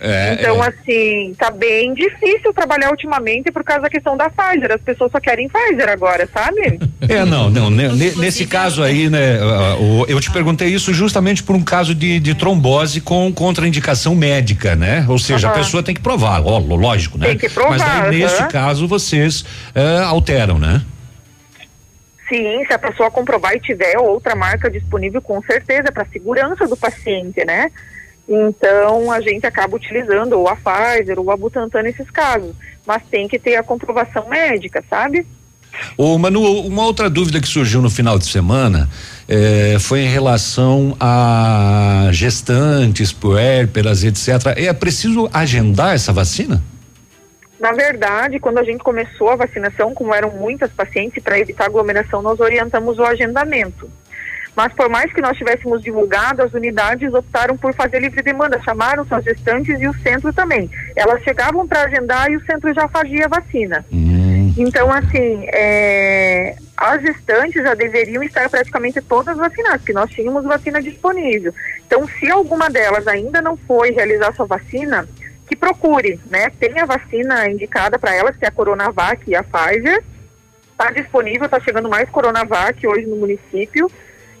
[0.00, 0.68] É, então, é.
[0.68, 4.72] assim, tá bem difícil trabalhar ultimamente por causa da questão da Pfizer.
[4.72, 6.78] As pessoas só querem Pfizer agora, sabe?
[7.06, 7.70] É, não, não.
[7.70, 9.38] nesse caso aí, né,
[10.08, 15.04] eu te perguntei isso justamente por um caso de, de trombose com contraindicação médica, né?
[15.06, 15.52] Ou seja, uhum.
[15.52, 17.26] a pessoa tem que provar, ó, lógico, né?
[17.26, 17.78] Tem que provar.
[17.78, 18.48] Mas aí, nesse uhum.
[18.48, 20.80] caso, vocês uh, alteram, né?
[22.28, 26.76] Sim, se a pessoa comprovar e tiver outra marca disponível, com certeza, para segurança do
[26.76, 27.70] paciente, né?
[28.26, 32.54] Então a gente acaba utilizando ou a Pfizer ou a Butantan nesses casos,
[32.86, 35.26] mas tem que ter a comprovação médica, sabe?
[35.96, 38.88] Ô Manu, uma outra dúvida que surgiu no final de semana
[39.28, 44.56] eh, foi em relação a gestantes, puérperas, etc.
[44.56, 46.62] É preciso agendar essa vacina?
[47.64, 52.20] Na verdade, quando a gente começou a vacinação, como eram muitas pacientes, para evitar aglomeração,
[52.20, 53.90] nós orientamos o agendamento.
[54.54, 59.02] Mas por mais que nós tivéssemos divulgado, as unidades optaram por fazer livre demanda, chamaram
[59.06, 60.70] suas gestantes e o centro também.
[60.94, 63.82] Elas chegavam para agendar e o centro já fazia a vacina.
[63.90, 64.52] Hum.
[64.58, 70.82] Então, assim, é, as gestantes já deveriam estar praticamente todas vacinadas, porque nós tínhamos vacina
[70.82, 71.54] disponível.
[71.86, 75.08] Então, se alguma delas ainda não foi realizar sua vacina,
[75.46, 76.50] que procure, né?
[76.58, 80.02] Tem a vacina indicada para elas, que é a Coronavac e a Pfizer.
[80.72, 83.90] Está disponível, está chegando mais Coronavac hoje no município.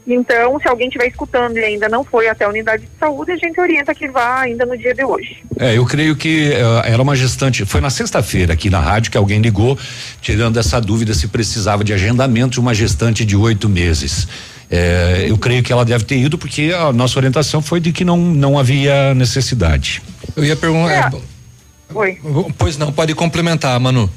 [0.06, 3.36] Então, se alguém estiver escutando e ainda não foi até a unidade de saúde, a
[3.36, 5.42] gente orienta que vá ainda no dia de hoje.
[5.58, 7.64] É, eu creio que uh, era uma gestante.
[7.64, 9.78] Foi na sexta-feira aqui na rádio que alguém ligou,
[10.20, 14.28] tirando essa dúvida se precisava de agendamento de uma gestante de oito meses.
[14.76, 18.04] É, eu creio que ela deve ter ido porque a nossa orientação foi de que
[18.04, 20.02] não, não havia necessidade.
[20.34, 21.12] Eu ia perguntar.
[21.14, 21.94] É.
[21.94, 22.18] Oi.
[22.58, 24.10] Pois não, pode complementar, Manu.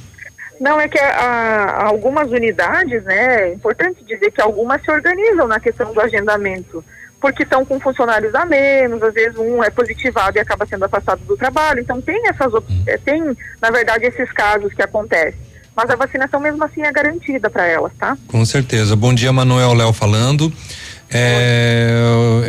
[0.59, 5.59] Não, é que a, algumas unidades, né, é importante dizer que algumas se organizam na
[5.59, 6.83] questão do agendamento,
[7.21, 11.19] porque estão com funcionários a menos, às vezes um é positivado e acaba sendo afastado
[11.19, 12.83] do trabalho, então tem essas, hum.
[13.05, 15.46] tem, na verdade, esses casos que acontecem.
[15.77, 18.17] Mas a vacinação mesmo assim é garantida para elas, tá?
[18.27, 18.95] Com certeza.
[18.95, 20.51] Bom dia, Manuel Léo falando.
[21.07, 21.87] É,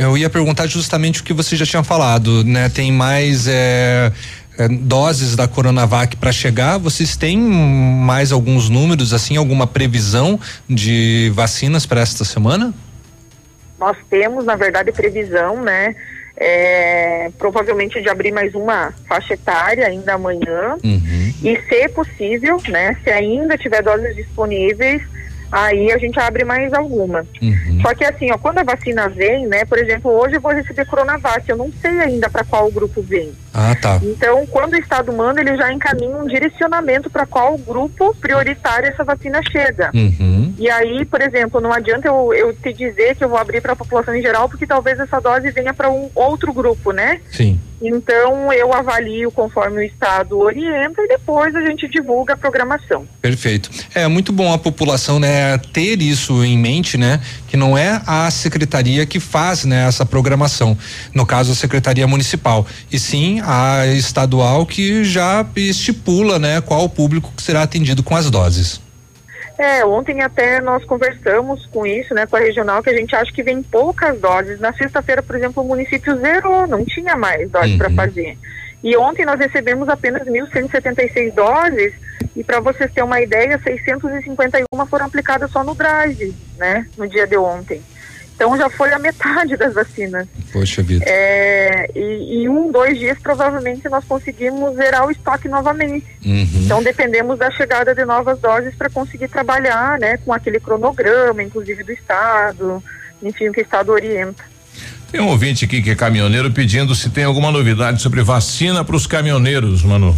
[0.01, 2.71] eu ia perguntar justamente o que você já tinha falado, né?
[2.71, 4.11] Tem mais é,
[4.57, 6.79] é, doses da Coronavac para chegar.
[6.79, 12.73] Vocês têm mais alguns números, assim, alguma previsão de vacinas para esta semana?
[13.79, 15.95] Nós temos, na verdade, previsão, né?
[16.41, 21.33] É, provavelmente de abrir mais uma faixa etária ainda amanhã uhum.
[21.43, 25.03] e se possível, né, se ainda tiver doses disponíveis,
[25.51, 27.25] aí a gente abre mais alguma.
[27.41, 27.81] Uhum.
[27.83, 30.87] Só que assim, ó, quando a vacina vem, né, por exemplo, hoje eu vou receber
[30.87, 33.33] Coronavac, eu não sei ainda para qual grupo vem.
[33.53, 33.99] Ah, tá.
[34.03, 39.03] Então, quando o Estado manda, ele já encaminha um direcionamento para qual grupo prioritário essa
[39.03, 39.91] vacina chega.
[39.95, 40.55] Uhum.
[40.59, 43.73] E aí, por exemplo, não adianta eu, eu te dizer que eu vou abrir para
[43.73, 47.21] a população em geral, porque talvez essa dose venha para um outro grupo, né?
[47.31, 47.59] Sim.
[47.81, 53.07] Então, eu avalio conforme o Estado orienta e depois a gente divulga a programação.
[53.23, 53.71] Perfeito.
[53.95, 58.31] É muito bom a população, né, ter isso em mente, né, que não é a
[58.31, 60.77] secretaria que faz, né, essa programação.
[61.15, 66.89] No caso, a secretaria municipal, e sim a estadual que já estipula, né, qual o
[66.89, 68.88] público que será atendido com as doses.
[69.59, 73.33] É, ontem até nós conversamos com isso, né, com a regional, que a gente acha
[73.33, 74.61] que vem poucas doses.
[74.61, 78.39] Na sexta-feira, por exemplo, o município zerou, não tinha mais doses para fazer.
[78.85, 81.93] E ontem nós recebemos apenas 1.176 doses,
[82.37, 87.27] e para vocês terem uma ideia, 651 foram aplicadas só no drive, né, no dia
[87.27, 87.83] de ontem.
[88.39, 90.29] Então já foi a metade das vacinas.
[90.53, 91.05] Poxa vida.
[91.05, 96.07] É, e, e um, dois dias provavelmente nós conseguimos zerar o estoque novamente.
[96.25, 96.49] Uhum.
[96.65, 101.83] Então dependemos da chegada de novas doses para conseguir trabalhar, né, com aquele cronograma, inclusive
[101.83, 102.81] do estado,
[103.21, 104.45] enfim, o que o estado orienta.
[105.11, 108.95] Tem um ouvinte aqui que é caminhoneiro pedindo se tem alguma novidade sobre vacina para
[108.95, 110.15] os caminhoneiros, Manu.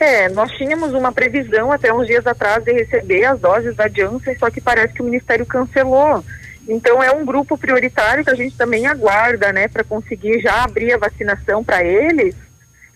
[0.00, 4.38] É, nós tínhamos uma previsão até uns dias atrás de receber as doses da Janssen,
[4.38, 6.24] só que parece que o Ministério cancelou.
[6.68, 10.92] Então é um grupo prioritário que a gente também aguarda, né, para conseguir já abrir
[10.92, 12.34] a vacinação para eles.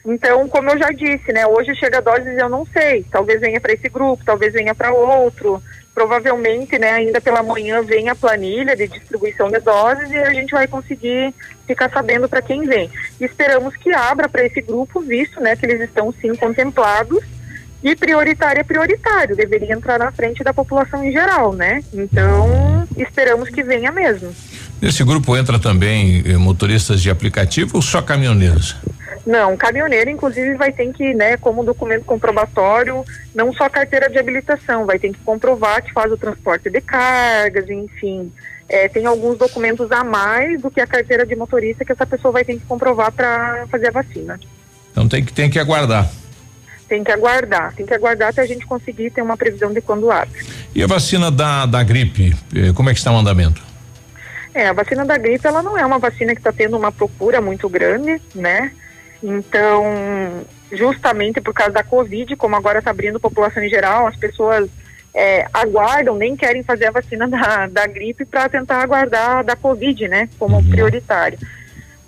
[0.05, 3.73] Então, como eu já disse, né, hoje chega doses eu não sei, talvez venha para
[3.73, 5.63] esse grupo, talvez venha para outro.
[5.93, 10.53] Provavelmente, né, ainda pela manhã vem a planilha de distribuição de doses e a gente
[10.53, 11.35] vai conseguir
[11.67, 12.91] ficar sabendo para quem vem.
[13.21, 17.23] E esperamos que abra para esse grupo, visto, né, que eles estão sim contemplados
[17.83, 21.83] e prioritário é prioritário, deveria entrar na frente da população em geral, né?
[21.95, 24.35] Então, esperamos que venha mesmo.
[24.81, 28.77] Nesse grupo entra também eh, motoristas de aplicativo ou só caminhoneiros?
[29.27, 33.05] Não, caminhoneiro, inclusive, vai ter que, né, como documento comprobatório,
[33.35, 37.69] não só carteira de habilitação, vai ter que comprovar que faz o transporte de cargas,
[37.69, 38.33] enfim.
[38.69, 42.33] É, tem alguns documentos a mais do que a carteira de motorista que essa pessoa
[42.33, 44.41] vai ter que comprovar para fazer a vacina.
[44.91, 46.11] Então tem que, tem que aguardar.
[46.91, 50.11] Tem que aguardar, tem que aguardar até a gente conseguir ter uma previsão de quando
[50.11, 50.45] abre.
[50.75, 53.63] E a vacina da, da gripe, eh, como é que está o andamento?
[54.53, 57.41] É, a vacina da gripe, ela não é uma vacina que está tendo uma procura
[57.41, 58.73] muito grande, né?
[59.23, 64.17] Então, justamente por causa da Covid, como agora está abrindo a população em geral, as
[64.17, 64.69] pessoas
[65.15, 70.09] é, aguardam, nem querem fazer a vacina da, da gripe para tentar aguardar da Covid,
[70.09, 70.29] né?
[70.41, 71.39] Como prioritário.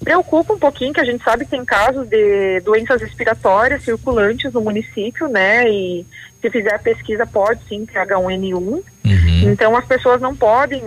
[0.04, 4.60] Preocupa um pouquinho que a gente sabe que tem casos de doenças respiratórias circulantes no
[4.60, 5.68] município, né?
[5.68, 6.06] E
[6.40, 8.82] se fizer a pesquisa pode sim ter H1N1.
[9.44, 10.82] Então as pessoas não podem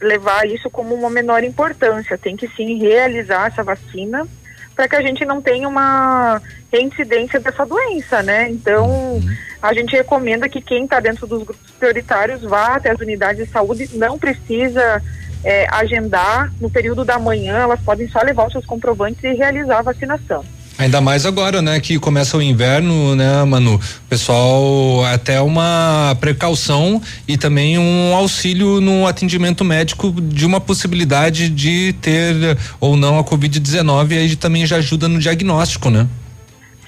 [0.00, 2.16] levar isso como uma menor importância.
[2.16, 4.26] Tem que sim realizar essa vacina
[4.74, 6.40] para que a gente não tenha uma
[6.72, 8.48] reincidência dessa doença, né?
[8.50, 9.20] Então,
[9.60, 13.52] a gente recomenda que quem está dentro dos grupos prioritários vá até as unidades de
[13.52, 15.02] saúde, não precisa
[15.44, 19.78] é, agendar no período da manhã, elas podem só levar os seus comprovantes e realizar
[19.78, 20.44] a vacinação.
[20.80, 23.78] Ainda mais agora, né, que começa o inverno, né, Manu?
[24.08, 31.94] Pessoal, até uma precaução e também um auxílio no atendimento médico de uma possibilidade de
[32.00, 36.06] ter ou não a Covid-19 aí também já ajuda no diagnóstico, né?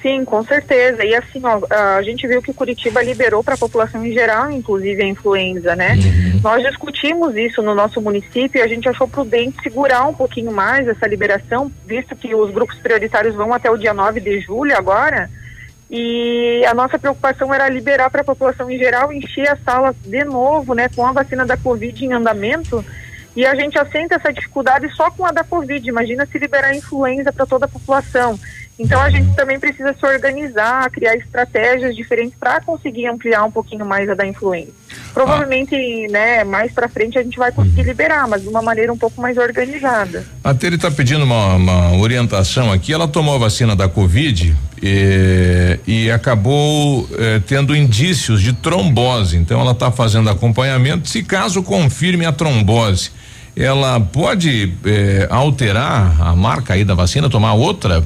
[0.03, 1.05] Sim, com certeza.
[1.05, 1.61] E assim, ó,
[1.97, 5.95] a gente viu que Curitiba liberou para a população em geral, inclusive a influenza, né?
[6.43, 10.89] Nós discutimos isso no nosso município e a gente achou prudente segurar um pouquinho mais
[10.89, 15.31] essa liberação, visto que os grupos prioritários vão até o dia 9 de julho agora.
[15.89, 20.25] E a nossa preocupação era liberar para a população em geral, encher as salas de
[20.25, 22.85] novo, né, com a vacina da Covid em andamento.
[23.37, 25.89] E a gente assenta essa dificuldade só com a da Covid.
[25.89, 28.39] Imagina se liberar a influenza para toda a população.
[28.83, 33.87] Então a gente também precisa se organizar, criar estratégias diferentes para conseguir ampliar um pouquinho
[33.87, 34.73] mais a da influenza.
[35.15, 35.77] Provavelmente,
[36.11, 39.23] né, mais para frente a gente vai conseguir liberar, mas de uma maneira um pouco
[39.23, 40.27] mais organizada.
[40.43, 42.93] A Tere está pedindo uma, uma orientação aqui.
[42.93, 44.53] Ela tomou a vacina da Covid
[44.83, 49.37] eh, e acabou eh, tendo indícios de trombose.
[49.37, 51.09] Então ela está fazendo acompanhamento.
[51.09, 53.13] Se caso confirme a trombose,
[53.55, 58.03] ela pode eh, alterar a marca aí da vacina, tomar outra?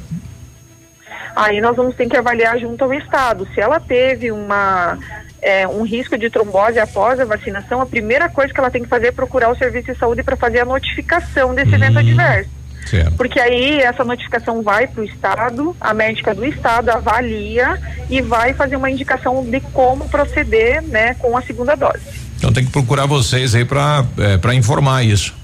[1.37, 3.47] Aí nós vamos ter que avaliar junto ao Estado.
[3.53, 4.97] Se ela teve uma,
[5.39, 8.89] é, um risco de trombose após a vacinação, a primeira coisa que ela tem que
[8.89, 12.49] fazer é procurar o serviço de saúde para fazer a notificação desse evento adverso.
[12.87, 13.15] Certo.
[13.15, 18.55] Porque aí essa notificação vai para o Estado, a médica do Estado avalia e vai
[18.55, 22.01] fazer uma indicação de como proceder né, com a segunda dose.
[22.37, 24.03] Então tem que procurar vocês aí para
[24.41, 25.35] para informar isso.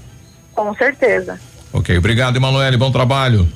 [0.54, 1.38] Com certeza.
[1.72, 2.76] Ok, obrigado, Emanuele.
[2.76, 3.48] Bom trabalho.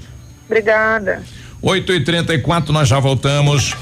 [0.47, 1.23] Obrigada.
[1.60, 3.74] 8 e 34 nós já voltamos.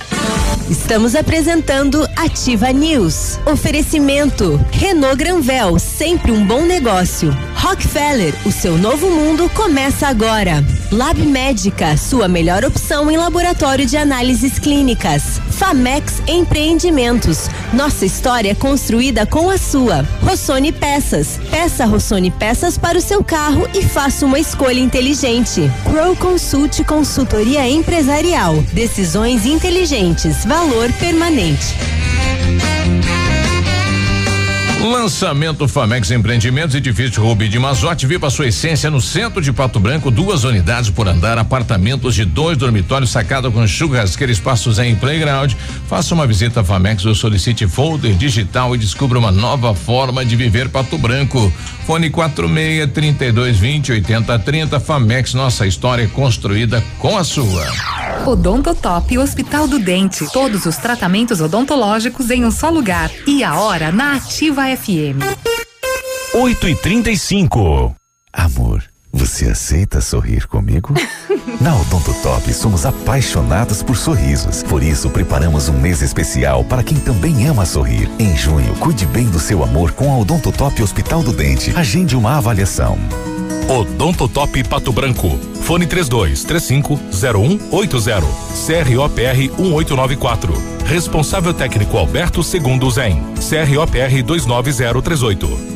[0.68, 3.38] Estamos apresentando Ativa News.
[3.46, 7.30] Oferecimento Renault Granvel, sempre um bom negócio.
[7.54, 10.64] Rockefeller, o seu novo mundo começa agora.
[10.90, 15.40] Lab Médica, sua melhor opção em laboratório de análises clínicas.
[15.50, 20.04] Famex Empreendimentos, nossa história construída com a sua.
[20.22, 25.70] Rossoni Peças, peça Rossoni Peças para o seu carro e faça uma escolha inteligente.
[25.84, 31.74] Crow Consult Consultoria Empresarial, decisões inteligentes, valor permanente.
[34.82, 40.10] Lançamento Famex Empreendimentos, edifício Rubi de Mazote, viva sua essência no centro de Pato Branco,
[40.10, 45.52] duas unidades por andar, apartamentos de dois dormitórios, sacada com churrasqueira, espaços em playground.
[45.88, 50.70] Faça uma visita Famex ou solicite folder digital e descubra uma nova forma de viver
[50.70, 51.52] Pato Branco.
[51.86, 57.64] Fone 46 32 20 80 30 Famex, nossa história é construída com a sua.
[58.26, 60.26] Odontotop Hospital do Dente.
[60.32, 63.08] Todos os tratamentos odontológicos em um só lugar.
[63.24, 65.22] E a hora na Ativa FM.
[66.34, 67.94] 8 e 35
[68.32, 68.82] Amor,
[69.16, 70.94] você aceita sorrir comigo?
[71.60, 74.62] Na Odontotop somos apaixonados por sorrisos.
[74.62, 78.10] Por isso, preparamos um mês especial para quem também ama sorrir.
[78.18, 81.72] Em junho, cuide bem do seu amor com a Odontotop Hospital do Dente.
[81.76, 82.98] Agende uma avaliação.
[83.68, 85.38] Odontotop Pato Branco.
[85.62, 88.26] Fone 32 35 0180.
[88.66, 90.52] CROPR 1894.
[90.84, 93.20] Responsável técnico Alberto Segundo Zen.
[93.34, 95.75] CROPR 29038.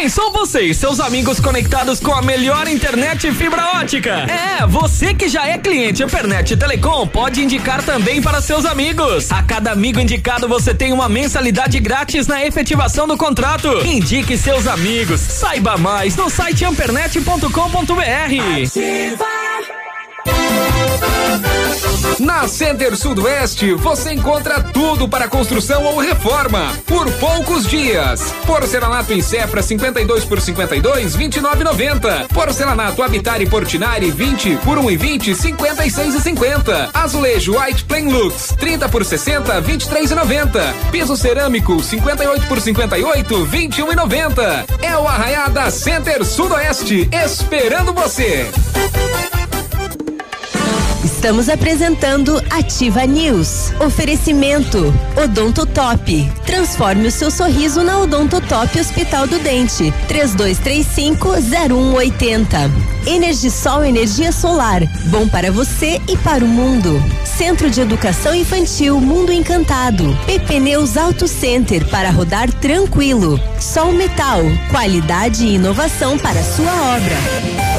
[0.00, 4.24] Já pensou você e seus amigos conectados com a melhor internet fibra ótica?
[4.30, 9.30] É, você que já é cliente Internet Telecom pode indicar também para seus amigos.
[9.30, 13.68] A cada amigo indicado você tem uma mensalidade grátis na efetivação do contrato.
[13.86, 15.20] Indique seus amigos.
[15.20, 17.50] Saiba mais no site ampernet.com.br.
[22.20, 28.20] Na Center Sudoeste você encontra tudo para construção ou reforma por poucos dias.
[28.46, 32.28] Porcelanato em Cepra 52 por 52 29,90.
[32.28, 36.90] Porcelanato Habitat e Portinari 20 por 1,20 56,50.
[36.92, 40.74] Azulejo White Plain Lux 30 por 60 23,90.
[40.92, 44.66] Piso cerâmico 58 por 58 21,90.
[44.82, 48.50] É o Arraiada Center Sudoeste esperando você.
[51.20, 53.74] Estamos apresentando Ativa News.
[53.78, 54.90] Oferecimento
[55.22, 56.32] Odonto Top.
[56.46, 59.92] Transforme o seu sorriso na Odonto Top Hospital do Dente.
[60.08, 62.70] 3235-0180.
[63.06, 64.80] Energisol energia solar.
[65.10, 66.98] Bom para você e para o mundo.
[67.22, 70.16] Centro de Educação Infantil Mundo Encantado.
[70.24, 73.38] PP Neus Auto Center para rodar tranquilo.
[73.60, 74.40] Sol Metal.
[74.70, 77.69] Qualidade e inovação para sua obra.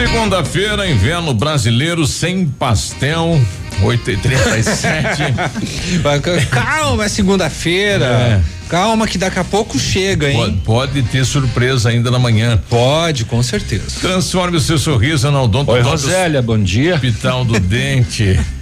[0.00, 3.38] Segunda-feira, inverno brasileiro sem pastel.
[3.82, 5.22] 8 e 37
[6.50, 8.06] Calma, é segunda-feira.
[8.06, 8.40] É.
[8.70, 10.38] Calma que daqui a pouco chega, hein?
[10.38, 12.58] Pode, pode, ter surpresa ainda na manhã.
[12.70, 14.00] Pode, com certeza.
[14.00, 16.94] Transforme o seu sorriso na Odonto Oi, Rosélia, bom dia.
[16.94, 18.40] Hospital do Dente.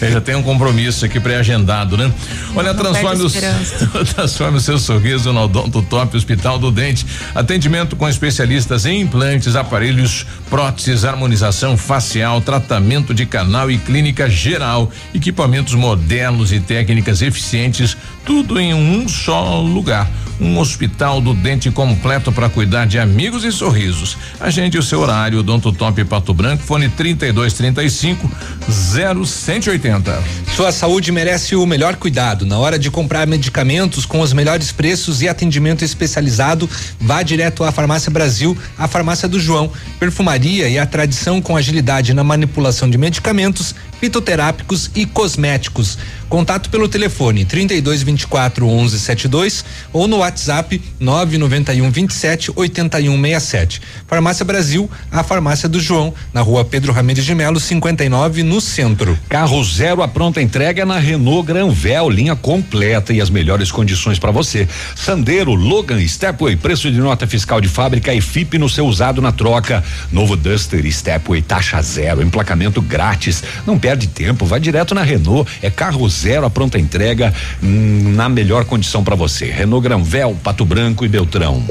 [0.00, 2.12] É, já tem um compromisso aqui pré-agendado, né?
[2.54, 3.30] Olha, transforme o,
[4.14, 7.06] transforme o seu sorriso no Odonto Top Hospital do Dente.
[7.34, 14.90] Atendimento com especialistas em implantes, aparelhos, próteses, harmonização facial, tratamento de canal e clínica geral.
[15.14, 20.08] Equipamentos modernos e técnicas eficientes, tudo em um só lugar
[20.40, 24.16] um hospital do dente completo para cuidar de amigos e sorrisos.
[24.38, 28.30] Agende o seu horário, Donto Top Pato Branco, fone 3235
[28.78, 30.22] 0180.
[30.54, 32.46] Sua saúde merece o melhor cuidado.
[32.46, 37.72] Na hora de comprar medicamentos com os melhores preços e atendimento especializado, vá direto à
[37.72, 39.70] Farmácia Brasil, a farmácia do João.
[39.98, 45.98] Perfumaria e a tradição com agilidade na manipulação de medicamentos fitoterápicos e cosméticos.
[46.28, 53.82] Contato pelo telefone 32 24 11 72 ou no WhatsApp 991 27 81 67.
[54.06, 59.18] Farmácia Brasil, a farmácia do João, na rua Pedro Ramirez de Melo, 59, no centro.
[59.28, 64.30] Carro zero a pronta entrega na Renault Granvel, linha completa e as melhores condições para
[64.30, 64.68] você.
[64.94, 69.32] Sandero, Logan, Stepway, preço de nota fiscal de fábrica e FIP no seu usado na
[69.32, 69.82] troca.
[70.12, 73.42] Novo Duster Stepway, taxa zero, emplacamento grátis.
[73.66, 75.50] Não perde tempo, vai direto na Renault.
[75.62, 77.32] É carro zero a pronta entrega
[77.62, 79.46] hum, na melhor condição para você.
[79.46, 81.64] Renault Granvel, Pato Branco e Beltrão.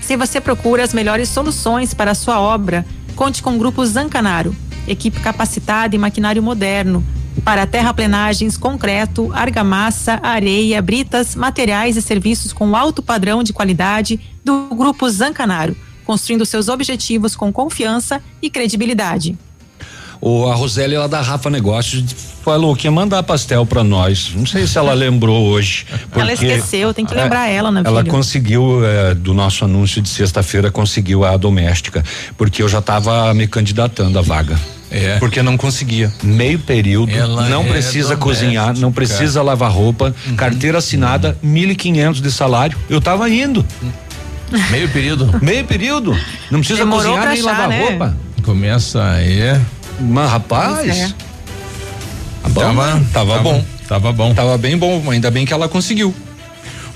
[0.00, 2.86] Se você procura as melhores soluções para a sua obra,
[3.16, 4.54] conte com o Grupo Zancanaro,
[4.86, 7.04] equipe capacitada e maquinário moderno
[7.44, 14.68] para terraplenagens, concreto, argamassa, areia, britas, materiais e serviços com alto padrão de qualidade do
[14.72, 19.36] Grupo Zancanaro, construindo seus objetivos com confiança e credibilidade.
[20.20, 22.02] O, a Roseli, lá da Rafa Negócios,
[22.44, 24.32] falou que ia mandar pastel para nós.
[24.34, 25.86] Não sei se ela lembrou hoje.
[26.14, 28.10] ela esqueceu, tem que lembrar ela, né, Ela filho?
[28.12, 32.04] conseguiu, eh, do nosso anúncio de sexta-feira, conseguiu a doméstica,
[32.36, 34.58] porque eu já estava me candidatando à vaga.
[34.90, 35.18] É.
[35.18, 36.10] Porque não conseguia.
[36.22, 38.16] Meio período, Ela não é precisa doméstica.
[38.16, 40.34] cozinhar, não precisa lavar roupa, Uhum.
[40.34, 42.76] carteira assinada, mil e quinhentos de salário.
[42.88, 43.64] Eu tava indo.
[44.70, 45.38] Meio período.
[45.42, 46.18] Meio período.
[46.50, 47.80] Não precisa Demorou cozinhar nem achar, lavar né?
[47.88, 48.16] roupa.
[48.42, 49.60] Começa aí.
[50.00, 51.08] Mas rapaz, é.
[52.42, 53.06] tá bom, Tava, né?
[53.12, 53.64] Tava bom.
[53.88, 54.34] Tava bom.
[54.34, 56.14] Tava bem bom, ainda bem que ela conseguiu.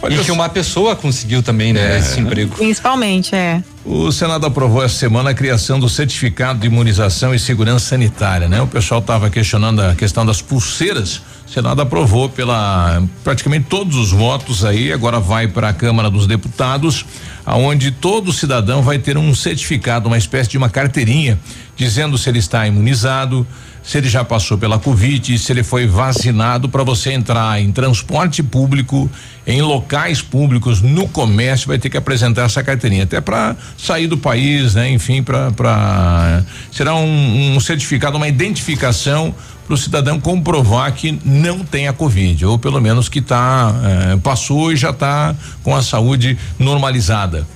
[0.02, 2.56] Olha e que uma pessoa conseguiu também, né, esse emprego.
[2.56, 3.62] Principalmente, é.
[3.84, 8.60] O Senado aprovou essa semana a criação do certificado de imunização e segurança sanitária, né?
[8.60, 11.22] O pessoal estava questionando a questão das pulseiras.
[11.46, 16.26] O Senado aprovou pela praticamente todos os votos aí, agora vai para a Câmara dos
[16.26, 17.06] Deputados,
[17.44, 21.38] aonde todo cidadão vai ter um certificado, uma espécie de uma carteirinha,
[21.76, 23.46] dizendo se ele está imunizado,
[23.82, 28.42] se ele já passou pela Covid, se ele foi vacinado para você entrar em transporte
[28.42, 29.10] público,
[29.44, 34.16] em locais públicos, no comércio, vai ter que apresentar essa carteirinha, até para sair do
[34.16, 34.88] país, né?
[34.90, 39.34] Enfim, para será um, um certificado, uma identificação
[39.72, 44.16] para o cidadão comprovar que não tem a Covid, ou pelo menos que tá eh,
[44.22, 47.46] passou e já está com a saúde normalizada.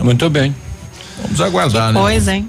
[0.00, 0.54] Muito bem.
[1.22, 2.00] Vamos aguardar, né?
[2.00, 2.48] Pois, hein?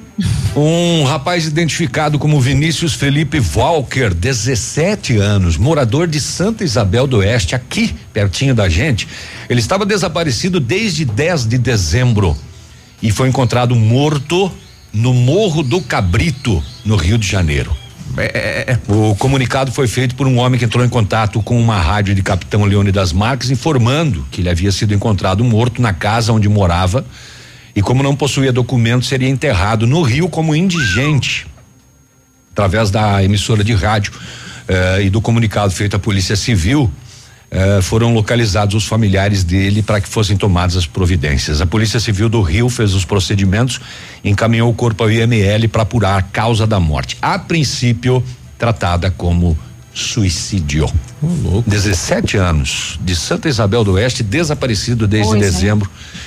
[0.56, 7.56] Um rapaz identificado como Vinícius Felipe Walker, 17 anos, morador de Santa Isabel do Oeste,
[7.56, 9.07] aqui pertinho da gente.
[9.49, 12.38] Ele estava desaparecido desde 10 de dezembro
[13.02, 14.52] e foi encontrado morto
[14.94, 17.80] no Morro do Cabrito, no Rio de Janeiro.
[18.17, 22.13] É, O comunicado foi feito por um homem que entrou em contato com uma rádio
[22.13, 26.49] de Capitão Leone das Marques, informando que ele havia sido encontrado morto na casa onde
[26.49, 27.05] morava
[27.75, 31.47] e, como não possuía documento, seria enterrado no Rio como indigente.
[32.51, 34.11] Através da emissora de rádio
[34.67, 36.91] eh, e do comunicado feito à Polícia Civil,
[37.53, 41.60] eh, foram localizados os familiares dele para que fossem tomadas as providências.
[41.60, 43.82] A Polícia Civil do Rio fez os procedimentos
[44.23, 47.18] encaminhou o corpo ao IML para apurar a causa da morte.
[47.22, 48.23] A princípio,
[48.57, 49.57] tratada como
[49.94, 50.90] suicídio.
[51.68, 55.78] 17 anos, de Santa Isabel do Oeste, desaparecido desde Pois é.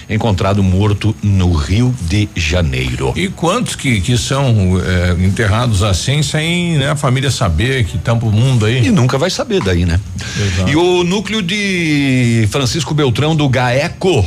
[0.09, 3.13] Encontrado morto no Rio de Janeiro.
[3.17, 8.27] E quantos que, que são eh, enterrados assim, sem né, a família saber que tampa
[8.27, 8.87] o mundo aí?
[8.87, 10.01] E nunca vai saber daí, né?
[10.37, 10.71] Exato.
[10.71, 14.25] E o núcleo de Francisco Beltrão do GAECO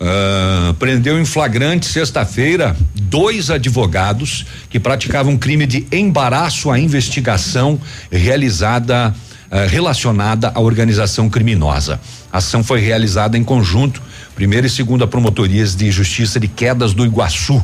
[0.00, 9.12] ah, prendeu em flagrante sexta-feira dois advogados que praticavam crime de embaraço à investigação realizada
[9.50, 12.00] ah, relacionada à organização criminosa.
[12.32, 14.00] A ação foi realizada em conjunto,
[14.38, 17.60] primeira e segunda promotorias de justiça de quedas do Iguaçu.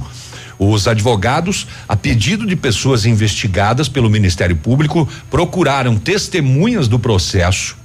[0.58, 7.76] Os advogados, a pedido de pessoas investigadas pelo Ministério Público, procuraram testemunhas do processo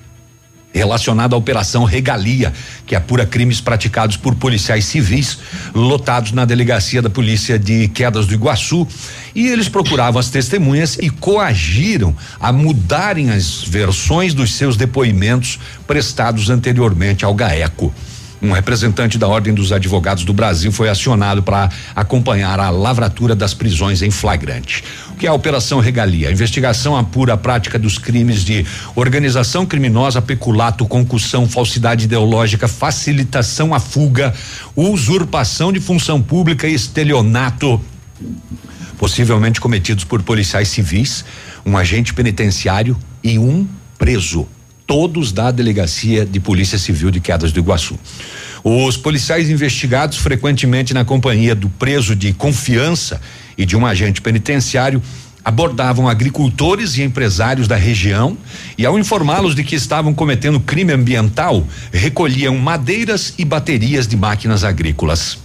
[0.74, 2.52] relacionado à Operação Regalia,
[2.88, 5.38] que apura crimes praticados por policiais civis
[5.72, 8.88] lotados na delegacia da Polícia de Quedas do Iguaçu.
[9.36, 16.50] E eles procuravam as testemunhas e coagiram a mudarem as versões dos seus depoimentos prestados
[16.50, 17.94] anteriormente ao GAECO.
[18.42, 23.54] Um representante da Ordem dos Advogados do Brasil foi acionado para acompanhar a lavratura das
[23.54, 24.84] prisões em flagrante.
[25.12, 26.30] O que é a Operação Regalia?
[26.30, 33.74] A investigação apura a prática dos crimes de organização criminosa, peculato, concussão, falsidade ideológica, facilitação
[33.74, 34.34] à fuga,
[34.74, 37.82] usurpação de função pública e estelionato
[38.98, 41.24] possivelmente cometidos por policiais civis,
[41.66, 43.66] um agente penitenciário e um
[43.98, 44.46] preso,
[44.90, 47.96] todos da Delegacia de Polícia Civil de Quedas do Iguaçu.
[48.64, 53.22] Os policiais investigados, frequentemente na companhia do preso de confiança
[53.56, 55.00] e de um agente penitenciário,
[55.46, 58.36] abordavam agricultores e empresários da região
[58.80, 64.64] e, ao informá-los de que estavam cometendo crime ambiental, recolhiam madeiras e baterias de máquinas
[64.64, 65.38] agrícolas.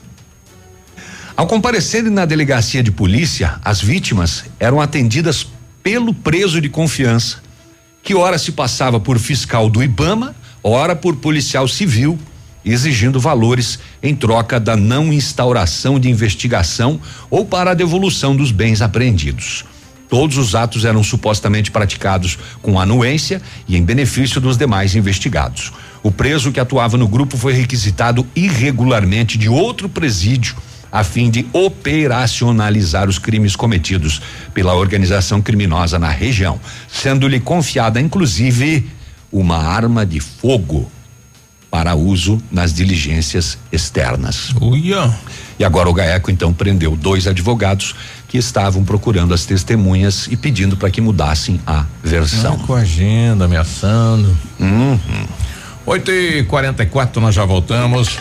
[1.36, 5.46] Ao comparecerem na delegacia de polícia, as vítimas eram atendidas
[5.82, 7.43] pelo preso de confiança,
[8.04, 12.18] que ora se passava por fiscal do Ibama, ora por policial civil,
[12.62, 17.00] exigindo valores em troca da não instauração de investigação
[17.30, 19.64] ou para a devolução dos bens apreendidos.
[20.06, 25.72] Todos os atos eram supostamente praticados com anuência e em benefício dos demais investigados.
[26.02, 30.54] O preso que atuava no grupo foi requisitado irregularmente de outro presídio
[30.94, 34.22] a fim de operacionalizar os crimes cometidos
[34.54, 38.88] pela organização criminosa na região, sendo-lhe confiada inclusive
[39.32, 40.88] uma arma de fogo
[41.68, 44.54] para uso nas diligências externas.
[44.60, 45.12] Uia.
[45.58, 47.96] E agora o GAECO então prendeu dois advogados
[48.28, 52.56] que estavam procurando as testemunhas e pedindo para que mudassem a versão.
[52.58, 54.36] com agenda, ameaçando.
[54.60, 55.00] Uhum.
[55.84, 58.16] 8 e 44 nós já voltamos.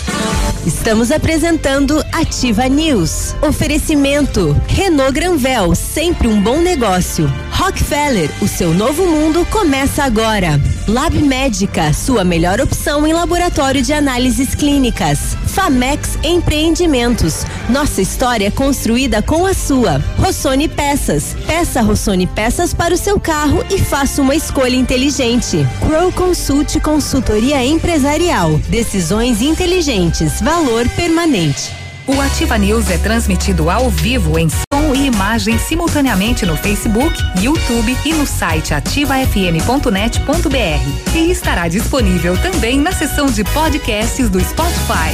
[0.66, 3.36] Estamos apresentando Ativa News.
[3.42, 7.30] Oferecimento Renault Granvel, sempre um bom negócio.
[7.52, 10.60] Rockefeller, o seu novo mundo começa agora.
[10.88, 15.38] Lab Médica, sua melhor opção em laboratório de análises clínicas.
[15.48, 20.02] Famex Empreendimentos, nossa história construída com a sua.
[20.18, 25.66] Rossoni Peças, peça Rossoni Peças para o seu carro e faça uma escolha inteligente.
[25.86, 31.72] Crow Consult Consultoria Empresarial, decisões inteligentes, valor permanente.
[32.06, 37.98] O Ativa News é transmitido ao vivo em som e imagem simultaneamente no Facebook, YouTube
[38.06, 41.16] e no site ativafm.net.br.
[41.16, 45.10] E estará disponível também na seção de podcasts do Spotify.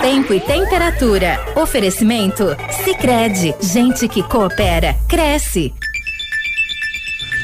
[0.00, 1.38] Tempo e temperatura.
[1.54, 2.56] Oferecimento?
[2.84, 5.74] Sicredi Gente que coopera, cresce.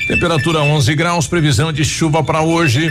[0.08, 2.88] Temperatura 11 graus, previsão de chuva para hoje.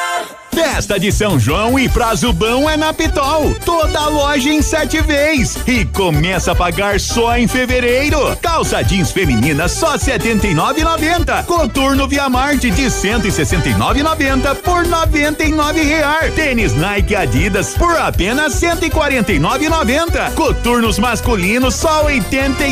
[0.57, 3.53] Festa de São João e prazo bom é na Pitol.
[3.63, 8.35] Toda loja em sete vezes e começa a pagar só em fevereiro.
[8.41, 9.99] Calça jeans feminina só
[10.55, 11.43] nove noventa.
[11.43, 12.89] Coturno Via Marte de
[13.75, 16.33] nove noventa por noventa e nove reais.
[16.33, 18.59] Tênis Nike Adidas por apenas
[19.37, 20.31] nove noventa.
[20.31, 22.01] Coturnos masculinos só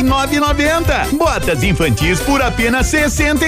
[0.02, 1.06] nove noventa.
[1.12, 2.88] Botas infantis por apenas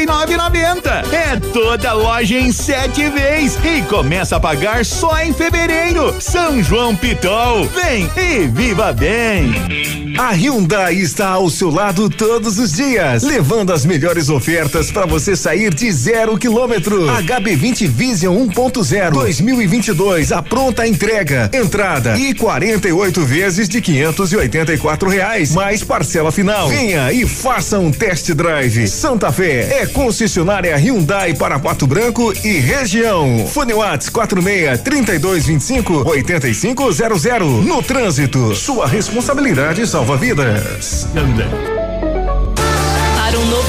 [0.06, 1.02] nove noventa.
[1.10, 6.14] É toda loja em sete vezes e começa a pagar só em fevereiro.
[6.20, 7.64] São João Pitol.
[7.68, 9.98] Vem e viva bem.
[10.18, 15.36] A Hyundai está ao seu lado todos os dias, levando as melhores ofertas para você
[15.36, 17.06] sair de zero quilômetro.
[17.06, 25.84] HB20 Vision 1.0 2022, a pronta entrega, entrada e 48 vezes de 584 reais, mais
[25.84, 26.68] parcela final.
[26.68, 28.88] Venha e faça um test drive.
[28.88, 33.46] Santa Fé é concessionária Hyundai para Pato Branco e região.
[33.46, 37.64] Fone Whats 46 3225 8500.
[37.64, 41.06] No trânsito, sua responsabilidade salva vidas.
[41.14, 41.97] Novo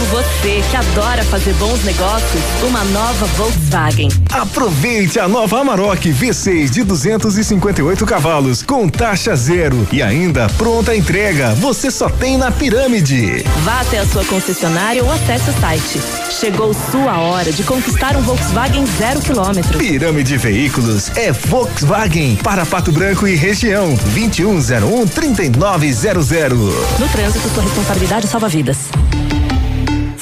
[0.10, 4.10] você que adora fazer bons negócios, uma nova Volkswagen.
[4.31, 11.53] Aproveite a nova Amarok V6 de 258 cavalos com taxa zero e ainda pronta entrega.
[11.56, 13.44] Você só tem na Pirâmide.
[13.64, 16.02] Vá até a sua concessionária ou acesse o site.
[16.31, 19.77] Chegou sua hora de conquistar um Volkswagen zero quilômetro.
[19.77, 26.99] Pirâmide Veículos é Volkswagen para Pato Branco e região 2101 3900.
[26.99, 28.90] No trânsito, sua responsabilidade salva vidas.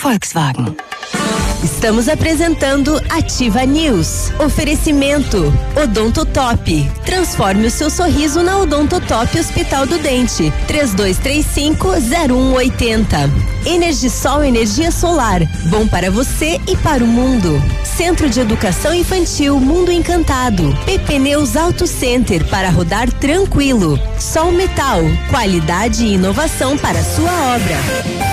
[0.07, 0.77] Volkswagen.
[1.61, 4.31] Estamos apresentando Ativa News.
[4.39, 6.89] Oferecimento Odontotop.
[7.05, 10.53] Transforme o seu sorriso na Odontotop Hospital do Dente.
[10.69, 13.29] 3235-0180.
[13.65, 15.41] Energisol Energia Solar.
[15.65, 17.61] Bom para você e para o mundo.
[17.83, 20.73] Centro de Educação Infantil Mundo Encantado.
[20.85, 23.99] PP Neus Auto Center para rodar tranquilo.
[24.17, 25.01] Sol Metal.
[25.29, 28.26] Qualidade e inovação para sua obra.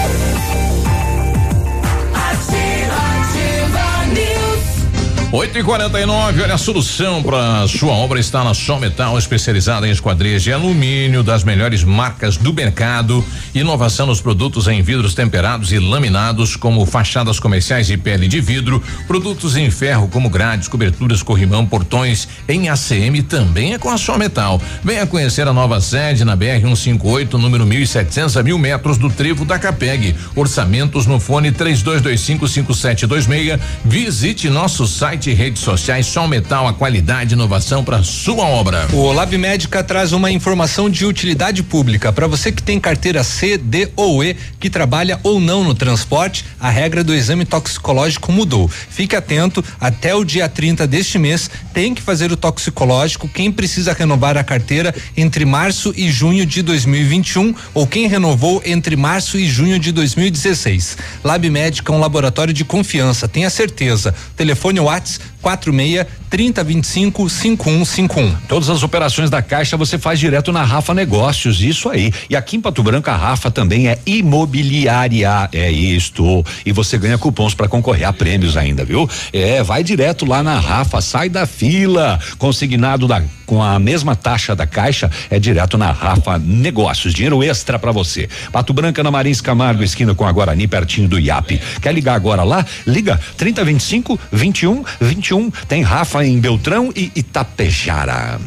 [5.37, 9.91] 8 e 49 olha a solução para sua obra está na Sol Metal, especializada em
[9.91, 13.25] esquadrias de alumínio das melhores marcas do mercado.
[13.53, 18.81] Inovação nos produtos em vidros temperados e laminados, como fachadas comerciais de pele de vidro,
[19.09, 24.17] produtos em ferro, como grades, coberturas, corrimão, portões em ACM também é com a Sol
[24.17, 24.63] Metal.
[24.85, 29.45] Venha conhecer a nova sede na BR 158, número 1700 a mil metros do trevo
[29.45, 30.15] da Capeg.
[30.37, 33.59] Orçamentos no fone 3225 5726.
[33.85, 38.89] Visite nosso site e redes sociais Sol Metal, a qualidade e inovação para sua obra.
[38.93, 43.57] O Lab Médica traz uma informação de utilidade pública para você que tem carteira C,
[43.57, 48.69] D ou E, que trabalha ou não no transporte, a regra do exame toxicológico mudou.
[48.69, 53.93] Fique atento, até o dia 30 deste mês tem que fazer o toxicológico quem precisa
[53.93, 59.47] renovar a carteira entre março e junho de 2021 ou quem renovou entre março e
[59.47, 60.97] junho de 2016.
[61.23, 64.15] Lab Médica é um laboratório de confiança, tenha certeza.
[64.37, 68.35] Telefone Whats 46 3025 5151.
[68.49, 72.13] Todas as operações da Caixa você faz direto na Rafa Negócios, isso aí.
[72.29, 76.45] E aqui em Pato Branco a Rafa também é imobiliária, é isto.
[76.65, 79.09] E você ganha cupons para concorrer a prêmios ainda, viu?
[79.33, 82.19] É, vai direto lá na Rafa, sai da fila.
[82.39, 87.79] Consignado da com a mesma taxa da Caixa é direto na Rafa Negócios, dinheiro extra
[87.79, 88.27] para você.
[88.51, 91.61] Pato Branca na Marins Camargo, esquina com a Guarani, pertinho do IAP.
[91.81, 92.65] Quer ligar agora lá?
[92.87, 95.34] Liga 3025 21 21.
[95.69, 98.41] Tem Rafa em Beltrão e Itapejara.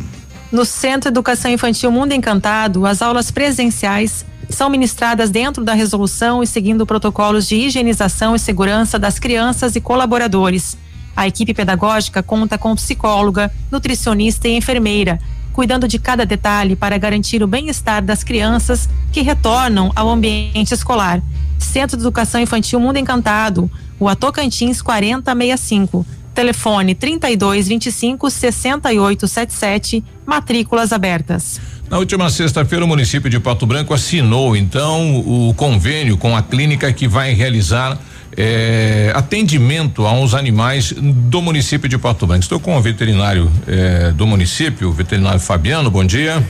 [0.52, 6.48] No Centro Educação Infantil Mundo Encantado, as aulas presenciais são ministradas dentro da resolução e
[6.48, 10.78] seguindo protocolos de higienização e segurança das crianças e colaboradores.
[11.16, 15.20] A equipe pedagógica conta com psicóloga, nutricionista e enfermeira,
[15.52, 21.22] cuidando de cada detalhe para garantir o bem-estar das crianças que retornam ao ambiente escolar.
[21.58, 23.70] Centro de Educação Infantil Mundo Encantado,
[24.00, 26.06] o Atocantins 4065.
[26.38, 31.60] Telefone 3225 6877, matrículas abertas.
[31.90, 36.94] Na última sexta-feira, o município de Pato Branco assinou, então, o convênio com a clínica
[36.94, 37.98] que vai realizar
[38.38, 42.44] eh, atendimento a uns animais do município de Pato Branco.
[42.44, 45.90] Estou com o veterinário eh, do município, o veterinário Fabiano.
[45.90, 46.44] Bom dia.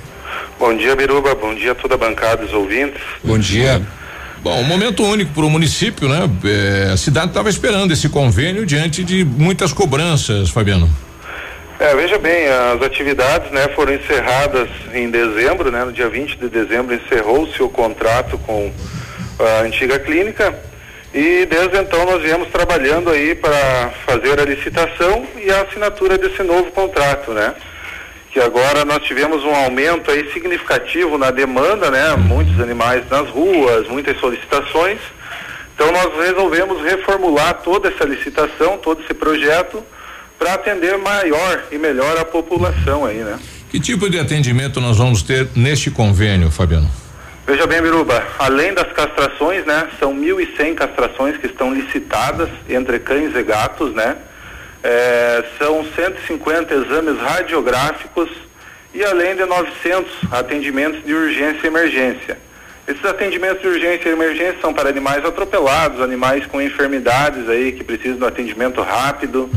[0.59, 1.34] Bom dia, Biruba.
[1.34, 3.01] Bom dia a toda a bancada dos ouvintes.
[3.23, 3.80] Bom dia.
[3.80, 3.85] Bom,
[4.45, 6.30] um momento único para o município, né?
[6.45, 10.89] Eh, a cidade estava esperando esse convênio diante de muitas cobranças, Fabiano.
[11.80, 16.49] É, veja bem, as atividades, né, foram encerradas em dezembro, né, no dia 20 de
[16.49, 18.72] dezembro encerrou-se o contrato com
[19.39, 20.57] a antiga clínica
[21.14, 26.41] e desde então nós viemos trabalhando aí para fazer a licitação e a assinatura desse
[26.41, 27.53] novo contrato, né?
[28.38, 32.15] Que agora nós tivemos um aumento aí significativo na demanda, né?
[32.18, 34.99] Muitos animais nas ruas, muitas solicitações.
[35.73, 39.84] Então nós resolvemos reformular toda essa licitação, todo esse projeto
[40.38, 43.39] para atender maior e melhor a população aí, né?
[43.72, 46.91] Que tipo de atendimento nós vamos ter neste convênio, Fabiano?
[47.47, 53.35] Veja bem, Biruba, além das castrações, né, são 1.100 castrações que estão licitadas entre cães
[53.35, 54.15] e gatos, né?
[54.89, 58.30] É, são 150 exames radiográficos
[58.93, 62.38] e além de 900 atendimentos de urgência e emergência.
[62.88, 67.84] Esses atendimentos de urgência e emergência são para animais atropelados, animais com enfermidades aí que
[67.84, 69.49] precisam de um atendimento rápido,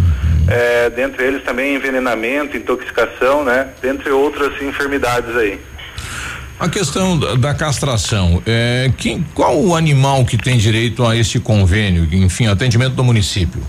[0.48, 3.68] é, dentre eles também envenenamento, intoxicação, né?
[3.80, 5.60] Dentre outras enfermidades aí.
[6.58, 12.08] A questão da, castração, é, quem, qual o animal que tem direito a esse convênio,
[12.12, 13.62] enfim, atendimento do município?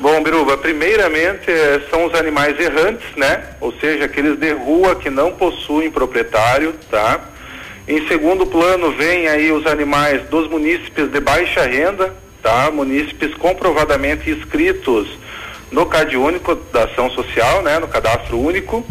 [0.00, 3.44] Bom, Biruba, primeiramente eh, são os animais errantes, né?
[3.60, 7.20] Ou seja, aqueles de rua que não possuem proprietário, tá?
[7.86, 12.70] Em segundo plano vem aí os animais dos munícipes de baixa renda, tá?
[12.70, 15.06] Munícipes comprovadamente inscritos
[15.70, 17.78] no CAD único da ação social, né?
[17.78, 18.82] No cadastro único.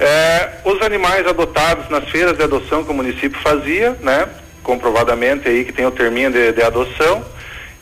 [0.00, 4.26] É, os animais adotados nas feiras de adoção que o município fazia, né?
[4.64, 7.24] Comprovadamente aí que tem o terminho de, de adoção.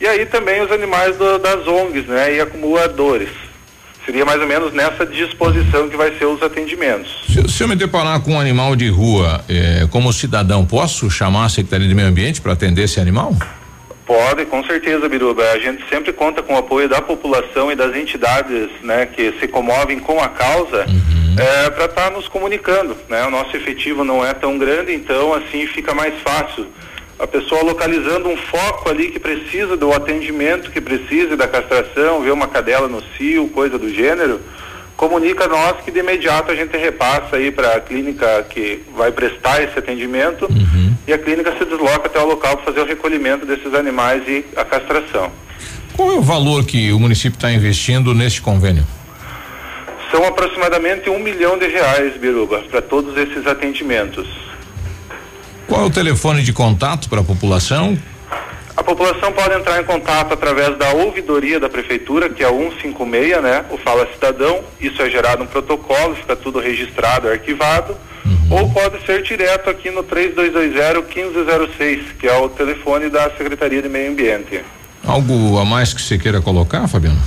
[0.01, 2.35] E aí também os animais do, das ONGs, né?
[2.35, 3.29] E acumuladores.
[4.03, 7.23] Seria mais ou menos nessa disposição que vai ser os atendimentos.
[7.29, 11.45] Se, se eu me deparar com um animal de rua, eh, como cidadão, posso chamar
[11.45, 13.35] a Secretaria de Meio Ambiente para atender esse animal?
[14.03, 15.43] Pode, com certeza, Biruba.
[15.51, 19.47] A gente sempre conta com o apoio da população e das entidades, né, que se
[19.47, 21.35] comovem com a causa, Uhum.
[21.37, 23.23] é, para estar nos comunicando, né?
[23.27, 26.65] O nosso efetivo não é tão grande, então assim fica mais fácil.
[27.21, 32.31] A pessoa localizando um foco ali que precisa do atendimento, que precisa da castração, vê
[32.31, 34.41] uma cadela no cio, coisa do gênero,
[34.97, 39.11] comunica a nós que de imediato a gente repassa aí para a clínica que vai
[39.11, 40.47] prestar esse atendimento
[41.07, 44.43] e a clínica se desloca até o local para fazer o recolhimento desses animais e
[44.55, 45.31] a castração.
[45.95, 48.83] Qual é o valor que o município está investindo neste convênio?
[50.09, 54.27] São aproximadamente um milhão de reais, Biruba, para todos esses atendimentos.
[55.71, 57.97] Qual é o telefone de contato para a população?
[58.75, 63.41] A população pode entrar em contato através da ouvidoria da prefeitura, que é o 156,
[63.41, 63.63] né?
[63.69, 64.59] O Fala Cidadão.
[64.81, 67.95] Isso é gerado um protocolo, fica tudo registrado, arquivado.
[68.25, 68.47] Uhum.
[68.49, 74.11] Ou pode ser direto aqui no 3220-1506, que é o telefone da Secretaria de Meio
[74.11, 74.59] Ambiente.
[75.05, 77.21] Algo a mais que você queira colocar, Fabiano?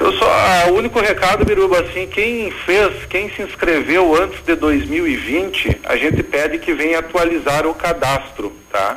[0.00, 4.54] Eu só, ah, o único recado, Biruba, assim, quem fez, quem se inscreveu antes de
[4.54, 8.96] 2020, a gente pede que venha atualizar o cadastro, tá?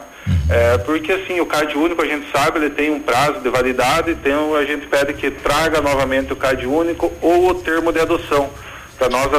[0.50, 4.12] É, porque assim, o CAD único a gente sabe, ele tem um prazo de validade,
[4.12, 8.50] então a gente pede que traga novamente o CAD único ou o termo de adoção,
[8.98, 9.30] para nós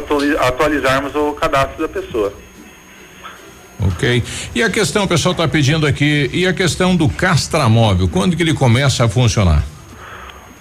[0.41, 2.32] atualizarmos o cadastro da pessoa.
[3.81, 4.23] Ok.
[4.55, 8.43] E a questão, o pessoal está pedindo aqui, e a questão do castramóvel, quando que
[8.43, 9.74] ele começa a funcionar?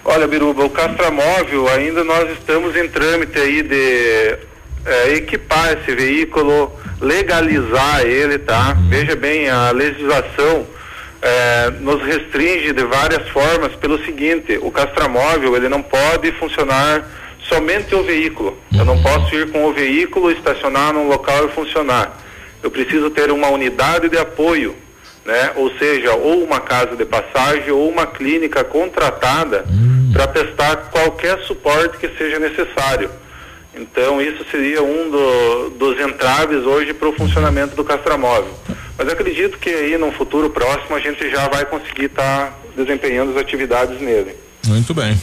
[0.06, 4.38] Olha, Biruba, o castramóvel ainda nós estamos em trâmite aí de
[4.84, 6.70] é, equipar esse veículo,
[7.00, 8.76] legalizar ele, tá?
[8.88, 10.66] Veja bem, a legislação
[11.22, 17.08] é, nos restringe de várias formas pelo seguinte, o castramóvel ele não pode funcionar
[17.48, 18.58] somente o veículo.
[18.76, 22.20] Eu não posso ir com o veículo, estacionar num local e funcionar.
[22.62, 24.76] Eu preciso ter uma unidade de apoio,
[25.24, 25.52] né?
[25.56, 29.64] Ou seja, ou uma casa de passagem ou uma clínica contratada.
[30.14, 33.10] Para prestar qualquer suporte que seja necessário.
[33.74, 38.56] Então isso seria um do, dos entraves hoje para o funcionamento do castramóvel.
[38.96, 43.32] Mas acredito que aí no futuro próximo a gente já vai conseguir estar tá desempenhando
[43.32, 44.36] as atividades nele.
[44.66, 45.20] Muito bem.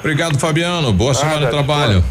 [0.00, 0.92] Obrigado, Fabiano.
[0.92, 2.02] Boa ah, semana de trabalho.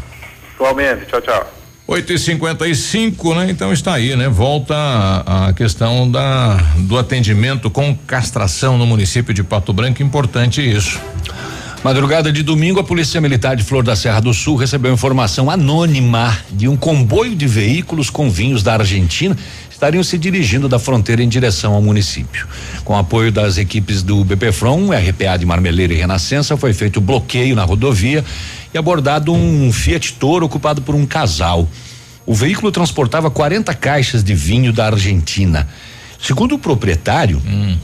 [0.54, 1.06] Igualmente.
[1.06, 1.52] Tchau, tchau.
[1.86, 3.50] 8 e 55 né?
[3.50, 4.28] Então está aí, né?
[4.28, 10.62] Volta a, a, questão da do atendimento com castração no município de Pato Branco, importante
[10.62, 10.98] isso.
[11.84, 16.34] Madrugada de domingo, a Polícia Militar de Flor da Serra do Sul recebeu informação anônima
[16.50, 19.36] de um comboio de veículos com vinhos da Argentina
[19.70, 22.48] estariam se dirigindo da fronteira em direção ao município.
[22.86, 27.64] Com apoio das equipes do BPFROM, RPA de Marmeleira e Renascença, foi feito bloqueio na
[27.64, 28.24] rodovia
[28.72, 31.68] e abordado um Fiat Toro ocupado por um casal.
[32.24, 35.68] O veículo transportava 40 caixas de vinho da Argentina.
[36.18, 37.76] Segundo o proprietário, hum.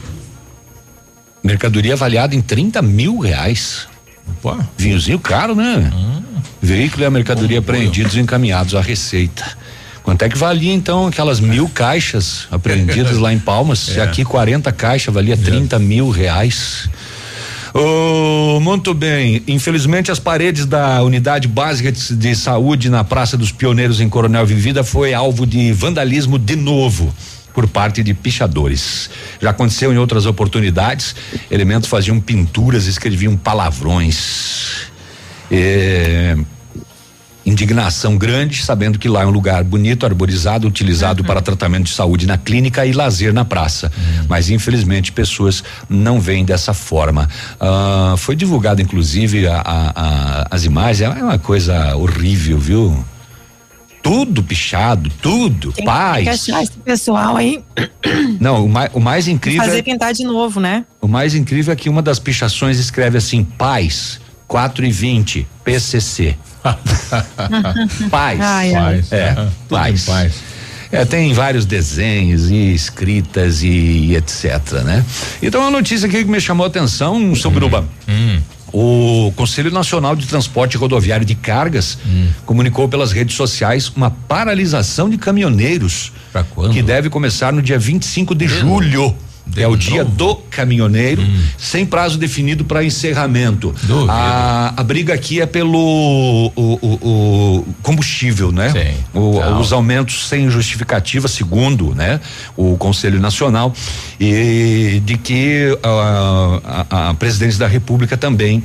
[1.43, 3.89] Mercadoria avaliada em 30 mil reais.
[4.29, 4.59] Opa.
[4.77, 5.91] Vinhozinho caro, né?
[5.93, 6.23] Hum.
[6.63, 9.45] Veículo e a mercadoria apreendidos e encaminhados à Receita.
[10.03, 13.97] Quanto é que valia então aquelas mil caixas apreendidas lá em Palmas?
[13.97, 14.03] É.
[14.03, 15.79] Aqui 40 caixas valia 30 é.
[15.79, 16.89] mil reais.
[17.73, 19.43] Oh, muito bem.
[19.47, 24.45] Infelizmente, as paredes da unidade básica de, de, saúde na Praça dos Pioneiros em Coronel
[24.45, 27.15] Vivida foi alvo de vandalismo de novo
[27.53, 29.11] por parte de pichadores.
[29.41, 31.15] Já aconteceu em outras oportunidades.
[31.51, 34.89] Elementos faziam pinturas, escreviam palavrões.
[35.51, 36.37] É,
[37.45, 41.27] indignação grande, sabendo que lá é um lugar bonito, arborizado, utilizado uhum.
[41.27, 43.91] para tratamento de saúde na clínica e lazer na praça.
[43.97, 44.27] Uhum.
[44.29, 47.29] Mas infelizmente pessoas não veem dessa forma.
[47.61, 53.05] Uh, foi divulgado inclusive a, a, a, as imagens, é uma coisa horrível, viu?
[54.03, 56.25] Tudo pichado, tudo, Tem paz.
[56.25, 57.63] Que achar esse pessoal aí.
[58.41, 59.65] Não, o mais, o mais incrível.
[59.65, 60.85] Fazer é, pintar de novo, né?
[61.01, 66.37] O mais incrível é que uma das pichações escreve assim: paz, 4 e 20, PCC.
[68.11, 68.41] paz.
[68.41, 69.05] Ai, ai.
[69.11, 69.49] É, uhum.
[69.69, 70.05] paz.
[70.05, 70.35] paz.
[70.93, 75.05] É, tem vários desenhos e escritas e, e, etc, né?
[75.41, 78.41] Então a notícia aqui que me chamou a atenção sobre hum, o hum.
[78.73, 82.29] O Conselho Nacional de Transporte Rodoviário de Cargas hum.
[82.47, 86.13] comunicou pelas redes sociais uma paralisação de caminhoneiros
[86.73, 89.15] que deve começar no dia 25 de julho.
[89.57, 91.43] É o dia do caminhoneiro, hum.
[91.59, 93.75] sem prazo definido para encerramento.
[94.09, 98.73] A, a, briga aqui é pelo o, o, o combustível, né?
[99.61, 102.21] Os aumentos sem justificativa, segundo, né?
[102.57, 103.75] O Conselho Nacional
[104.19, 108.63] e de que a, a, a presidência da República também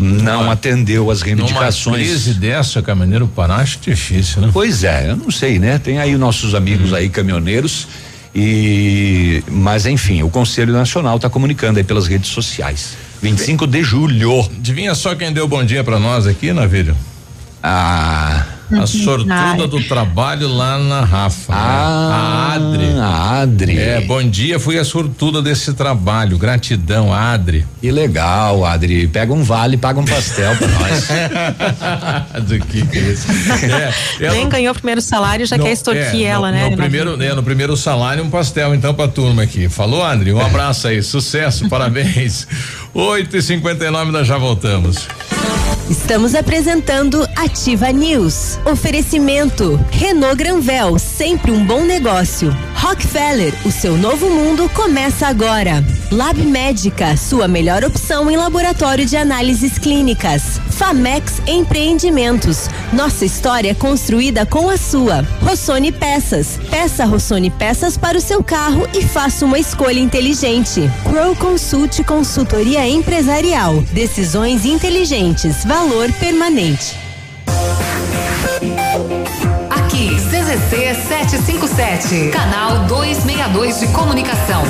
[0.00, 1.86] não atendeu as reivindicações.
[1.86, 4.50] Numa crise dessa, caminhoneiro parar, acho difícil, né?
[4.52, 5.78] Pois é, eu não sei, né?
[5.78, 6.94] Tem aí nossos amigos hum.
[6.96, 7.86] aí caminhoneiros
[8.34, 12.96] e, mas enfim, o Conselho Nacional está comunicando aí pelas redes sociais.
[13.22, 14.40] 25 de julho.
[14.40, 16.96] Adivinha só quem deu bom dia para nós aqui, Navírio?
[17.62, 18.59] Ah.
[18.72, 21.52] A sortuda do trabalho lá na Rafa.
[21.52, 21.58] Né?
[21.60, 22.86] Ah, a Adri.
[22.98, 23.78] A Adri.
[23.78, 26.38] É, bom dia, fui a sortuda desse trabalho.
[26.38, 27.66] Gratidão, Adri.
[27.80, 29.08] Que legal, Adri.
[29.08, 31.08] Pega um vale e paga um pastel pra nós.
[32.46, 33.26] do que, que é isso?
[34.20, 36.70] É, Nem ganhou o primeiro salário, já no, quer extorquir é, ela, no, né?
[36.70, 39.68] No primeiro, é, no primeiro salário, um pastel, então, pra turma aqui.
[39.68, 40.32] Falou, Adri?
[40.32, 42.46] Um abraço aí, sucesso, parabéns.
[42.94, 45.08] 8 e 59 nós já voltamos.
[45.90, 48.60] Estamos apresentando Ativa News.
[48.64, 52.56] Oferecimento Renault Granvel, sempre um bom negócio.
[52.76, 55.84] Rockefeller, o seu novo mundo começa agora.
[56.12, 60.60] Lab Médica, sua melhor opção em laboratório de análises clínicas.
[60.80, 65.20] Famex Empreendimentos, nossa história construída com a sua.
[65.42, 70.90] Rossoni Peças, peça Rossoni Peças para o seu carro e faça uma escolha inteligente.
[71.04, 76.96] Crow Consult Consultoria Empresarial, decisões inteligentes, valor permanente.
[79.68, 84.62] Aqui, CZC 757, canal 262 de comunicação.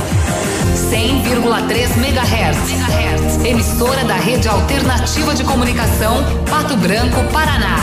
[0.74, 3.44] 100,3 MHz.
[3.44, 7.76] Emissora da Rede Alternativa de Comunicação, Pato Branco, Paraná.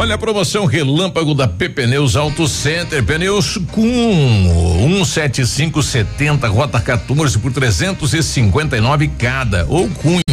[0.00, 3.04] Olha a promoção relâmpago da PP Pneus Auto Center.
[3.04, 9.66] Pneus com 17570, rota 14 por 359 cada.
[9.68, 10.29] Ou cunho.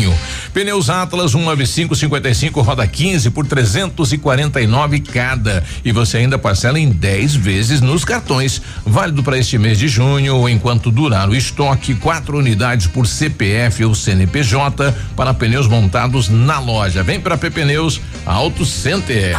[0.58, 5.64] Pneus Atlas 19555, roda 15 por 349 cada.
[5.86, 8.60] E você ainda parcela em 10 vezes nos cartões.
[8.84, 13.94] Válido para este mês de junho, enquanto durar o estoque, quatro unidades por CPF ou
[13.94, 17.04] CNPJ para pneus montados na loja.
[17.04, 19.38] Vem para PP Pneus Auto Center.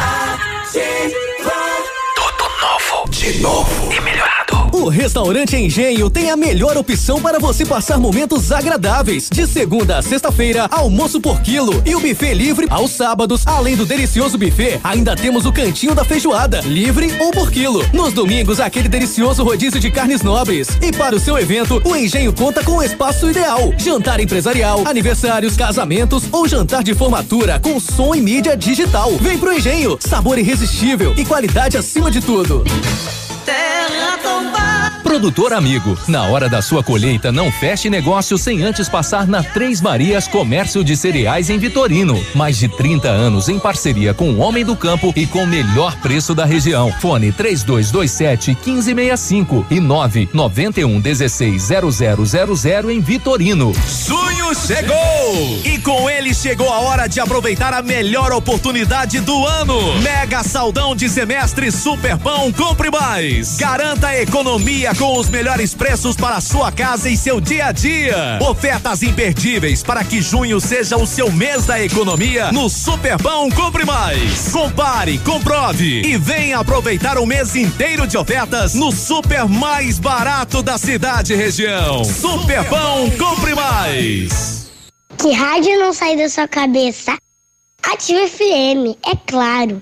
[2.15, 4.38] Tudo novo, de novo e melhorado.
[4.71, 9.27] O Restaurante Engenho tem a melhor opção para você passar momentos agradáveis.
[9.31, 13.45] De segunda a sexta-feira, almoço por quilo e o buffet livre aos sábados.
[13.47, 17.83] Além do delicioso buffet, ainda temos o cantinho da feijoada, livre ou por quilo.
[17.91, 20.69] Nos domingos, aquele delicioso rodízio de carnes nobres.
[20.81, 25.57] E para o seu evento, o Engenho conta com o espaço ideal: jantar empresarial, aniversários,
[25.57, 29.11] casamentos ou jantar de formatura com som e mídia digital.
[29.19, 32.63] Vem pro Engenho, sabor irresistível e qualidade acima de tudo.
[33.49, 34.68] Terra tombada.
[35.09, 39.81] Produtor amigo, na hora da sua colheita, não feche negócio sem antes passar na Três
[39.81, 42.23] Marias Comércio de Cereais em Vitorino.
[42.35, 45.95] Mais de 30 anos em parceria com o Homem do Campo e com o melhor
[45.95, 46.91] preço da região.
[47.01, 53.73] Fone 3227 1565 e 991 16 0000 em Vitorino.
[54.05, 55.59] Junho chegou!
[55.65, 59.99] E com ele chegou a hora de aproveitar a melhor oportunidade do ano.
[60.01, 63.57] Mega saldão de semestre Superpão Compre Mais.
[63.57, 68.37] Garanta a economia com os melhores preços para sua casa e seu dia a dia.
[68.41, 74.49] Ofertas imperdíveis para que junho seja o seu mês da economia no Superpão Compre Mais.
[74.51, 80.77] Compare, comprove e venha aproveitar o mês inteiro de ofertas no super mais barato da
[80.77, 82.03] cidade e região.
[82.03, 84.69] Superpão Compre Mais.
[85.17, 87.17] Que rádio não sai da sua cabeça?
[87.81, 89.81] Ativa FM, é claro.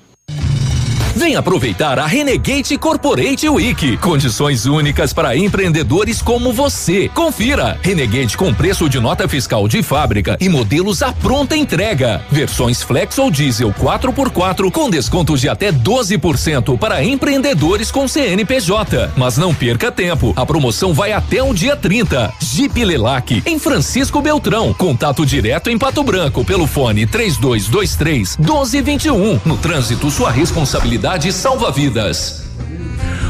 [1.18, 3.98] Vem aproveitar a Renegade Corporate Week.
[3.98, 7.10] Condições únicas para empreendedores como você.
[7.10, 7.80] Confira.
[7.82, 12.24] Renegade com preço de nota fiscal de fábrica e modelos à pronta entrega.
[12.30, 19.10] Versões Flex ou Diesel 4x4 com descontos de até 12% para empreendedores com CNPJ.
[19.18, 20.34] Mas não perca tempo.
[20.36, 22.32] A promoção vai até o dia 30.
[22.40, 24.72] Jeep Lelac em Francisco Beltrão.
[24.72, 29.42] Contato direto em Pato Branco pelo fone 3223 1221.
[29.44, 32.44] No trânsito, sua responsabilidade salva vidas.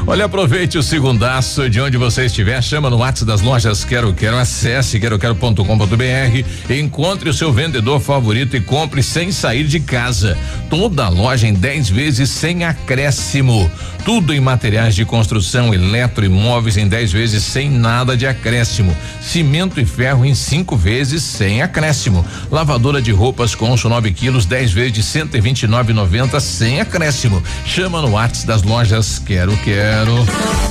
[0.09, 4.37] Olha, aproveite o segundaço de onde você estiver, chama no WhatsApp das lojas Quero Quero,
[4.37, 10.37] acesse queroquero.com.br, encontre o seu vendedor favorito e compre sem sair de casa.
[10.69, 13.69] Toda loja em 10 vezes sem acréscimo.
[14.05, 18.95] Tudo em materiais de construção, eletro e móveis em 10 vezes sem nada de acréscimo.
[19.21, 22.25] Cimento e ferro em 5 vezes sem acréscimo.
[22.49, 27.43] Lavadora de roupas Consul 9 quilos, 10 vezes de 129,90 sem acréscimo.
[27.65, 29.96] Chama no WhatsApp das lojas Quero Quero.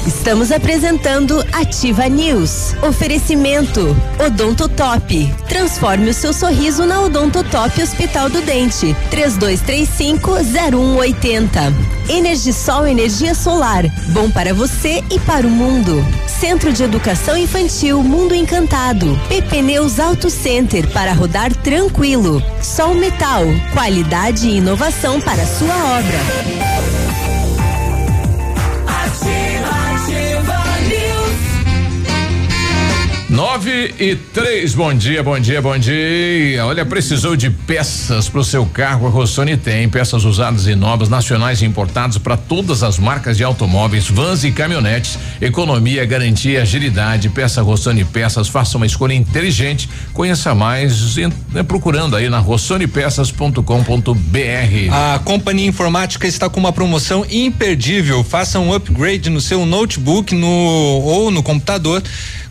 [0.07, 2.77] Estamos apresentando Ativa News.
[2.81, 5.35] Oferecimento Odonto Top.
[5.49, 8.95] Transforme o seu sorriso na Odonto Top Hospital do Dente.
[9.11, 11.61] 3235 0180.
[12.09, 13.83] Energisol energia solar.
[14.11, 16.05] Bom para você e para o mundo.
[16.29, 19.19] Centro de Educação Infantil Mundo Encantado.
[19.29, 22.41] PP Neus Auto Center para rodar tranquilo.
[22.63, 23.43] Sol Metal.
[23.73, 27.06] Qualidade e inovação para sua obra.
[33.37, 36.65] Nove e três, bom dia, bom dia, bom dia.
[36.65, 39.07] Olha, precisou de peças para o seu carro?
[39.07, 43.45] A Rossoni tem peças usadas e novas, nacionais e importadas para todas as marcas de
[43.45, 45.19] automóveis, vans e caminhonetes.
[45.39, 47.29] Economia, garantia, agilidade.
[47.29, 49.87] Peça Rossoni Peças, faça uma escolha inteligente.
[50.15, 51.17] Conheça mais
[51.53, 53.61] né, procurando aí na rossonepeças.com.br.
[54.91, 58.25] A Companhia Informática está com uma promoção imperdível.
[58.25, 62.03] Faça um upgrade no seu notebook no ou no computador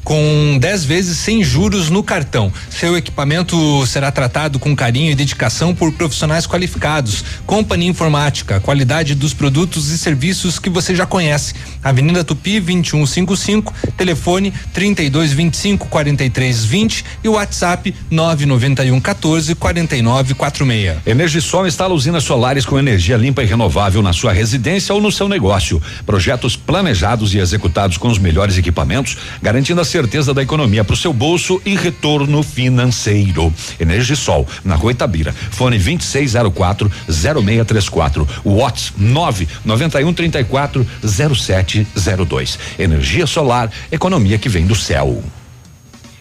[0.05, 2.53] com 10 vezes sem juros no cartão.
[2.69, 7.25] Seu equipamento será tratado com carinho e dedicação por profissionais qualificados.
[7.45, 11.55] Companhia Informática, qualidade dos produtos e serviços que você já conhece.
[11.83, 20.97] Avenida Tupi 2155, telefone 3225 4320 e WhatsApp 991 14 4946.
[21.05, 25.27] Energisol instala usinas solares com energia limpa e renovável na sua residência ou no seu
[25.27, 25.81] negócio.
[26.05, 30.97] Projetos planejados e executados com os melhores equipamentos, garantindo a certeza da economia para o
[30.97, 33.53] seu bolso e retorno financeiro.
[33.79, 35.31] Energisol, na Rua Itabira.
[35.31, 38.27] Fone 2604 0634.
[38.43, 42.59] Watts 9 91 34 0702.
[42.77, 45.23] Energia solar, economia que vem do céu.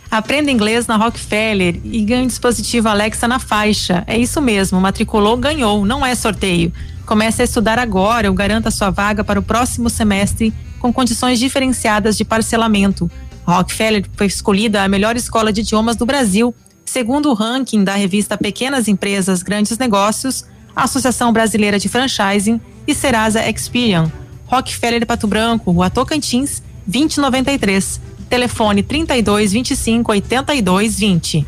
[0.09, 4.05] Aprenda inglês na Rockefeller e ganhe dispositivo Alexa na faixa.
[4.07, 6.73] É isso mesmo, matriculou, ganhou, não é sorteio.
[7.05, 12.17] Comece a estudar agora ou garanta sua vaga para o próximo semestre com condições diferenciadas
[12.17, 13.11] de parcelamento.
[13.47, 16.55] Rockefeller foi escolhida a melhor escola de idiomas do Brasil,
[16.85, 20.45] segundo o ranking da revista Pequenas Empresas Grandes Negócios,
[20.75, 24.11] a Associação Brasileira de Franchising e Serasa Experian.
[24.47, 28.01] Rockefeller Pato Branco, Rua Tocantins, 2093.
[28.29, 31.47] Telefone 32 25 82 20.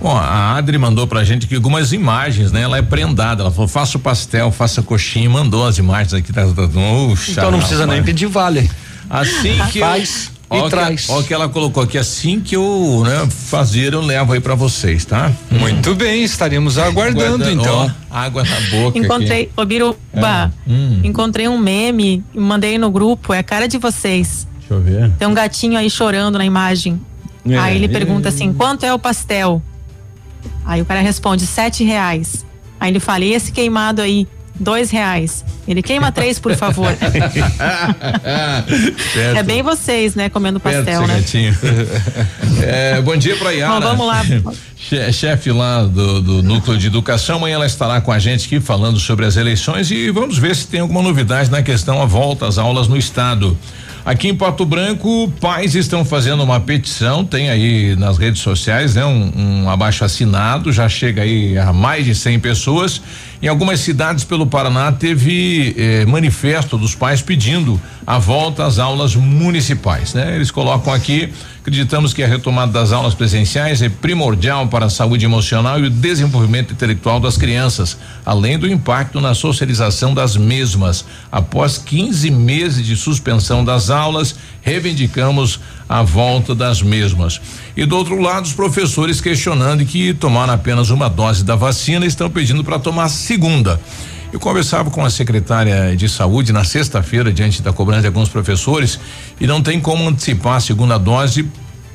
[0.00, 2.62] Bom, a Adri mandou pra gente que algumas imagens, né?
[2.62, 3.42] Ela é prendada.
[3.42, 6.32] Ela falou: faça o pastel, faça coxinha, mandou as imagens aqui.
[6.32, 8.70] Tá, tá, Uxa, então não precisa nem pedir vale.
[9.08, 9.80] Assim que.
[9.80, 10.30] Faz.
[10.52, 11.08] Ó, e que- traz.
[11.08, 15.04] ó que ela colocou aqui, assim que eu né, fazer, eu levo aí pra vocês,
[15.04, 15.30] tá?
[15.50, 17.92] Muito bem, estaremos aguardando Guarda- então.
[18.10, 18.98] ó, água na boca.
[18.98, 19.52] Encontrei, aqui.
[19.56, 21.00] ô Biruba, É, hum.
[21.04, 24.46] encontrei um meme e mandei no grupo, é a cara de vocês.
[24.58, 25.10] Deixa eu ver.
[25.18, 27.00] Tem um gatinho aí chorando na imagem.
[27.48, 27.88] É, aí ele é.
[27.88, 29.62] pergunta assim, quanto é o pastel?
[30.64, 32.44] Aí o cara responde, sete reais.
[32.78, 34.26] Aí ele fala, e esse queimado aí?
[34.60, 35.42] Dois reais.
[35.66, 36.94] Ele queima três, por favor.
[39.36, 41.22] É bem vocês, né, comendo pastel, né?
[42.62, 43.80] É, bom dia pra Yara.
[43.80, 44.22] Bom, vamos lá.
[44.76, 48.60] Che- Chefe lá do, do Núcleo de Educação, amanhã ela estará com a gente aqui
[48.60, 52.46] falando sobre as eleições e vamos ver se tem alguma novidade na questão a volta
[52.46, 53.56] às aulas no estado.
[54.04, 59.04] Aqui em Pato Branco, pais estão fazendo uma petição, tem aí nas redes sociais, né?
[59.04, 59.30] Um,
[59.64, 63.00] um abaixo assinado, já chega aí a mais de 100 pessoas.
[63.42, 69.16] Em algumas cidades pelo Paraná teve eh, manifesto dos pais pedindo a volta às aulas
[69.16, 70.36] municipais, né?
[70.36, 75.24] Eles colocam aqui, acreditamos que a retomada das aulas presenciais é primordial para a saúde
[75.24, 77.96] emocional e o desenvolvimento intelectual das crianças,
[78.26, 81.06] além do impacto na socialização das mesmas.
[81.32, 85.60] Após 15 meses de suspensão das aulas, reivindicamos
[85.90, 87.40] a volta das mesmas.
[87.76, 92.08] E do outro lado, os professores questionando que tomaram apenas uma dose da vacina e
[92.08, 93.80] estão pedindo para tomar a segunda.
[94.32, 99.00] Eu conversava com a secretária de saúde na sexta-feira, diante da cobrança de alguns professores,
[99.40, 101.44] e não tem como antecipar a segunda dose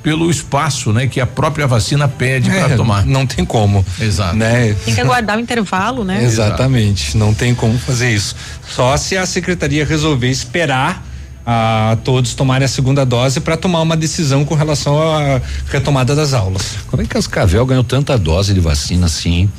[0.04, 3.06] pelo espaço, né, que a própria vacina pede para É, tomar.
[3.06, 3.84] Não tem como.
[3.98, 4.36] Exato.
[4.36, 4.76] Né?
[4.84, 6.22] Tem que aguardar o intervalo, né?
[6.22, 8.36] Exatamente, não tem como fazer isso.
[8.70, 11.02] Só se a secretaria resolver esperar
[11.46, 15.40] a todos tomarem a segunda dose para tomar uma decisão com relação à
[15.70, 16.78] retomada das aulas.
[16.88, 19.50] Como é que Cascavel ganhou tanta dose de vacina assim?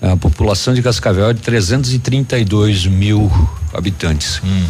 [0.00, 3.30] A população de Cascavel é de 332 mil
[3.72, 4.40] habitantes.
[4.44, 4.64] Hum.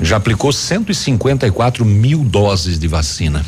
[0.00, 3.44] Já aplicou 154 mil doses de vacina.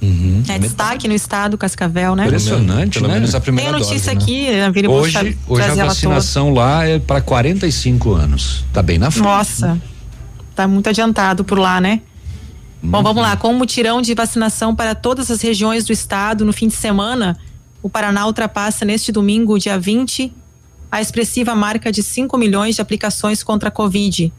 [0.00, 0.42] Uhum.
[0.48, 2.24] É destaque no estado Cascavel, né?
[2.26, 3.14] Impressionante, Pelo né?
[3.14, 4.48] menos a Tem primeira a notícia dose, né?
[4.50, 8.64] aqui, a Vira Hoje, hoje a vacinação lá é para 45 anos.
[8.72, 9.24] Tá bem na frente.
[9.24, 9.80] Nossa,
[10.56, 12.00] tá muito adiantado por lá, né?
[12.82, 13.36] Bom, vamos lá.
[13.36, 17.38] Com o mutirão de vacinação para todas as regiões do estado no fim de semana,
[17.82, 20.32] o Paraná ultrapassa neste domingo, dia 20,
[20.90, 24.32] a expressiva marca de 5 milhões de aplicações contra a Covid.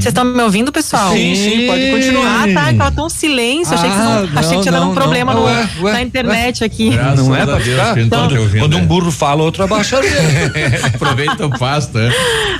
[0.00, 1.12] Vocês estão me ouvindo, pessoal?
[1.12, 2.44] Sim, sim, pode continuar.
[2.48, 2.70] Ah, tá.
[2.72, 3.74] Ela tá um silêncio.
[3.74, 5.40] achei que, vocês não, Ah, achei que tinha um problema não.
[5.40, 6.90] no- Ué, ué, na internet aqui.
[6.90, 7.94] Graças Não é pra Deus ficar?
[8.28, 8.82] te ouvindo, Quando né?
[8.82, 10.00] um burro fala, outro abaixa.
[10.94, 12.10] Aproveita o pasto, né?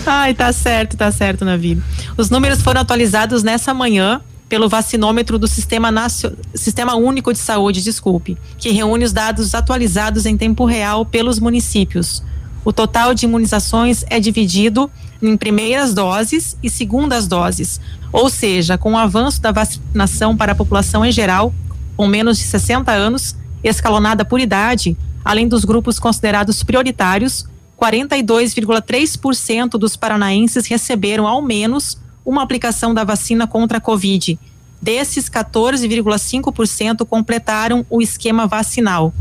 [0.07, 1.81] Ai, tá certo, tá certo, Navi.
[2.17, 6.37] Os números foram atualizados nessa manhã pelo vacinômetro do Sistema, Nacio...
[6.55, 12.23] Sistema Único de Saúde, desculpe, que reúne os dados atualizados em tempo real pelos municípios.
[12.65, 14.91] O total de imunizações é dividido
[15.23, 17.81] em primeiras doses e segundas doses.
[18.13, 21.55] Ou seja, com o avanço da vacinação para a população em geral,
[21.97, 27.47] com menos de 60 anos, escalonada por idade, além dos grupos considerados prioritários,
[27.79, 34.39] 42,3% dos paranaenses receberam ao menos uma aplicação da vacina contra a Covid.
[34.81, 39.13] Desses, 14,5% completaram o esquema vacinal.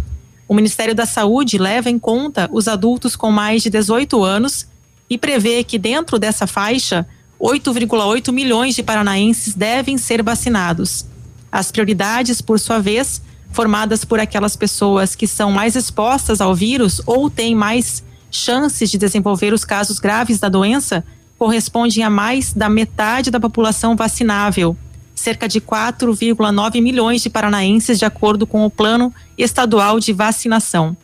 [0.49, 4.65] O Ministério da Saúde leva em conta os adultos com mais de 18 anos
[5.07, 7.05] e prevê que dentro dessa faixa,
[7.39, 11.05] 8,8 milhões de paranaenses devem ser vacinados.
[11.51, 13.21] As prioridades, por sua vez,
[13.51, 18.97] formadas por aquelas pessoas que são mais expostas ao vírus ou têm mais chances de
[18.97, 21.05] desenvolver os casos graves da doença,
[21.37, 24.75] correspondem a mais da metade da população vacinável,
[25.19, 30.95] cerca de 4,9 milhões de paranaenses, de acordo com o Plano Estadual de Vacinação.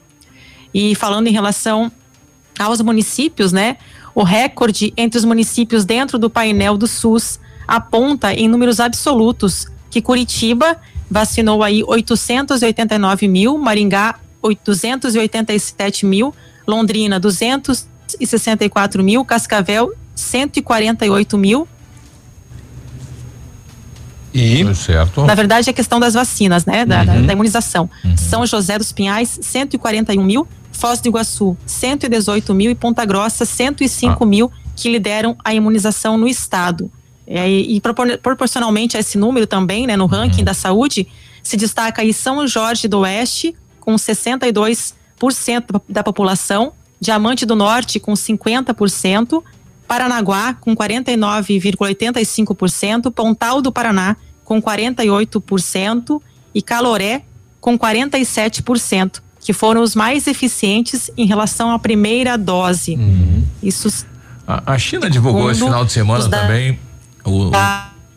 [0.73, 1.91] E falando em relação
[2.57, 3.77] aos municípios, né?
[4.13, 10.01] O recorde entre os municípios dentro do painel do SUS aponta em números absolutos que
[10.01, 10.77] Curitiba
[11.11, 16.33] vacinou aí 889 mil, Maringá 887 mil,
[16.65, 21.67] Londrina 264 mil, Cascavel 148 mil.
[24.35, 25.23] E certo.
[25.23, 26.85] Na verdade, é questão das vacinas, né?
[26.85, 27.25] Da, uhum.
[27.25, 27.89] da, imunização.
[28.03, 28.17] Uhum.
[28.17, 34.21] São José dos Pinhais, 141 mil, Foz do Iguaçu, 118 mil e Ponta Grossa, 105
[34.21, 34.27] ah.
[34.27, 36.91] mil que lideram a imunização no estado.
[37.25, 40.45] É, e, e propor, proporcionalmente a esse número também, né, no ranking uhum.
[40.45, 41.07] da saúde,
[41.41, 44.93] se destaca aí São Jorge do Oeste, com 62%
[45.87, 49.41] da população, Diamante do Norte, com 50%,
[49.87, 56.21] Paranaguá, com 49,85%, Pontal do Paraná, com 48%,
[56.55, 57.23] e Caloré,
[57.59, 62.95] com 47%, que foram os mais eficientes em relação à primeira dose.
[62.95, 63.43] Uhum.
[63.61, 64.07] Isso.
[64.47, 66.79] A, a China divulgou esse final de semana também
[67.25, 67.51] o,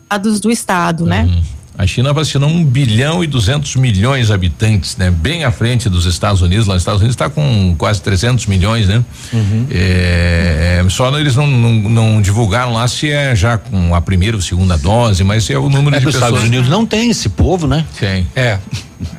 [0.09, 1.23] dados do estado, né?
[1.23, 1.35] uhum.
[1.35, 1.43] né?
[1.79, 5.09] A China vacinou um bilhão e duzentos milhões de habitantes, né?
[5.09, 6.67] Bem à frente dos Estados Unidos.
[6.67, 9.01] Lá, os Estados Unidos está com quase 300 milhões, né?
[9.31, 9.65] Uhum.
[9.71, 14.35] É, é, só eles não, não, não, divulgaram lá se é já com a primeira
[14.35, 16.23] ou segunda dose, mas é o número é de pessoas.
[16.23, 17.85] Os Estados Unidos não tem esse povo, né?
[17.97, 18.27] Tem.
[18.35, 18.59] É.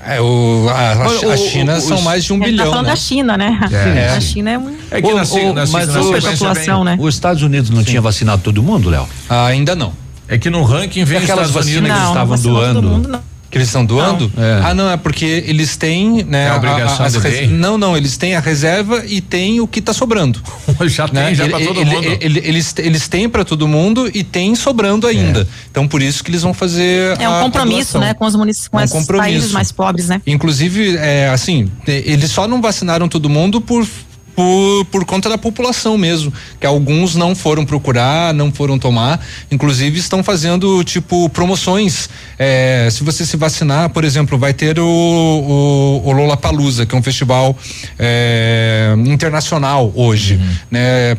[0.05, 2.67] É, o, a, a, a China o, são mais de um Ele bilhão.
[2.67, 2.93] Tá falando né?
[2.93, 3.59] da China, né?
[3.73, 4.09] É.
[4.11, 4.77] A China é um.
[4.91, 6.99] É que na, o, na, mas na, o, população, né?
[7.01, 7.85] Os Estados Unidos não Sim.
[7.85, 9.09] tinha vacinado todo mundo, Léo?
[9.31, 9.95] Ah, ainda não.
[10.31, 12.83] É que no ranking vem aquelas Estados vacinas Unidos que não, estavam doando.
[12.83, 13.21] Mundo,
[13.51, 14.31] que eles estão doando?
[14.37, 14.45] Não.
[14.45, 14.61] É.
[14.63, 16.45] Ah, não, é porque eles têm, né?
[16.45, 17.51] É a obrigação a, a, de res...
[17.51, 20.41] Não, não, eles têm a reserva e tem o que está sobrando.
[20.87, 21.35] já tem, né?
[21.35, 22.19] já para todo ele, mundo.
[22.21, 25.41] Ele, eles, eles têm para todo mundo e tem sobrando ainda.
[25.41, 25.47] É.
[25.69, 27.21] Então, por isso que eles vão fazer.
[27.21, 28.15] É um compromisso, né?
[28.15, 30.23] Com os municípios, com é um os países mais pobres, né?
[30.25, 33.85] Inclusive, é, assim, eles só não vacinaram todo mundo por
[34.41, 39.99] por, por conta da população mesmo, que alguns não foram procurar, não foram tomar, inclusive
[39.99, 42.09] estão fazendo tipo promoções.
[42.39, 46.99] É, se você se vacinar, por exemplo, vai ter o, o, o Lollapalooza, que é
[46.99, 47.57] um festival
[47.99, 50.55] é, internacional hoje, uhum.
[50.71, 51.17] né?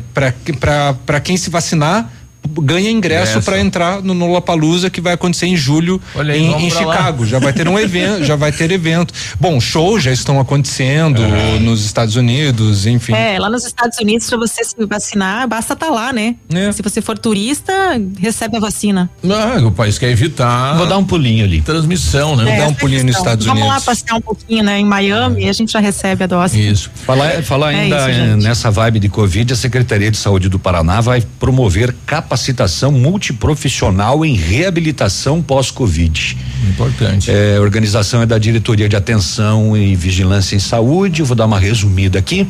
[1.06, 2.10] Para quem se vacinar
[2.48, 7.22] ganha ingresso para entrar no Lollapalooza que vai acontecer em julho Olha em, em Chicago.
[7.22, 7.28] Lá.
[7.28, 9.14] Já vai ter um evento, já vai ter evento.
[9.38, 11.58] Bom, shows já estão acontecendo é.
[11.58, 13.12] nos Estados Unidos, enfim.
[13.12, 16.36] É, lá nos Estados Unidos para você se vacinar, basta estar tá lá, né?
[16.52, 16.72] É.
[16.72, 17.72] Se você for turista,
[18.18, 19.10] recebe a vacina.
[19.22, 20.76] Não, o país quer evitar.
[20.76, 21.62] Vou dar um pulinho ali.
[21.62, 22.42] Transmissão, né?
[22.42, 23.84] É, Vou dar um pulinho nos Estados Vamos Unidos.
[23.84, 24.78] Vamos lá passear um pouquinho, né?
[24.78, 25.48] Em Miami, é.
[25.48, 26.60] a gente já recebe a dose.
[26.60, 26.90] Isso.
[26.94, 31.00] Falar, falar é ainda isso, nessa vibe de Covid, a Secretaria de Saúde do Paraná
[31.00, 31.94] vai promover
[32.32, 36.38] capacitação multiprofissional em reabilitação pós-Covid.
[36.70, 37.30] Importante.
[37.30, 41.20] É, a organização é da Diretoria de Atenção e Vigilância em Saúde.
[41.20, 42.48] Eu vou dar uma resumida aqui.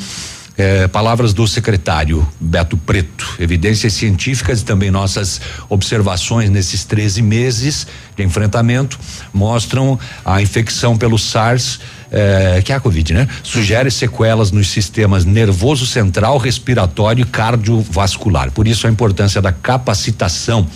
[0.56, 3.36] É, palavras do secretário Beto Preto.
[3.40, 9.00] Evidências científicas e também nossas observações nesses 13 meses de enfrentamento
[9.32, 11.80] mostram a infecção pelo SARS.
[12.14, 13.26] É, que é a Covid, né?
[13.42, 18.50] Sugere sequelas nos sistemas nervoso central, respiratório e cardiovascular.
[18.50, 20.66] Por isso a importância da capacitação.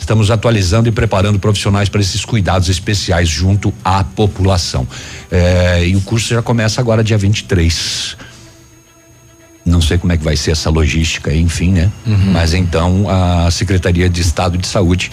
[0.00, 4.88] Estamos atualizando e preparando profissionais para esses cuidados especiais junto à população.
[5.30, 8.16] É, e o curso já começa agora dia 23.
[9.66, 11.92] Não sei como é que vai ser essa logística, enfim, né?
[12.06, 12.32] Uhum.
[12.32, 15.10] Mas então a Secretaria de Estado de Saúde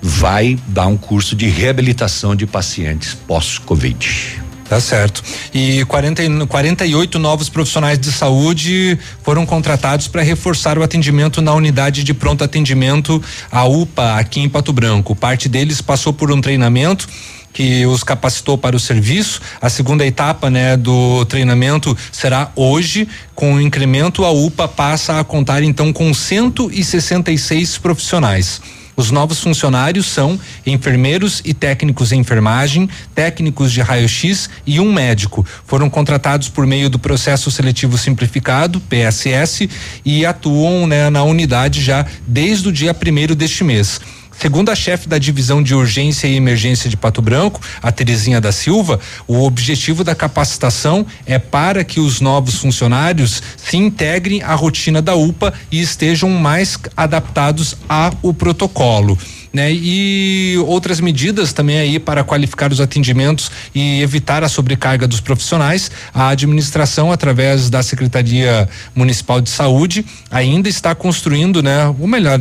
[0.00, 4.45] vai dar um curso de reabilitação de pacientes pós-Covid.
[4.68, 5.22] Tá certo.
[5.54, 12.02] E 40, 48 novos profissionais de saúde foram contratados para reforçar o atendimento na unidade
[12.02, 15.14] de pronto atendimento, a UPA, aqui em Pato Branco.
[15.14, 17.06] Parte deles passou por um treinamento
[17.52, 19.40] que os capacitou para o serviço.
[19.62, 25.24] A segunda etapa, né, do treinamento será hoje, com o incremento a UPA passa a
[25.24, 28.60] contar então com 166 profissionais.
[28.96, 35.46] Os novos funcionários são enfermeiros e técnicos em enfermagem, técnicos de raio-x e um médico.
[35.66, 39.68] Foram contratados por meio do processo seletivo simplificado, PSS,
[40.04, 44.00] e atuam né, na unidade já desde o dia primeiro deste mês.
[44.38, 48.52] Segundo a chefe da divisão de urgência e emergência de Pato Branco, a Terezinha da
[48.52, 55.00] Silva, o objetivo da capacitação é para que os novos funcionários se integrem à rotina
[55.00, 59.18] da UPA e estejam mais adaptados ao protocolo
[59.56, 59.72] né?
[59.72, 65.90] E outras medidas também aí para qualificar os atendimentos e evitar a sobrecarga dos profissionais.
[66.12, 71.86] A administração, através da Secretaria Municipal de Saúde, ainda está construindo, né?
[71.98, 72.38] O melhor,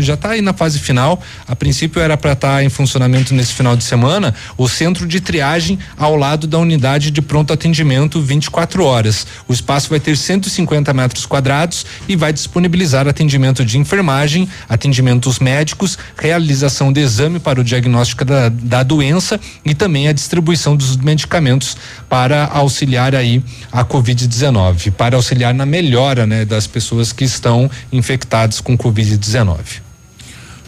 [0.00, 1.22] já está aí na fase final.
[1.46, 5.20] A princípio era para estar tá em funcionamento nesse final de semana o centro de
[5.20, 9.26] triagem ao lado da unidade de pronto atendimento 24 horas.
[9.46, 15.98] O espaço vai ter 150 metros quadrados e vai disponibilizar atendimento de enfermagem, atendimentos médicos,
[16.16, 20.96] realização realização de exame para o diagnóstico da, da doença e também a distribuição dos
[20.96, 21.76] medicamentos
[22.08, 28.60] para auxiliar aí a Covid-19, para auxiliar na melhora, né, das pessoas que estão infectadas
[28.60, 29.84] com Covid-19.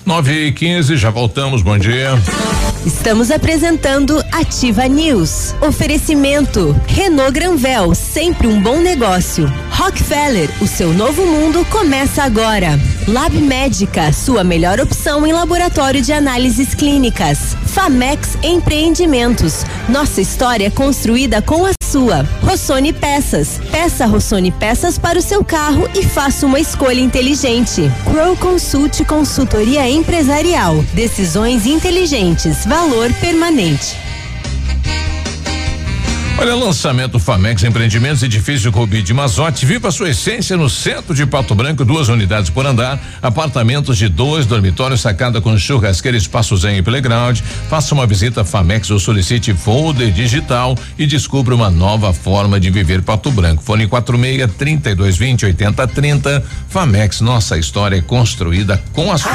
[0.07, 2.11] 9 e 15 já voltamos, bom dia.
[2.87, 5.53] Estamos apresentando Ativa News.
[5.61, 9.53] Oferecimento Renault Granvel, sempre um bom negócio.
[9.69, 12.79] Rockefeller, o seu novo mundo começa agora.
[13.09, 17.57] Lab Médica, sua melhor opção em laboratório de análises clínicas.
[17.67, 22.27] Famex Empreendimentos, nossa história construída com a sua.
[22.43, 27.91] Rossoni Peças, peça Rossoni Peças para o seu carro e faça uma escolha inteligente.
[28.11, 34.06] Crow Consult Consultoria Empresarial, decisões inteligentes valor permanente.
[36.39, 39.65] Olha, lançamento Famex Empreendimentos, edifício Rubi de Mazote.
[39.65, 44.45] Viva sua essência no centro de Pato Branco, duas unidades por andar, apartamentos de dois
[44.45, 47.41] dormitórios, sacada com churrasqueira, espaço zen e playground.
[47.71, 53.01] Faça uma visita Famex ou solicite folder digital e descubra uma nova forma de viver
[53.01, 53.63] Pato Branco.
[53.63, 56.45] Fone 46 32 20 80 30.
[56.69, 59.33] Famex, nossa história é construída com a sua.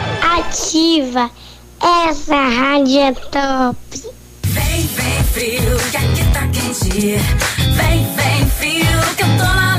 [0.48, 1.30] Ativa,
[1.82, 3.78] essa rádio é top.
[4.44, 7.18] Vem, vem frio, que aqui tá quente.
[7.74, 9.75] Vem, vem frio, que eu tô na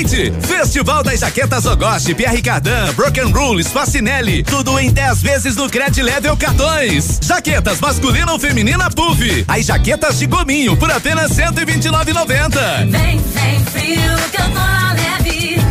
[0.00, 6.02] Festival das Jaquetas Ogoste, Pierre Cardan, Broken Rules, Facinelli, tudo em 10 vezes no Cred
[6.02, 7.18] Level Cartões.
[7.22, 9.44] Jaquetas masculina ou feminina Puff.
[9.46, 12.90] As jaquetas de gominho por apenas 129,90.
[12.90, 14.60] Vem, vem frio, que eu tô
[14.94, 15.69] leve.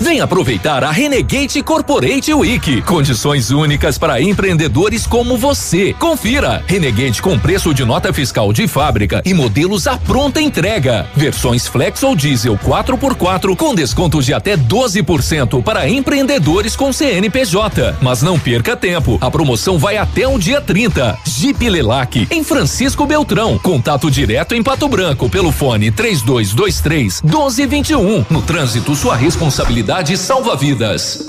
[0.00, 2.80] Vem aproveitar a Renegade Corporate Week.
[2.82, 5.92] Condições únicas para empreendedores como você.
[5.92, 6.64] Confira.
[6.66, 11.06] Renegade com preço de nota fiscal de fábrica e modelos à pronta entrega.
[11.14, 17.96] Versões Flex ou Diesel 4x4 com descontos de até 12% para empreendedores com CNPJ.
[18.00, 19.18] Mas não perca tempo.
[19.20, 21.18] A promoção vai até o dia 30.
[21.26, 23.58] Jeep Lelac em Francisco Beltrão.
[23.58, 28.24] Contato direto em Pato Branco pelo fone 3223 1221.
[28.30, 31.26] No trânsito, sua responsabilidade salva vidas.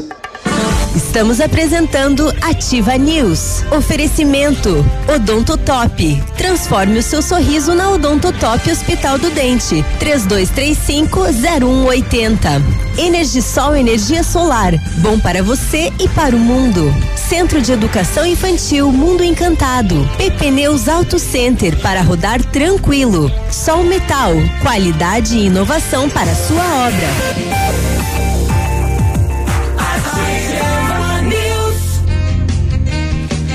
[0.95, 3.63] Estamos apresentando Ativa News.
[3.71, 6.23] Oferecimento Odonto Top.
[6.37, 9.83] Transforme o seu sorriso na Odonto Top Hospital do Dente.
[9.99, 12.61] 3235-0180.
[12.99, 14.73] Energisol Energia Solar.
[14.97, 16.93] Bom para você e para o mundo.
[17.15, 20.07] Centro de Educação Infantil Mundo Encantado.
[20.17, 23.31] PP Neus Auto Center para rodar tranquilo.
[23.49, 24.33] Sol Metal.
[24.61, 28.00] Qualidade e inovação para sua obra.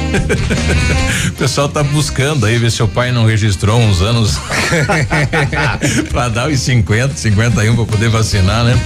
[1.29, 4.39] O pessoal tá buscando aí ver se o pai não registrou uns anos
[6.11, 8.79] pra dar os 50, 51 pra poder vacinar, né?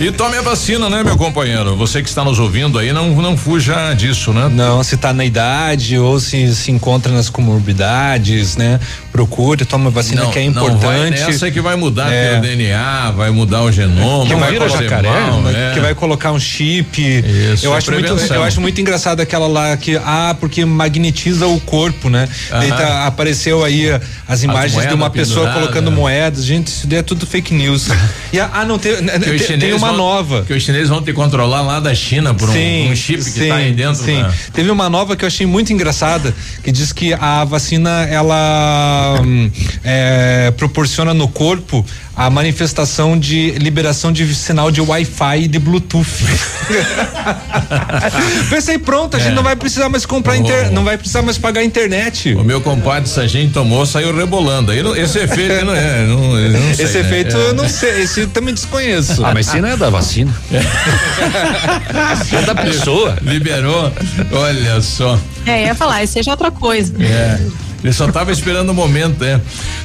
[0.00, 1.76] E tome a vacina, né, meu companheiro?
[1.76, 4.50] Você que está nos ouvindo aí, não, não fuja disso, né?
[4.52, 8.80] Não, se tá na idade ou se se encontra nas comorbidades, né?
[9.18, 11.20] Procure, toma a vacina não, que é Não vai importante.
[11.20, 12.32] nessa que vai mudar É.
[12.32, 15.70] teu DNA, vai mudar o genoma, que vai vai fazer jacaré, mal, né?
[15.70, 15.74] é.
[15.74, 17.00] que vai colocar um chip.
[17.00, 18.36] Isso, eu é acho muito, prevenção.
[18.36, 22.28] eu acho muito engraçado aquela lá que ah, porque magnetiza o corpo, né?
[22.50, 25.60] Daí tá- apareceu aí ah, as imagens de moedas uma pessoa penduradas.
[25.62, 26.44] colocando moedas.
[26.44, 27.86] Gente, isso daí é tudo fake news.
[28.32, 30.42] E a- ah, não tem, os tem, tem uma vão- nova.
[30.44, 33.54] Que os chineses vão te controlar lá da China por um, um chip que tá
[33.54, 34.02] aí dentro.
[34.04, 34.20] Sim.
[34.22, 36.34] da- Teve uma nova que eu achei muito engraçada,
[36.64, 39.50] que diz que a vacina ela hum,
[39.82, 41.84] é, proporciona no corpo
[42.16, 46.06] a manifestação de liberação de sinal de Wi-Fi e de Bluetooth.
[48.48, 49.34] Pensei, pronto, a gente É.
[49.34, 52.34] não vai precisar mais comprar inter, não vai precisar mais pagar a internet.
[52.34, 54.70] O meu compadre Sargento tomou, saiu rebolando.
[54.70, 56.06] Aí não- esse efeito não é.
[56.06, 57.00] Não, eu não sei, Esse né?
[57.00, 57.40] efeito É.
[57.48, 59.24] eu não sei, esse eu também desconheço.
[59.24, 60.32] Ah, mas se não é da vacina.
[62.32, 63.16] É da pessoa.
[63.22, 63.92] Liberou.
[64.32, 65.18] Olha só.
[65.46, 66.94] É, ia falar, isso seja outra coisa.
[67.02, 67.38] É.
[67.84, 69.38] Ele só estava esperando o momento, né?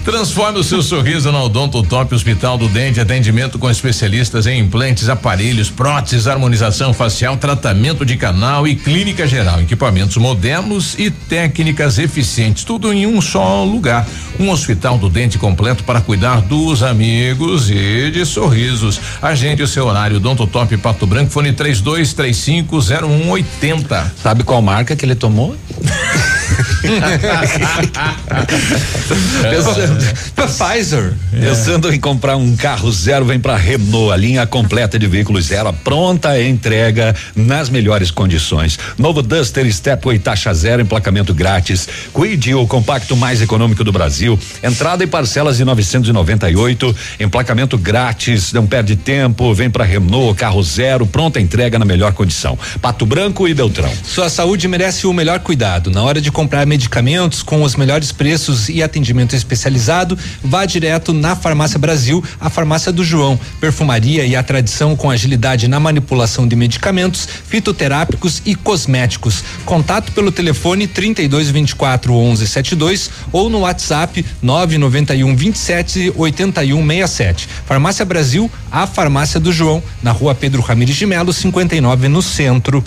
[0.05, 5.09] Transforme o seu sorriso na Odonto Top Hospital do Dente, atendimento com especialistas em implantes,
[5.09, 12.63] aparelhos, próteses, harmonização facial, tratamento de canal e clínica geral, equipamentos modernos e técnicas eficientes,
[12.63, 14.07] tudo em um só lugar.
[14.39, 18.97] Um hospital do dente completo para cuidar dos amigos e de sorrisos.
[19.21, 24.11] Agende o seu horário Odonto Top Pato Branco, fone 32350180.
[24.23, 25.53] Sabe qual marca que ele tomou?
[30.35, 31.13] Pfizer.
[31.31, 35.69] Pensando em comprar um carro zero, vem pra Renault, a linha completa de veículos zero,
[35.69, 38.77] a pronta entrega nas melhores condições.
[38.97, 41.87] Novo Duster Stepway taxa zero, emplacamento grátis.
[42.13, 44.39] Quid, o compacto mais econômico do Brasil.
[44.63, 51.05] Entrada e parcelas de 998, emplacamento grátis, não perde tempo, vem pra Renault, carro zero,
[51.05, 52.57] pronta entrega na melhor condição.
[52.81, 53.91] Pato Branco e Beltrão.
[54.03, 55.91] Sua saúde merece o melhor cuidado.
[55.91, 61.35] Na hora de comprar medicamentos com os melhores preços e atendimento especializado, vá direto na
[61.35, 63.39] Farmácia Brasil, a farmácia do João.
[63.59, 69.43] Perfumaria e a tradição com agilidade na manipulação de medicamentos, fitoterápicos e cosméticos.
[69.65, 77.49] Contato pelo telefone 32 24 11 72 ou no WhatsApp 991 27 81 67.
[77.65, 82.83] Farmácia Brasil, a farmácia do João, na rua Pedro Ramires de Melo, 59 no centro.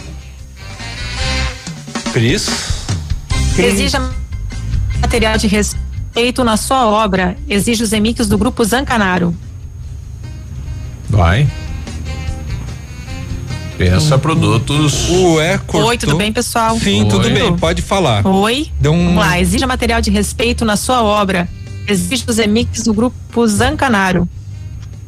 [2.13, 2.47] Cris?
[3.57, 4.22] Exija
[5.03, 7.37] material de respeito na sua obra.
[7.49, 9.35] Exige os emíquios do grupo Zancanaro.
[11.09, 11.47] Vai.
[13.77, 15.09] Pensa produtos.
[15.11, 16.79] Ué, Oi, tudo bem, pessoal?
[16.79, 17.33] Sim, tudo Oi.
[17.35, 18.25] bem, pode falar.
[18.27, 18.69] Oi.
[18.81, 21.49] Deu um- Vamos lá, exija material de respeito na sua obra.
[21.87, 24.29] Exige os emíquios do grupo Zancanaro.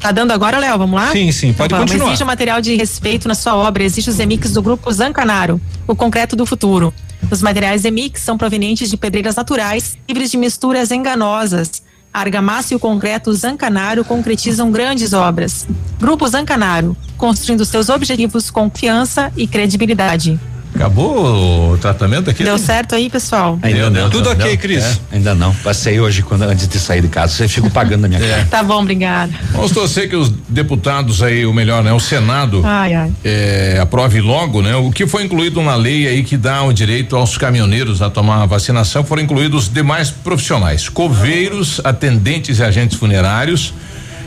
[0.00, 0.76] Tá dando agora, Léo?
[0.76, 1.12] Vamos lá?
[1.12, 1.92] Sim, sim, pode então, vamos.
[1.92, 2.10] continuar.
[2.12, 3.84] Exija material de respeito na sua obra.
[3.84, 6.92] Exige os emíquios do grupo Zancanaro, o concreto do futuro.
[7.30, 11.82] Os materiais emix são provenientes de pedreiras naturais, livres de misturas enganosas.
[12.12, 15.66] A argamassa e o concreto Zancanaro concretizam grandes obras.
[15.98, 20.38] Grupo Zancanaro, construindo seus objetivos com confiança e credibilidade.
[20.74, 22.42] Acabou o tratamento aqui?
[22.42, 23.58] Deu certo aí, pessoal?
[23.62, 24.10] Ainda não.
[24.10, 24.82] Tudo ok, Cris?
[24.84, 25.54] É, ainda não.
[25.56, 27.32] Passei hoje quando antes de sair de casa.
[27.32, 28.46] Você fica pagando na minha cara.
[28.50, 29.32] Tá bom, obrigada.
[29.52, 31.92] Vamos torcer que os deputados aí, o melhor, né?
[31.92, 33.12] O Senado Ai, ai.
[33.24, 34.74] eh, aprove logo, né?
[34.74, 38.42] O que foi incluído na lei aí que dá o direito aos caminhoneiros a tomar
[38.42, 43.72] a vacinação foram incluídos demais profissionais, coveiros, atendentes e agentes funerários,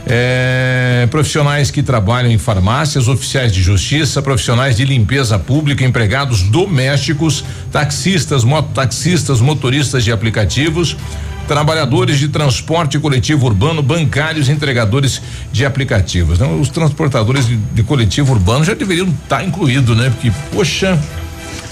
[0.06, 7.44] É, profissionais que trabalham em farmácias, oficiais de justiça, profissionais de limpeza pública, empregados domésticos,
[7.70, 10.96] taxistas, mototaxistas, motoristas de aplicativos,
[11.48, 15.20] trabalhadores de transporte coletivo urbano, bancários, entregadores
[15.50, 16.38] de aplicativos.
[16.38, 16.46] Né?
[16.60, 20.10] Os transportadores de, de coletivo urbano já deveriam estar tá incluídos, né?
[20.10, 20.98] Porque, poxa.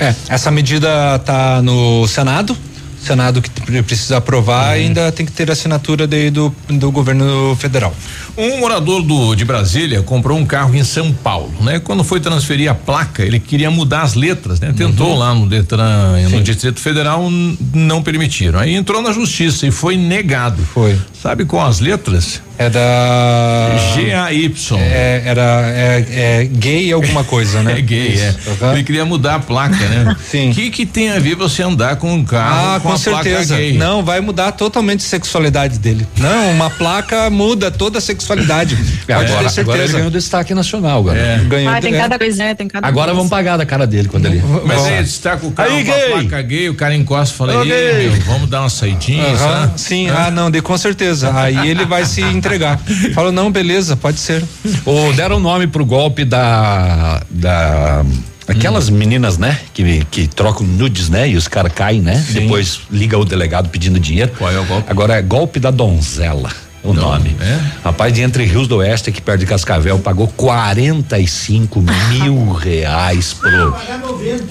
[0.00, 2.56] É, essa medida está no Senado.
[3.00, 4.72] Senado que precisa aprovar uhum.
[4.72, 7.94] ainda tem que ter assinatura do, do governo federal.
[8.36, 11.78] Um morador do, de Brasília comprou um carro em São Paulo, né?
[11.78, 14.72] Quando foi transferir a placa, ele queria mudar as letras, né?
[14.76, 15.18] Tentou uhum.
[15.18, 16.36] lá no Detran, Sim.
[16.36, 17.28] no Distrito Federal,
[17.72, 18.58] não permitiram.
[18.58, 20.62] Aí entrou na justiça e foi negado.
[20.62, 20.98] Foi.
[21.26, 22.40] Sabe com as letras?
[22.58, 23.76] É da.
[23.94, 24.78] G-A-Y.
[24.80, 27.74] É, era é, é, gay alguma coisa, né?
[27.78, 28.34] é gay, é.
[28.46, 28.72] Uhum.
[28.72, 30.16] Ele queria mudar a placa, né?
[30.30, 30.50] Sim.
[30.50, 33.58] O que, que tem a ver você andar com um carro ah, com, com certeza.
[33.74, 36.06] Não, vai mudar totalmente a sexualidade dele.
[36.16, 38.76] Não, uma placa muda toda a sexualidade.
[39.06, 41.18] Pode agora, ter agora ele ganhou destaque nacional agora.
[41.18, 41.38] É.
[41.44, 42.54] Ganhou, ah, tem cada coisa, né?
[42.54, 44.42] Tem cada Agora vamos pagar da cara dele quando ele.
[44.64, 47.64] Mas aí destaca o carro aí, com a placa gay, o cara encosta e fala,
[47.64, 49.76] meu, vamos dar uma saidinha, uhum.
[49.76, 51.15] Sim, ah, não, de, com certeza.
[51.24, 52.78] Aí ele vai se entregar.
[53.14, 54.44] Fala, não, beleza, pode ser.
[54.84, 57.22] Ou deram nome pro golpe da.
[57.30, 58.04] da
[58.48, 58.94] Aquelas hum.
[58.94, 59.58] meninas, né?
[59.74, 61.28] Que, que trocam nudes, né?
[61.28, 62.14] E os caras caem, né?
[62.16, 62.40] Sim.
[62.40, 64.32] Depois liga o delegado pedindo dinheiro.
[64.38, 64.90] Qual é o golpe?
[64.90, 66.50] Agora é golpe da donzela.
[66.86, 67.34] O Não, nome.
[67.40, 67.60] É?
[67.82, 73.74] Rapaz de Entre Rios do Oeste, que perto de Cascavel, pagou 45 mil reais pro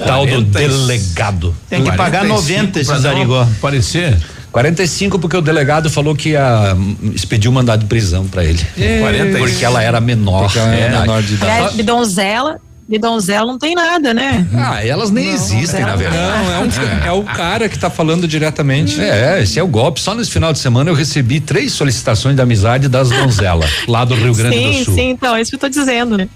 [0.05, 1.55] tal do delegado.
[1.69, 3.47] Tem que pagar 90 esses Zarigó.
[3.61, 4.17] Parecer?
[4.55, 6.77] 45 porque o delegado falou que ia
[7.13, 8.65] expedir o um mandado de prisão para ele.
[8.77, 10.49] É, porque ela era menor.
[10.55, 11.75] Ela era menor de idade.
[11.75, 12.55] De donzela,
[12.87, 14.47] de donzela não tem nada, né?
[14.53, 16.15] Ah, elas nem não, existem, na verdade.
[16.23, 17.11] Não, é, um, é.
[17.11, 18.97] o cara que tá falando diretamente.
[19.01, 19.99] É, esse é o golpe.
[19.99, 24.15] Só nesse final de semana eu recebi três solicitações de amizade das donzelas, lá do
[24.15, 24.95] Rio Grande sim, do Sul.
[24.95, 26.29] Sim, sim, então, é isso que eu tô dizendo, né?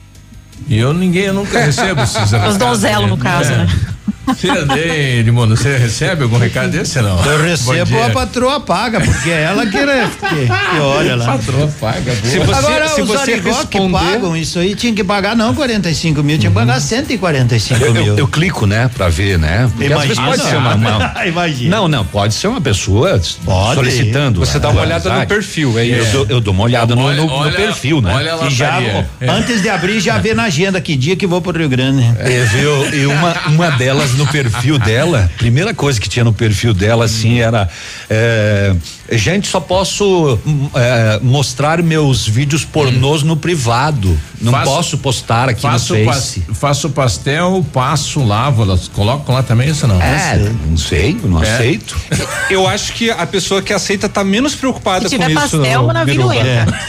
[0.67, 3.57] E eu ninguém, eu nunca recebo esses Os donzelos, no caso, é.
[3.59, 3.67] né?
[4.35, 7.23] Você, Edmundo, você recebe algum recado desse não?
[7.25, 11.25] Eu recebo, a patroa paga, porque é ela que, que, que olha lá.
[11.33, 12.15] A patroa paga, boa.
[12.15, 13.67] Se você, Agora, se os você responder...
[13.67, 17.93] que pagam isso aí, tinha que pagar não 45 mil, tinha que pagar 145 eu,
[17.93, 18.05] mil.
[18.05, 19.69] Eu, eu, clico, né, pra ver, né?
[19.69, 19.99] Porque Imagina.
[19.99, 21.77] às vezes pode ser uma, uma Imagina.
[21.77, 23.75] Não, não, pode ser uma pessoa pode.
[23.75, 24.39] solicitando.
[24.39, 26.17] Você dá uma olhada no perfil, é isso.
[26.17, 28.13] Eu, eu dou uma olhada no, no, no, perfil, né?
[28.13, 29.05] Olha e já, é.
[29.27, 32.03] antes de abrir, já vê na agenda que dia que vou pro Rio Grande.
[32.17, 32.93] É, viu?
[32.93, 37.39] E uma, uma delas no perfil dela primeira coisa que tinha no perfil dela, assim,
[37.39, 37.67] era.
[38.09, 38.75] É,
[39.11, 40.37] gente, só posso
[40.75, 44.17] é, mostrar meus vídeos pornôs no privado.
[44.41, 46.39] Não faço, posso postar aqui faço no Face.
[46.41, 50.01] Pa, faço pastel, passo, lavo, colocam lá também isso não?
[50.01, 51.49] É, não sei, não é.
[51.51, 51.97] aceito.
[52.49, 55.33] Eu acho que a pessoa que aceita tá menos preocupada com isso.
[55.33, 56.79] pastel, navio entra.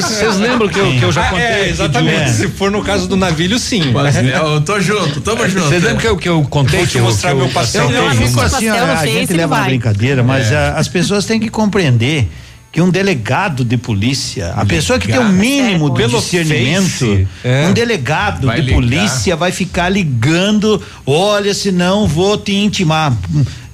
[0.00, 0.38] Vocês é.
[0.38, 1.46] lembram que eu, que eu já contei?
[1.46, 2.30] É, exatamente.
[2.30, 3.92] Se for no caso do navilho, sim.
[3.92, 5.68] Pastel, eu tô junto, tamo junto.
[5.68, 6.80] Vocês lembram que eu, que eu contei?
[6.80, 7.90] Vou te mostrar meu pastel.
[7.90, 10.74] Eu, eu fico assim, a gente leva uma brincadeira, mas é.
[10.76, 12.28] as pessoas têm que compreender
[12.70, 17.28] que um delegado de polícia, a pessoa que tem o um mínimo é, de discernimento,
[17.44, 17.66] é.
[17.68, 18.76] um delegado vai de ligar.
[18.76, 23.14] polícia vai ficar ligando, olha, senão vou te intimar.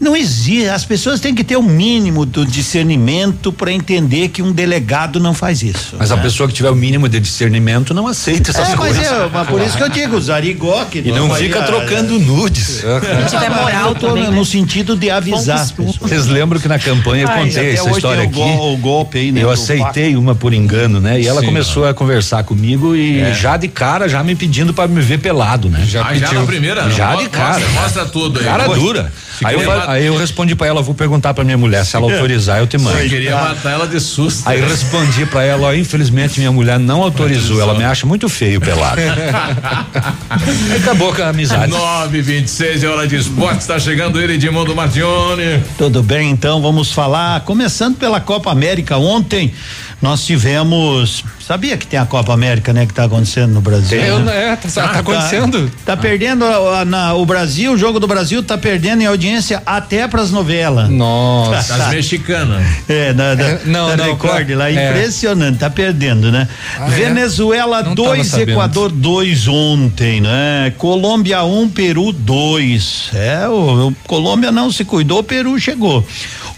[0.01, 0.69] Não existe.
[0.69, 5.19] As pessoas têm que ter o um mínimo do discernimento para entender que um delegado
[5.19, 5.97] não faz isso.
[5.99, 6.17] Mas né?
[6.17, 8.99] a pessoa que tiver o mínimo de discernimento não aceita essas é, coisas.
[8.99, 12.15] Mas, é, mas por isso que eu digo, Zarigó, que E não, não fica trocando
[12.15, 12.85] é, nudes.
[13.29, 14.31] Se tiver moral também, né?
[14.31, 15.97] no sentido de avisar as pessoas.
[15.97, 18.41] Vocês lembram que na campanha eu contei essa história aqui?
[18.41, 19.43] O golpe aí, né?
[19.43, 21.21] Eu aceitei uma por engano, né?
[21.21, 23.35] E ela Sim, começou a conversar comigo e é.
[23.35, 25.85] já de cara, já me pedindo para me ver pelado, né?
[25.87, 26.89] Já, ah, já na primeira?
[26.91, 27.59] Já de cara.
[27.59, 28.45] Mostra, mostra tudo aí.
[28.45, 29.13] Cara dura.
[29.45, 32.59] Aí eu, aí eu, respondi para ela, vou perguntar para minha mulher, se ela autorizar,
[32.59, 32.99] eu te mando.
[32.99, 34.49] Eu queria matar ela de susto.
[34.49, 38.61] Aí respondi para ela, ó, infelizmente minha mulher não autorizou, ela me acha muito feio
[38.61, 39.01] pelado.
[40.77, 41.71] acabou com a amizade.
[41.71, 45.63] 9 26 é hora de esporte, está chegando ele, Edmundo Martione.
[45.77, 49.53] Tudo bem, então vamos falar, começando pela Copa América ontem,
[50.01, 51.25] nós tivemos.
[51.41, 52.87] Sabia que tem a Copa América, né?
[52.87, 54.21] Que está acontecendo no Brasil.
[54.21, 54.53] Né?
[54.53, 55.71] É, tá, tá, tá acontecendo.
[55.85, 59.07] Tá, tá perdendo a, a, na, o Brasil, o jogo do Brasil tá perdendo em
[59.07, 60.89] audiência até pras novelas.
[60.89, 61.75] Nossa.
[61.75, 62.59] As mexicanas.
[62.89, 64.91] É, da, da, é, não, da não, Record lá, é.
[64.91, 66.49] impressionante, tá perdendo, né?
[66.79, 66.91] Ah, é?
[66.91, 68.43] Venezuela 2, é?
[68.43, 70.73] Equador 2 ontem, né?
[70.79, 73.11] Colômbia 1, um, Peru 2.
[73.15, 76.07] É, o, o Colômbia não se cuidou, o Peru chegou.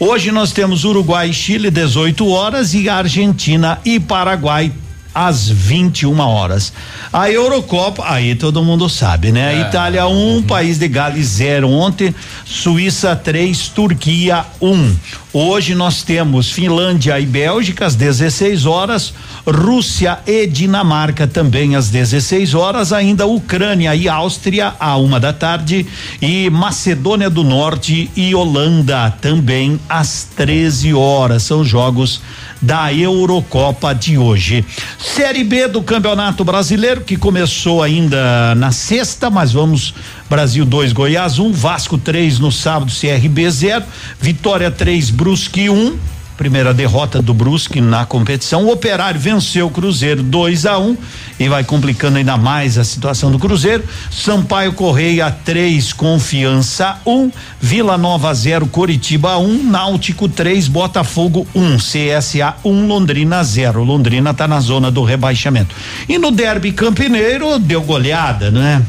[0.02, 4.72] Hoje nós temos Uruguai e Chile 18 horas e Argentina e Paraguai
[5.14, 6.72] às 21 horas.
[7.12, 9.56] A Eurocopa, aí todo mundo sabe, né?
[9.56, 9.68] É.
[9.68, 10.42] Itália 1, um, uhum.
[10.42, 12.14] país de Gales 0 ontem,
[12.46, 14.72] Suíça 3, Turquia 1.
[14.72, 14.96] Um.
[15.32, 19.14] Hoje nós temos Finlândia e Bélgica às 16 horas,
[19.46, 25.86] Rússia e Dinamarca também às 16 horas, ainda Ucrânia e Áustria à uma da tarde
[26.20, 31.44] e Macedônia do Norte e Holanda também às 13 horas.
[31.44, 32.20] São jogos
[32.60, 34.64] da Eurocopa de hoje.
[34.98, 39.94] Série B do Campeonato Brasileiro que começou ainda na sexta, mas vamos
[40.30, 43.84] Brasil 2, Goiás 1, um, Vasco 3 no sábado, CRB 0,
[44.20, 45.74] Vitória 3, Brusque 1.
[45.74, 45.98] Um,
[46.36, 48.64] primeira derrota do Brusque na competição.
[48.64, 50.96] O Operário venceu o Cruzeiro 2 a 1 um,
[51.38, 53.82] e vai complicando ainda mais a situação do Cruzeiro.
[54.08, 61.44] Sampaio Correia 3, Confiança 1, um, Vila Nova 0, Coritiba 1, um, Náutico 3, Botafogo
[61.54, 63.82] 1, um, CSA 1, um, Londrina 0.
[63.82, 65.74] Londrina está na zona do rebaixamento.
[66.08, 68.80] E no Derby Campineiro deu goleada, né?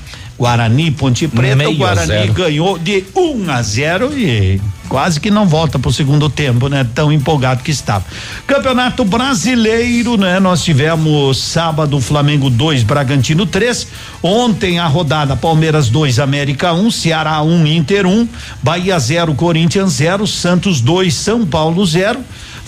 [0.42, 5.30] Guarani, Ponte Preta, Meio o Guarani ganhou de 1 um a 0 e quase que
[5.30, 6.84] não volta para o segundo tempo, né?
[6.96, 8.04] Tão empolgado que estava.
[8.48, 10.40] Campeonato Brasileiro, né?
[10.40, 13.88] Nós tivemos sábado Flamengo 2, Bragantino 3.
[14.24, 18.28] Ontem a rodada Palmeiras 2, América 1, um, Ceará 1, um, Inter 1, um,
[18.64, 22.20] Bahia 0, Corinthians 0, Santos 2, São Paulo 0.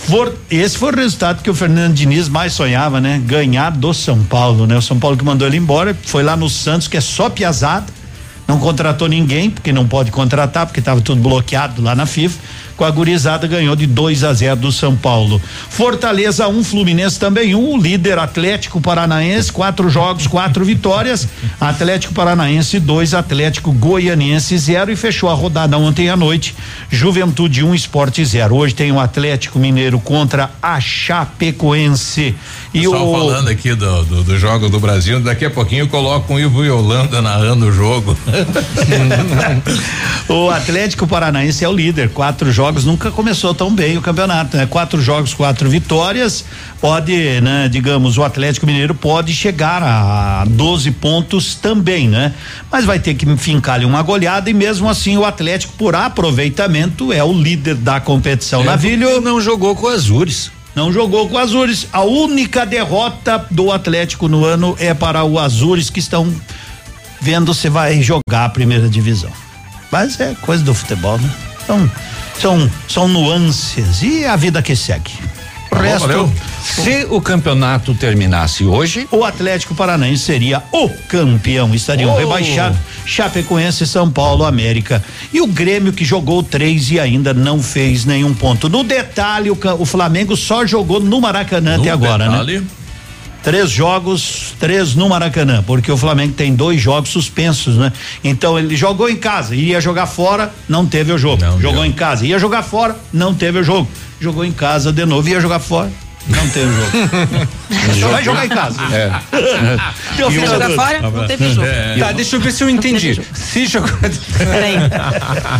[0.07, 3.21] For, esse foi o resultado que o Fernando Diniz mais sonhava, né?
[3.25, 4.77] Ganhar do São Paulo, né?
[4.77, 7.85] O São Paulo que mandou ele embora, foi lá no Santos, que é só piazada,
[8.47, 12.37] não contratou ninguém, porque não pode contratar, porque estava tudo bloqueado lá na FIFA
[12.75, 15.41] com a gurizada ganhou de 2 a 0 do São Paulo.
[15.69, 21.27] Fortaleza 1, um, Fluminense também 1, um, o líder Atlético Paranaense, quatro jogos, quatro vitórias.
[21.59, 26.55] Atlético Paranaense 2, Atlético Goianiense 0 e fechou a rodada ontem à noite.
[26.89, 28.55] Juventude 1, um, Esporte 0.
[28.55, 32.35] Hoje tem o Atlético Mineiro contra a Chapecoense.
[32.73, 35.87] E Só o falando aqui do, do, do jogo do Brasil, daqui a pouquinho eu
[35.87, 38.17] coloco o Ivo e Holanda narrando o jogo.
[40.27, 44.55] o Atlético Paranaense é o líder, quatro jogos jogos nunca começou tão bem o campeonato,
[44.55, 44.65] né?
[44.65, 46.45] Quatro jogos, quatro vitórias.
[46.79, 47.67] Pode, né?
[47.67, 52.33] Digamos, o Atlético Mineiro pode chegar a 12 pontos também, né?
[52.71, 57.11] Mas vai ter que fincar ali uma goleada e mesmo assim o Atlético, por aproveitamento,
[57.11, 58.61] é o líder da competição.
[58.61, 60.49] É, Navilho não jogou com Azures.
[60.73, 61.87] Não jogou com o Azures.
[61.91, 66.33] A única derrota do Atlético no ano é para o Azures que estão
[67.19, 69.31] vendo se vai jogar a primeira divisão.
[69.91, 71.29] Mas é coisa do futebol, né?
[71.61, 71.89] Então,
[72.43, 75.13] são, são nuances e a vida que segue.
[75.71, 76.29] O resto,
[76.61, 81.73] se o campeonato terminasse hoje, o Atlético Paranaense seria o campeão.
[81.73, 82.17] Estariam oh.
[82.17, 85.01] rebaixados Chapecoense, São Paulo, América.
[85.31, 88.67] E o Grêmio que jogou três e ainda não fez nenhum ponto.
[88.67, 92.31] No detalhe, o, o Flamengo só jogou no Maracanã no até agora, né?
[92.31, 92.59] detalhe.
[92.59, 92.65] né?
[93.43, 97.91] Três jogos, três no Maracanã, porque o Flamengo tem dois jogos suspensos, né?
[98.23, 101.43] Então ele jogou em casa, ia jogar fora, não teve o jogo.
[101.43, 103.87] Não jogou em casa, ia jogar fora, não teve o jogo.
[104.19, 105.91] Jogou em casa de novo, ia jogar fora,
[106.27, 107.47] não teve jogo.
[107.99, 108.79] Só vai jogar em casa.
[108.91, 109.11] É.
[110.17, 111.67] Eu fiz jogar fora, não teve jogo.
[111.67, 111.97] É.
[111.97, 113.21] Tá, deixa eu ver se eu entendi.
[113.33, 113.89] Se jogou.
[114.37, 114.75] Peraí.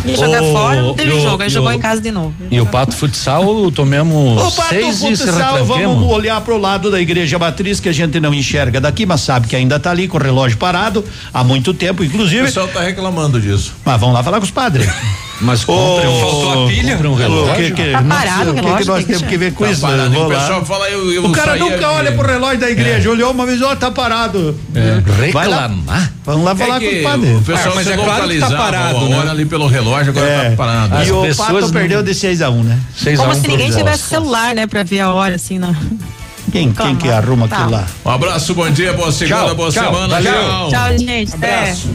[0.18, 1.44] Jogar fora, não teve jogo.
[1.44, 2.34] Aí jogou em casa de novo.
[2.50, 7.38] E o Pato Futsal tomemos o Pato seis Futsal, vamos olhar pro lado da igreja
[7.40, 10.22] matriz que a gente não enxerga daqui, mas sabe que ainda tá ali com o
[10.22, 12.42] relógio parado há muito tempo, inclusive.
[12.42, 13.74] O pessoal tá reclamando disso.
[13.84, 14.88] Mas vamos lá falar com os padres.
[15.44, 16.98] Mas compre um, faltou a pilha?
[16.98, 17.56] um relógio.
[17.56, 18.74] Que, que, tá parado o relógio.
[18.74, 19.82] O que, que nós temos que ver com tá isso?
[19.82, 23.12] Parado, o pessoal fala, eu, eu o cara nunca olha pro relógio da igreja, é.
[23.12, 24.58] olhou uma vez, ó, tá parado.
[24.74, 25.26] É.
[25.26, 26.14] Reclamar?
[26.26, 27.36] Vamos lá falar é com o padre.
[27.36, 29.30] O pessoal ah, mas é claro que tá parado, né?
[29.30, 30.50] ali pelo relógio, agora é.
[30.50, 30.96] tá parado.
[30.96, 31.70] As e o Pato não...
[31.72, 32.80] perdeu de 6 a 1 um, né?
[32.98, 35.60] 6 Como a 1 um se ninguém tivesse celular, né, pra ver a hora, assim,
[35.60, 35.76] na...
[36.52, 37.58] Quem, quem que arruma tá.
[37.58, 37.88] aquilo lá?
[38.06, 40.22] Um abraço, bom dia, boa segunda, tchau, boa tchau, semana.
[40.22, 40.70] Tchau.
[40.70, 41.34] Tchau, gente.
[41.34, 41.90] Abraço.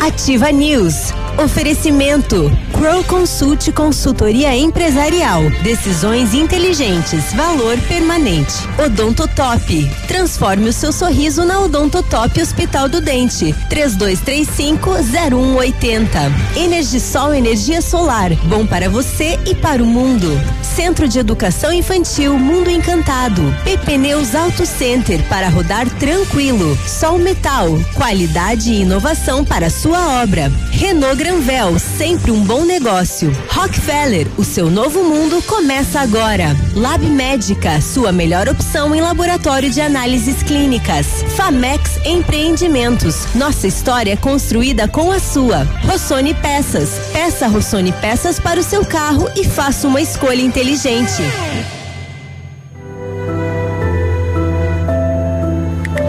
[0.00, 1.12] Ativa News.
[1.38, 5.48] Oferecimento: Crow Consult Consultoria Empresarial.
[5.62, 7.32] Decisões inteligentes.
[7.32, 8.52] Valor permanente.
[8.84, 9.90] Odontotop.
[10.06, 13.54] Transforme o seu sorriso na Odontotop Hospital do Dente.
[13.70, 16.06] 3235-0180.
[16.54, 18.34] Energisol Energia Solar.
[18.44, 20.28] Bom para você e para o mundo.
[20.62, 23.42] Centro de Educação Infantil Mundo Encantado.
[23.64, 26.78] PP Neus Auto Center para rodar tranquilo.
[26.86, 27.70] Sol Metal.
[27.94, 30.52] Qualidade e inovação para sua obra.
[30.70, 33.32] Renault Granvel, sempre um bom negócio.
[33.48, 36.54] Rockefeller, o seu novo mundo começa agora.
[36.74, 41.06] Lab Médica, sua melhor opção em laboratório de análises clínicas.
[41.36, 45.64] Famex Empreendimentos, nossa história é construída com a sua.
[45.86, 51.22] Rossoni Peças, peça Rossoni Peças para o seu carro e faça uma escolha inteligente.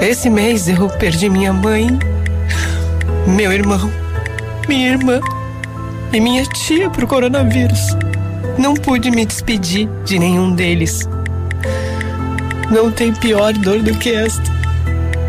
[0.02, 1.88] Esse mês eu perdi minha mãe,
[3.26, 3.90] meu irmão
[4.68, 5.22] minha irmã
[6.12, 7.96] e minha tia pro coronavírus.
[8.58, 11.08] Não pude me despedir de nenhum deles.
[12.72, 14.58] Não tem pior dor do que esta.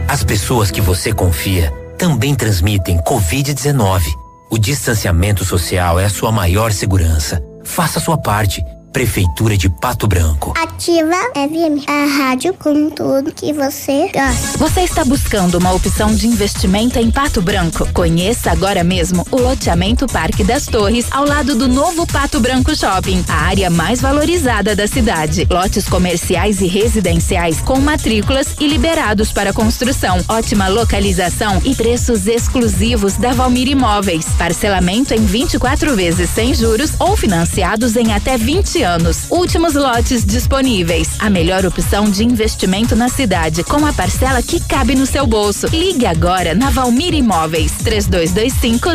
[0.08, 4.02] As pessoas que você confia também transmitem Covid-19.
[4.50, 7.42] O distanciamento social é a sua maior segurança.
[7.64, 8.64] Faça sua parte
[8.98, 10.52] Prefeitura de Pato Branco.
[10.60, 14.58] Ativa FM, a rádio com tudo que você gosta.
[14.58, 17.88] Você está buscando uma opção de investimento em Pato Branco?
[17.92, 23.24] Conheça agora mesmo o loteamento Parque das Torres, ao lado do novo Pato Branco Shopping,
[23.28, 25.46] a área mais valorizada da cidade.
[25.48, 30.18] Lotes comerciais e residenciais com matrículas e liberados para construção.
[30.28, 34.26] Ótima localização e preços exclusivos da Valmir Imóveis.
[34.36, 38.87] Parcelamento em 24 vezes sem juros ou financiados em até 20 anos.
[39.30, 41.16] Últimos lotes disponíveis.
[41.18, 45.66] A melhor opção de investimento na cidade, com a parcela que cabe no seu bolso.
[45.68, 48.88] Ligue agora na Valmir Imóveis 3225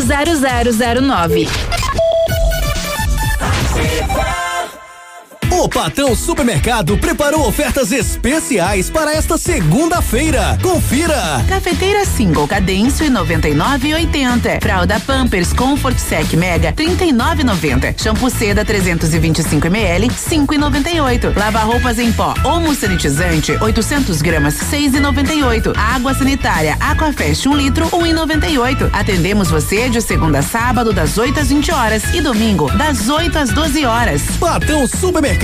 [5.56, 10.58] O Patão Supermercado preparou ofertas especiais para esta segunda-feira.
[10.62, 11.46] Confira!
[11.48, 14.62] Cafeteira Single Cadêncio 99,80.
[14.62, 18.02] Fralda Pampers Comfort Sec Mega 39,90.
[18.02, 21.38] Shampoo Seda 325 ml 5,98.
[21.38, 25.78] Lava roupas em pó Homo Sanitizante 800 gramas 6,98.
[25.78, 28.90] Água sanitária Aquafest 1 litro 1,98.
[28.92, 33.38] Atendemos você de segunda a sábado das 8 às 20 horas e domingo das 8
[33.38, 34.24] às 12 horas.
[34.40, 35.43] Patão Supermercado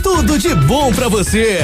[0.00, 1.58] tudo de bom para você.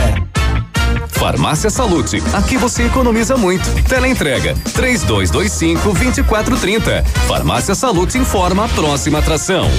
[1.10, 3.64] Farmácia Salute, aqui você economiza muito.
[3.84, 7.04] Teleentrega, três dois, dois cinco, vinte e quatro, trinta.
[7.28, 9.70] Farmácia Salute informa a próxima atração.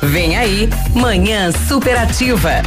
[0.00, 2.62] Vem aí, Manhã Superativa.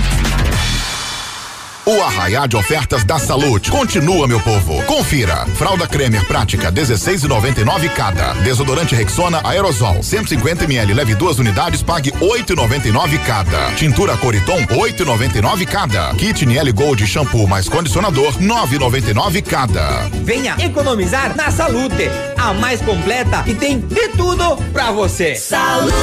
[1.87, 4.81] O arraiá de ofertas da Salute continua, meu povo.
[4.85, 5.45] Confira.
[5.53, 8.33] Fralda Cremer Prática 16,99 cada.
[8.41, 13.71] Desodorante Rexona Aerosol 150 ml, leve duas unidades, pague 8,99 cada.
[13.75, 16.15] Tintura Coriton 8,99 cada.
[16.15, 20.09] Kit Niel Gold shampoo mais condicionador 9,99 cada.
[20.23, 25.35] Venha economizar na Salute, a mais completa e tem de tudo pra você.
[25.35, 25.93] Salute,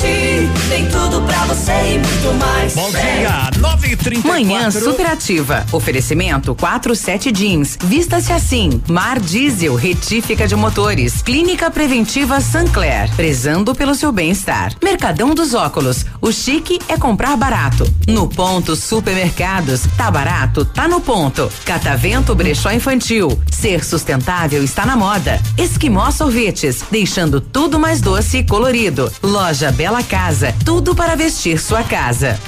[0.00, 2.74] tem tudo pra você e muito mais.
[2.74, 4.24] Bom dia, 9h34.
[4.24, 5.66] Manhã Superativa.
[5.72, 7.76] Oferecimento 47 Jeans.
[7.84, 8.80] Vista-se assim.
[8.88, 11.20] Mar Diesel, retífica de motores.
[11.20, 13.14] Clínica Preventiva Sancler.
[13.14, 14.72] Prezando pelo seu bem-estar.
[14.82, 16.06] Mercadão dos Óculos.
[16.20, 17.86] O chique é comprar barato.
[18.08, 19.82] No ponto Supermercados.
[19.98, 20.64] Tá barato?
[20.64, 21.50] Tá no ponto.
[21.64, 23.38] Catavento Brechó Infantil.
[23.50, 25.40] Ser sustentável está na moda.
[25.58, 26.82] Esquimó Sorvetes.
[26.90, 29.12] Deixando tudo mais doce e colorido.
[29.22, 30.54] Loja Bela Casa.
[30.64, 32.38] Tudo para vestir sua casa.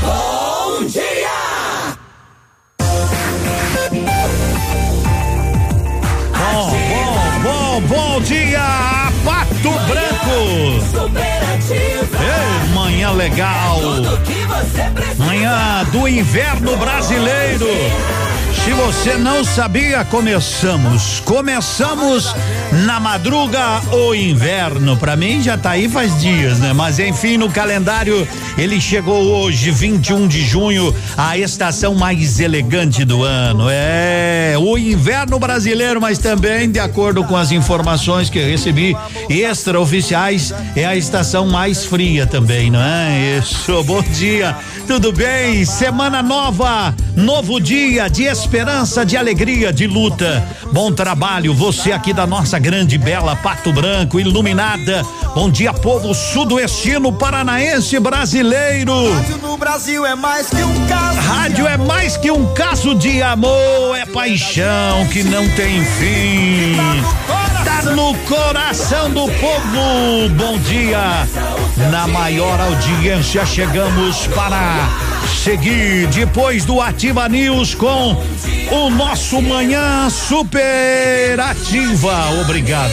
[0.00, 1.96] Bom dia!
[6.32, 10.38] Bom, bom, bom, bom dia, Pato Branco.
[12.22, 13.80] Ei, manhã legal.
[15.18, 17.66] Manhã do inverno brasileiro.
[18.66, 21.20] Se você não sabia, começamos.
[21.20, 22.34] Começamos
[22.84, 24.96] na madruga o inverno.
[24.96, 26.72] Para mim já tá aí faz dias, né?
[26.72, 28.26] Mas enfim, no calendário
[28.58, 33.68] ele chegou hoje, 21 de junho, a estação mais elegante do ano.
[33.70, 38.96] É o inverno brasileiro, mas também, de acordo com as informações que recebi
[39.28, 43.38] extraoficiais, é a estação mais fria também, não é?
[43.38, 43.80] Isso.
[43.84, 44.56] Bom dia.
[44.88, 45.64] Tudo bem?
[45.64, 48.55] Semana nova, novo dia de esperança,
[49.06, 50.42] de alegria, de luta.
[50.72, 55.04] Bom trabalho, você aqui da nossa grande bela Pato Branco, iluminada.
[55.34, 59.12] Bom dia, povo sudoestino paranaense brasileiro.
[59.12, 61.20] Rádio no Brasil é mais que um caso.
[61.20, 66.76] Rádio é mais que um caso de amor, é paixão que não tem fim.
[67.66, 70.28] Tá no coração do povo.
[70.36, 71.26] Bom dia.
[71.90, 74.88] Na maior audiência chegamos para
[75.42, 78.22] seguir depois do Ativa News com
[78.70, 80.46] o nosso manhã superativa.
[82.40, 82.92] Obrigado.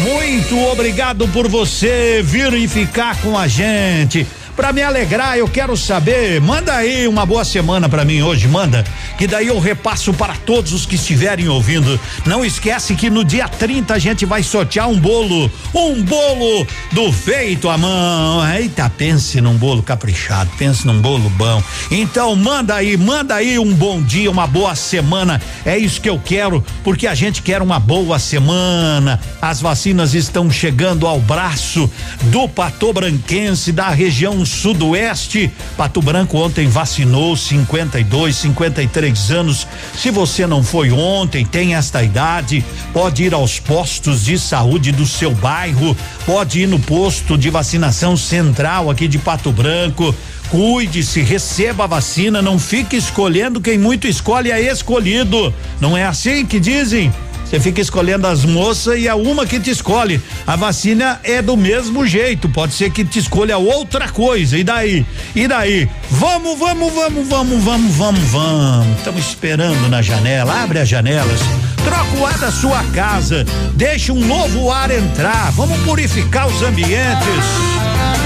[0.00, 4.26] Muito obrigado por você vir e ficar com a gente.
[4.54, 8.84] Pra me alegrar, eu quero saber, manda aí uma boa semana pra mim hoje, manda,
[9.16, 11.98] que daí eu repasso para todos os que estiverem ouvindo.
[12.26, 17.10] Não esquece que no dia 30 a gente vai sortear um bolo, um bolo do
[17.10, 18.46] feito à mão.
[18.54, 21.62] Eita, pense num bolo caprichado, pense num bolo bom.
[21.90, 25.40] Então manda aí, manda aí um bom dia, uma boa semana.
[25.64, 29.18] É isso que eu quero, porque a gente quer uma boa semana.
[29.40, 31.90] As vacinas estão chegando ao braço
[32.24, 35.50] do patobranquense da região sudoeste.
[35.76, 39.66] Pato Branco ontem vacinou 52, 53 anos.
[39.96, 45.06] Se você não foi ontem, tem esta idade, pode ir aos postos de saúde do
[45.06, 45.96] seu bairro,
[46.26, 50.14] pode ir no posto de vacinação central aqui de Pato Branco.
[50.50, 55.52] Cuide-se, receba a vacina, não fique escolhendo quem muito escolhe é escolhido.
[55.80, 57.10] Não é assim que dizem?
[57.52, 60.18] Você fica escolhendo as moças e é uma que te escolhe.
[60.46, 62.48] A vacina é do mesmo jeito.
[62.48, 64.56] Pode ser que te escolha outra coisa.
[64.56, 65.04] E daí?
[65.36, 65.86] E daí?
[66.12, 68.96] Vamos, vamos, vamos, vamos, vamos, vamos, vamos.
[68.96, 70.62] Estamos esperando na janela.
[70.62, 71.40] Abre as janelas.
[71.84, 73.44] Troca o ar da sua casa.
[73.74, 75.52] Deixa um novo ar entrar.
[75.52, 77.81] Vamos purificar os ambientes.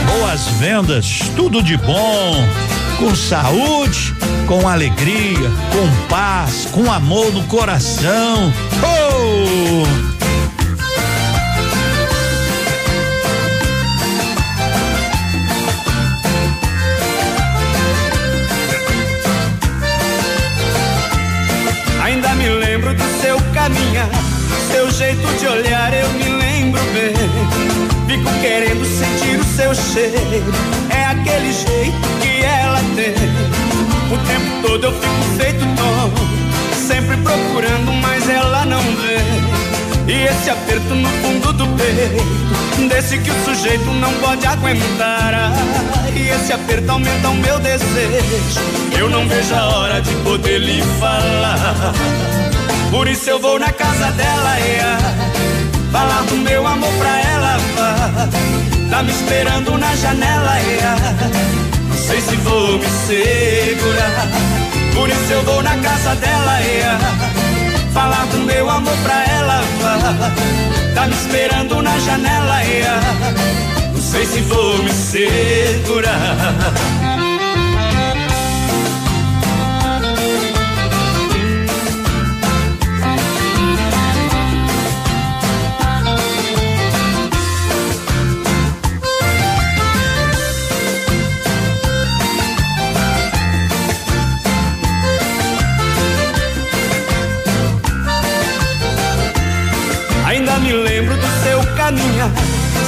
[0.07, 2.67] Boas vendas, tudo de bom
[2.99, 4.15] com saúde,
[4.47, 8.53] com alegria, com paz, com amor no coração.
[8.83, 9.85] Oh!
[22.03, 24.09] Ainda me lembro do seu caminhar,
[24.71, 27.66] seu jeito de olhar, eu me lembro bem.
[28.07, 30.45] Fico querendo sentir o seu cheiro.
[30.91, 33.15] É aquele jeito que ela tem.
[34.13, 36.23] O tempo todo eu fico feito tonto.
[36.87, 40.13] Sempre procurando, mas ela não vê.
[40.13, 42.89] E esse aperto no fundo do peito.
[42.89, 45.33] Desse que o sujeito não pode aguentar.
[46.15, 48.61] e esse aperto aumenta o meu desejo.
[48.97, 51.93] Eu não vejo a hora de poder lhe falar.
[52.91, 55.17] Por isso eu vou na casa dela, yeah
[55.91, 57.57] Falar do meu amor pra ela.
[58.91, 61.01] Tá me esperando na janela, yeah.
[61.89, 64.29] Não sei se vou me segurar.
[64.95, 66.99] Por isso eu vou na casa dela, yeah.
[67.93, 70.33] Falar do meu amor pra ela, vá.
[70.95, 73.01] Tá me esperando na janela, yeah.
[73.93, 76.17] Não sei se vou me segurar.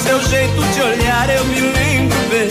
[0.02, 2.48] Seu jeito de olhar, eu me lembro bem.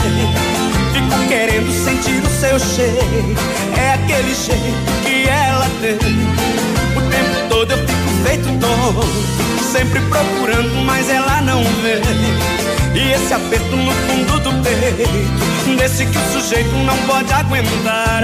[0.93, 3.35] Fico querendo sentir o seu cheiro,
[3.77, 5.95] é aquele jeito que ela tem.
[6.95, 9.05] O tempo todo eu fico feito tonto,
[9.73, 12.01] sempre procurando, mas ela não vê.
[12.97, 18.23] E esse aperto no fundo do peito, desse que o sujeito não pode aguentar.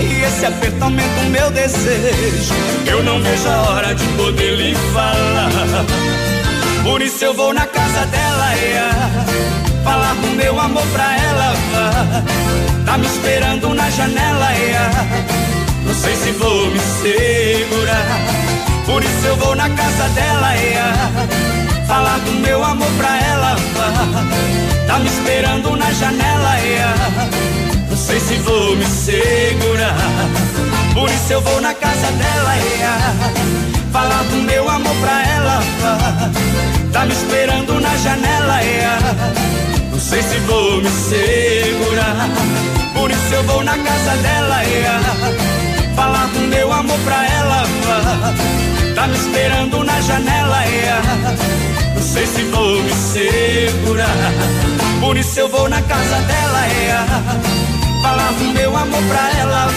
[0.00, 2.52] E esse aperto aumenta o meu desejo.
[2.84, 6.33] Eu não vejo a hora de poder lhe falar.
[6.84, 8.94] Por isso eu vou na casa dela, yeah,
[9.82, 11.54] falar do meu amor pra ela.
[12.84, 14.90] Tá me esperando na janela, yeah,
[15.84, 18.06] não sei se vou me segurar.
[18.84, 21.10] Por isso eu vou na casa dela, yeah,
[21.88, 23.56] falar do meu amor pra ela.
[24.86, 26.94] Tá me esperando na janela, yeah,
[27.88, 29.96] não sei se vou me segurar.
[30.92, 33.14] Por isso eu vou na casa dela, yeah,
[33.90, 35.62] falar do meu amor pra ela.
[36.94, 39.00] Tá me esperando na janela, yeah.
[39.90, 42.28] Não sei se vou me segurar.
[42.94, 45.00] Por isso eu vou na casa dela, yeah.
[45.96, 47.64] Falar do meu amor pra ela.
[48.94, 51.02] Tá me esperando na janela, yeah.
[51.96, 54.32] Não sei se vou me segurar.
[55.00, 57.06] Por isso eu vou na casa dela, yeah.
[58.02, 59.68] Falar do meu amor pra ela.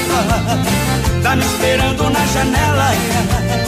[1.24, 3.67] Tá me esperando na janela, yeah.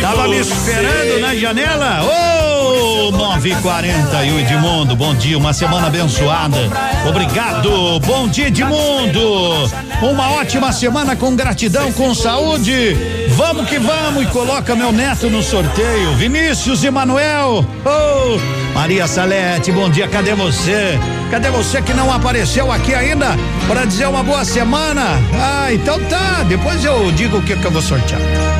[0.00, 2.00] Tava me esperando na janela?
[2.02, 6.56] Ô, oh, 9h40 e o Edmundo, bom dia, uma semana abençoada.
[7.06, 9.70] Obrigado, bom dia, Edmundo.
[10.00, 12.96] Uma ótima semana com gratidão, com saúde.
[13.36, 16.14] Vamos que vamos e coloca meu neto no sorteio.
[16.14, 17.62] Vinícius e Manuel.
[17.84, 20.98] Oh, Maria Salete, bom dia, cadê você?
[21.30, 23.36] Cadê você que não apareceu aqui ainda
[23.68, 25.02] para dizer uma boa semana?
[25.38, 28.59] Ah, então tá, depois eu digo o que que eu vou sortear.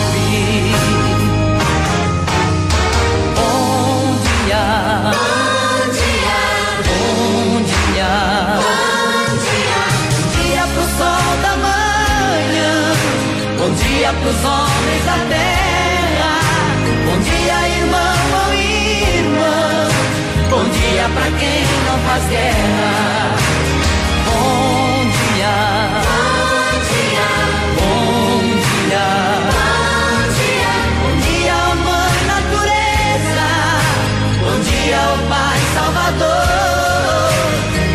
[14.11, 16.33] dia pros homens da terra.
[17.05, 18.15] Bom dia, irmão
[18.45, 19.87] ou irmã.
[20.49, 23.35] Bom dia pra quem não faz guerra.
[24.25, 25.55] Bom dia.
[26.03, 27.29] Bom dia.
[27.79, 28.41] Bom
[28.87, 29.07] dia.
[30.07, 30.73] Bom dia.
[31.01, 33.49] Bom dia, mãe natureza.
[34.41, 37.31] Bom dia, ó Pai Salvador.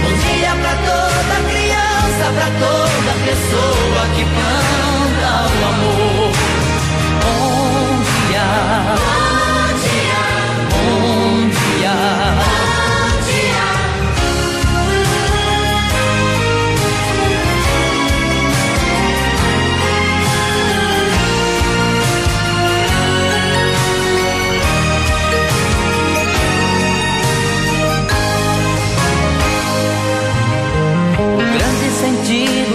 [0.03, 4.86] Bom dia pra toda criança, pra toda pessoa que planta o
[5.77, 6.33] amor.
[7.23, 7.67] Bom.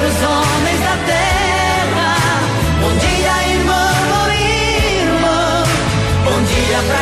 [0.00, 0.43] dia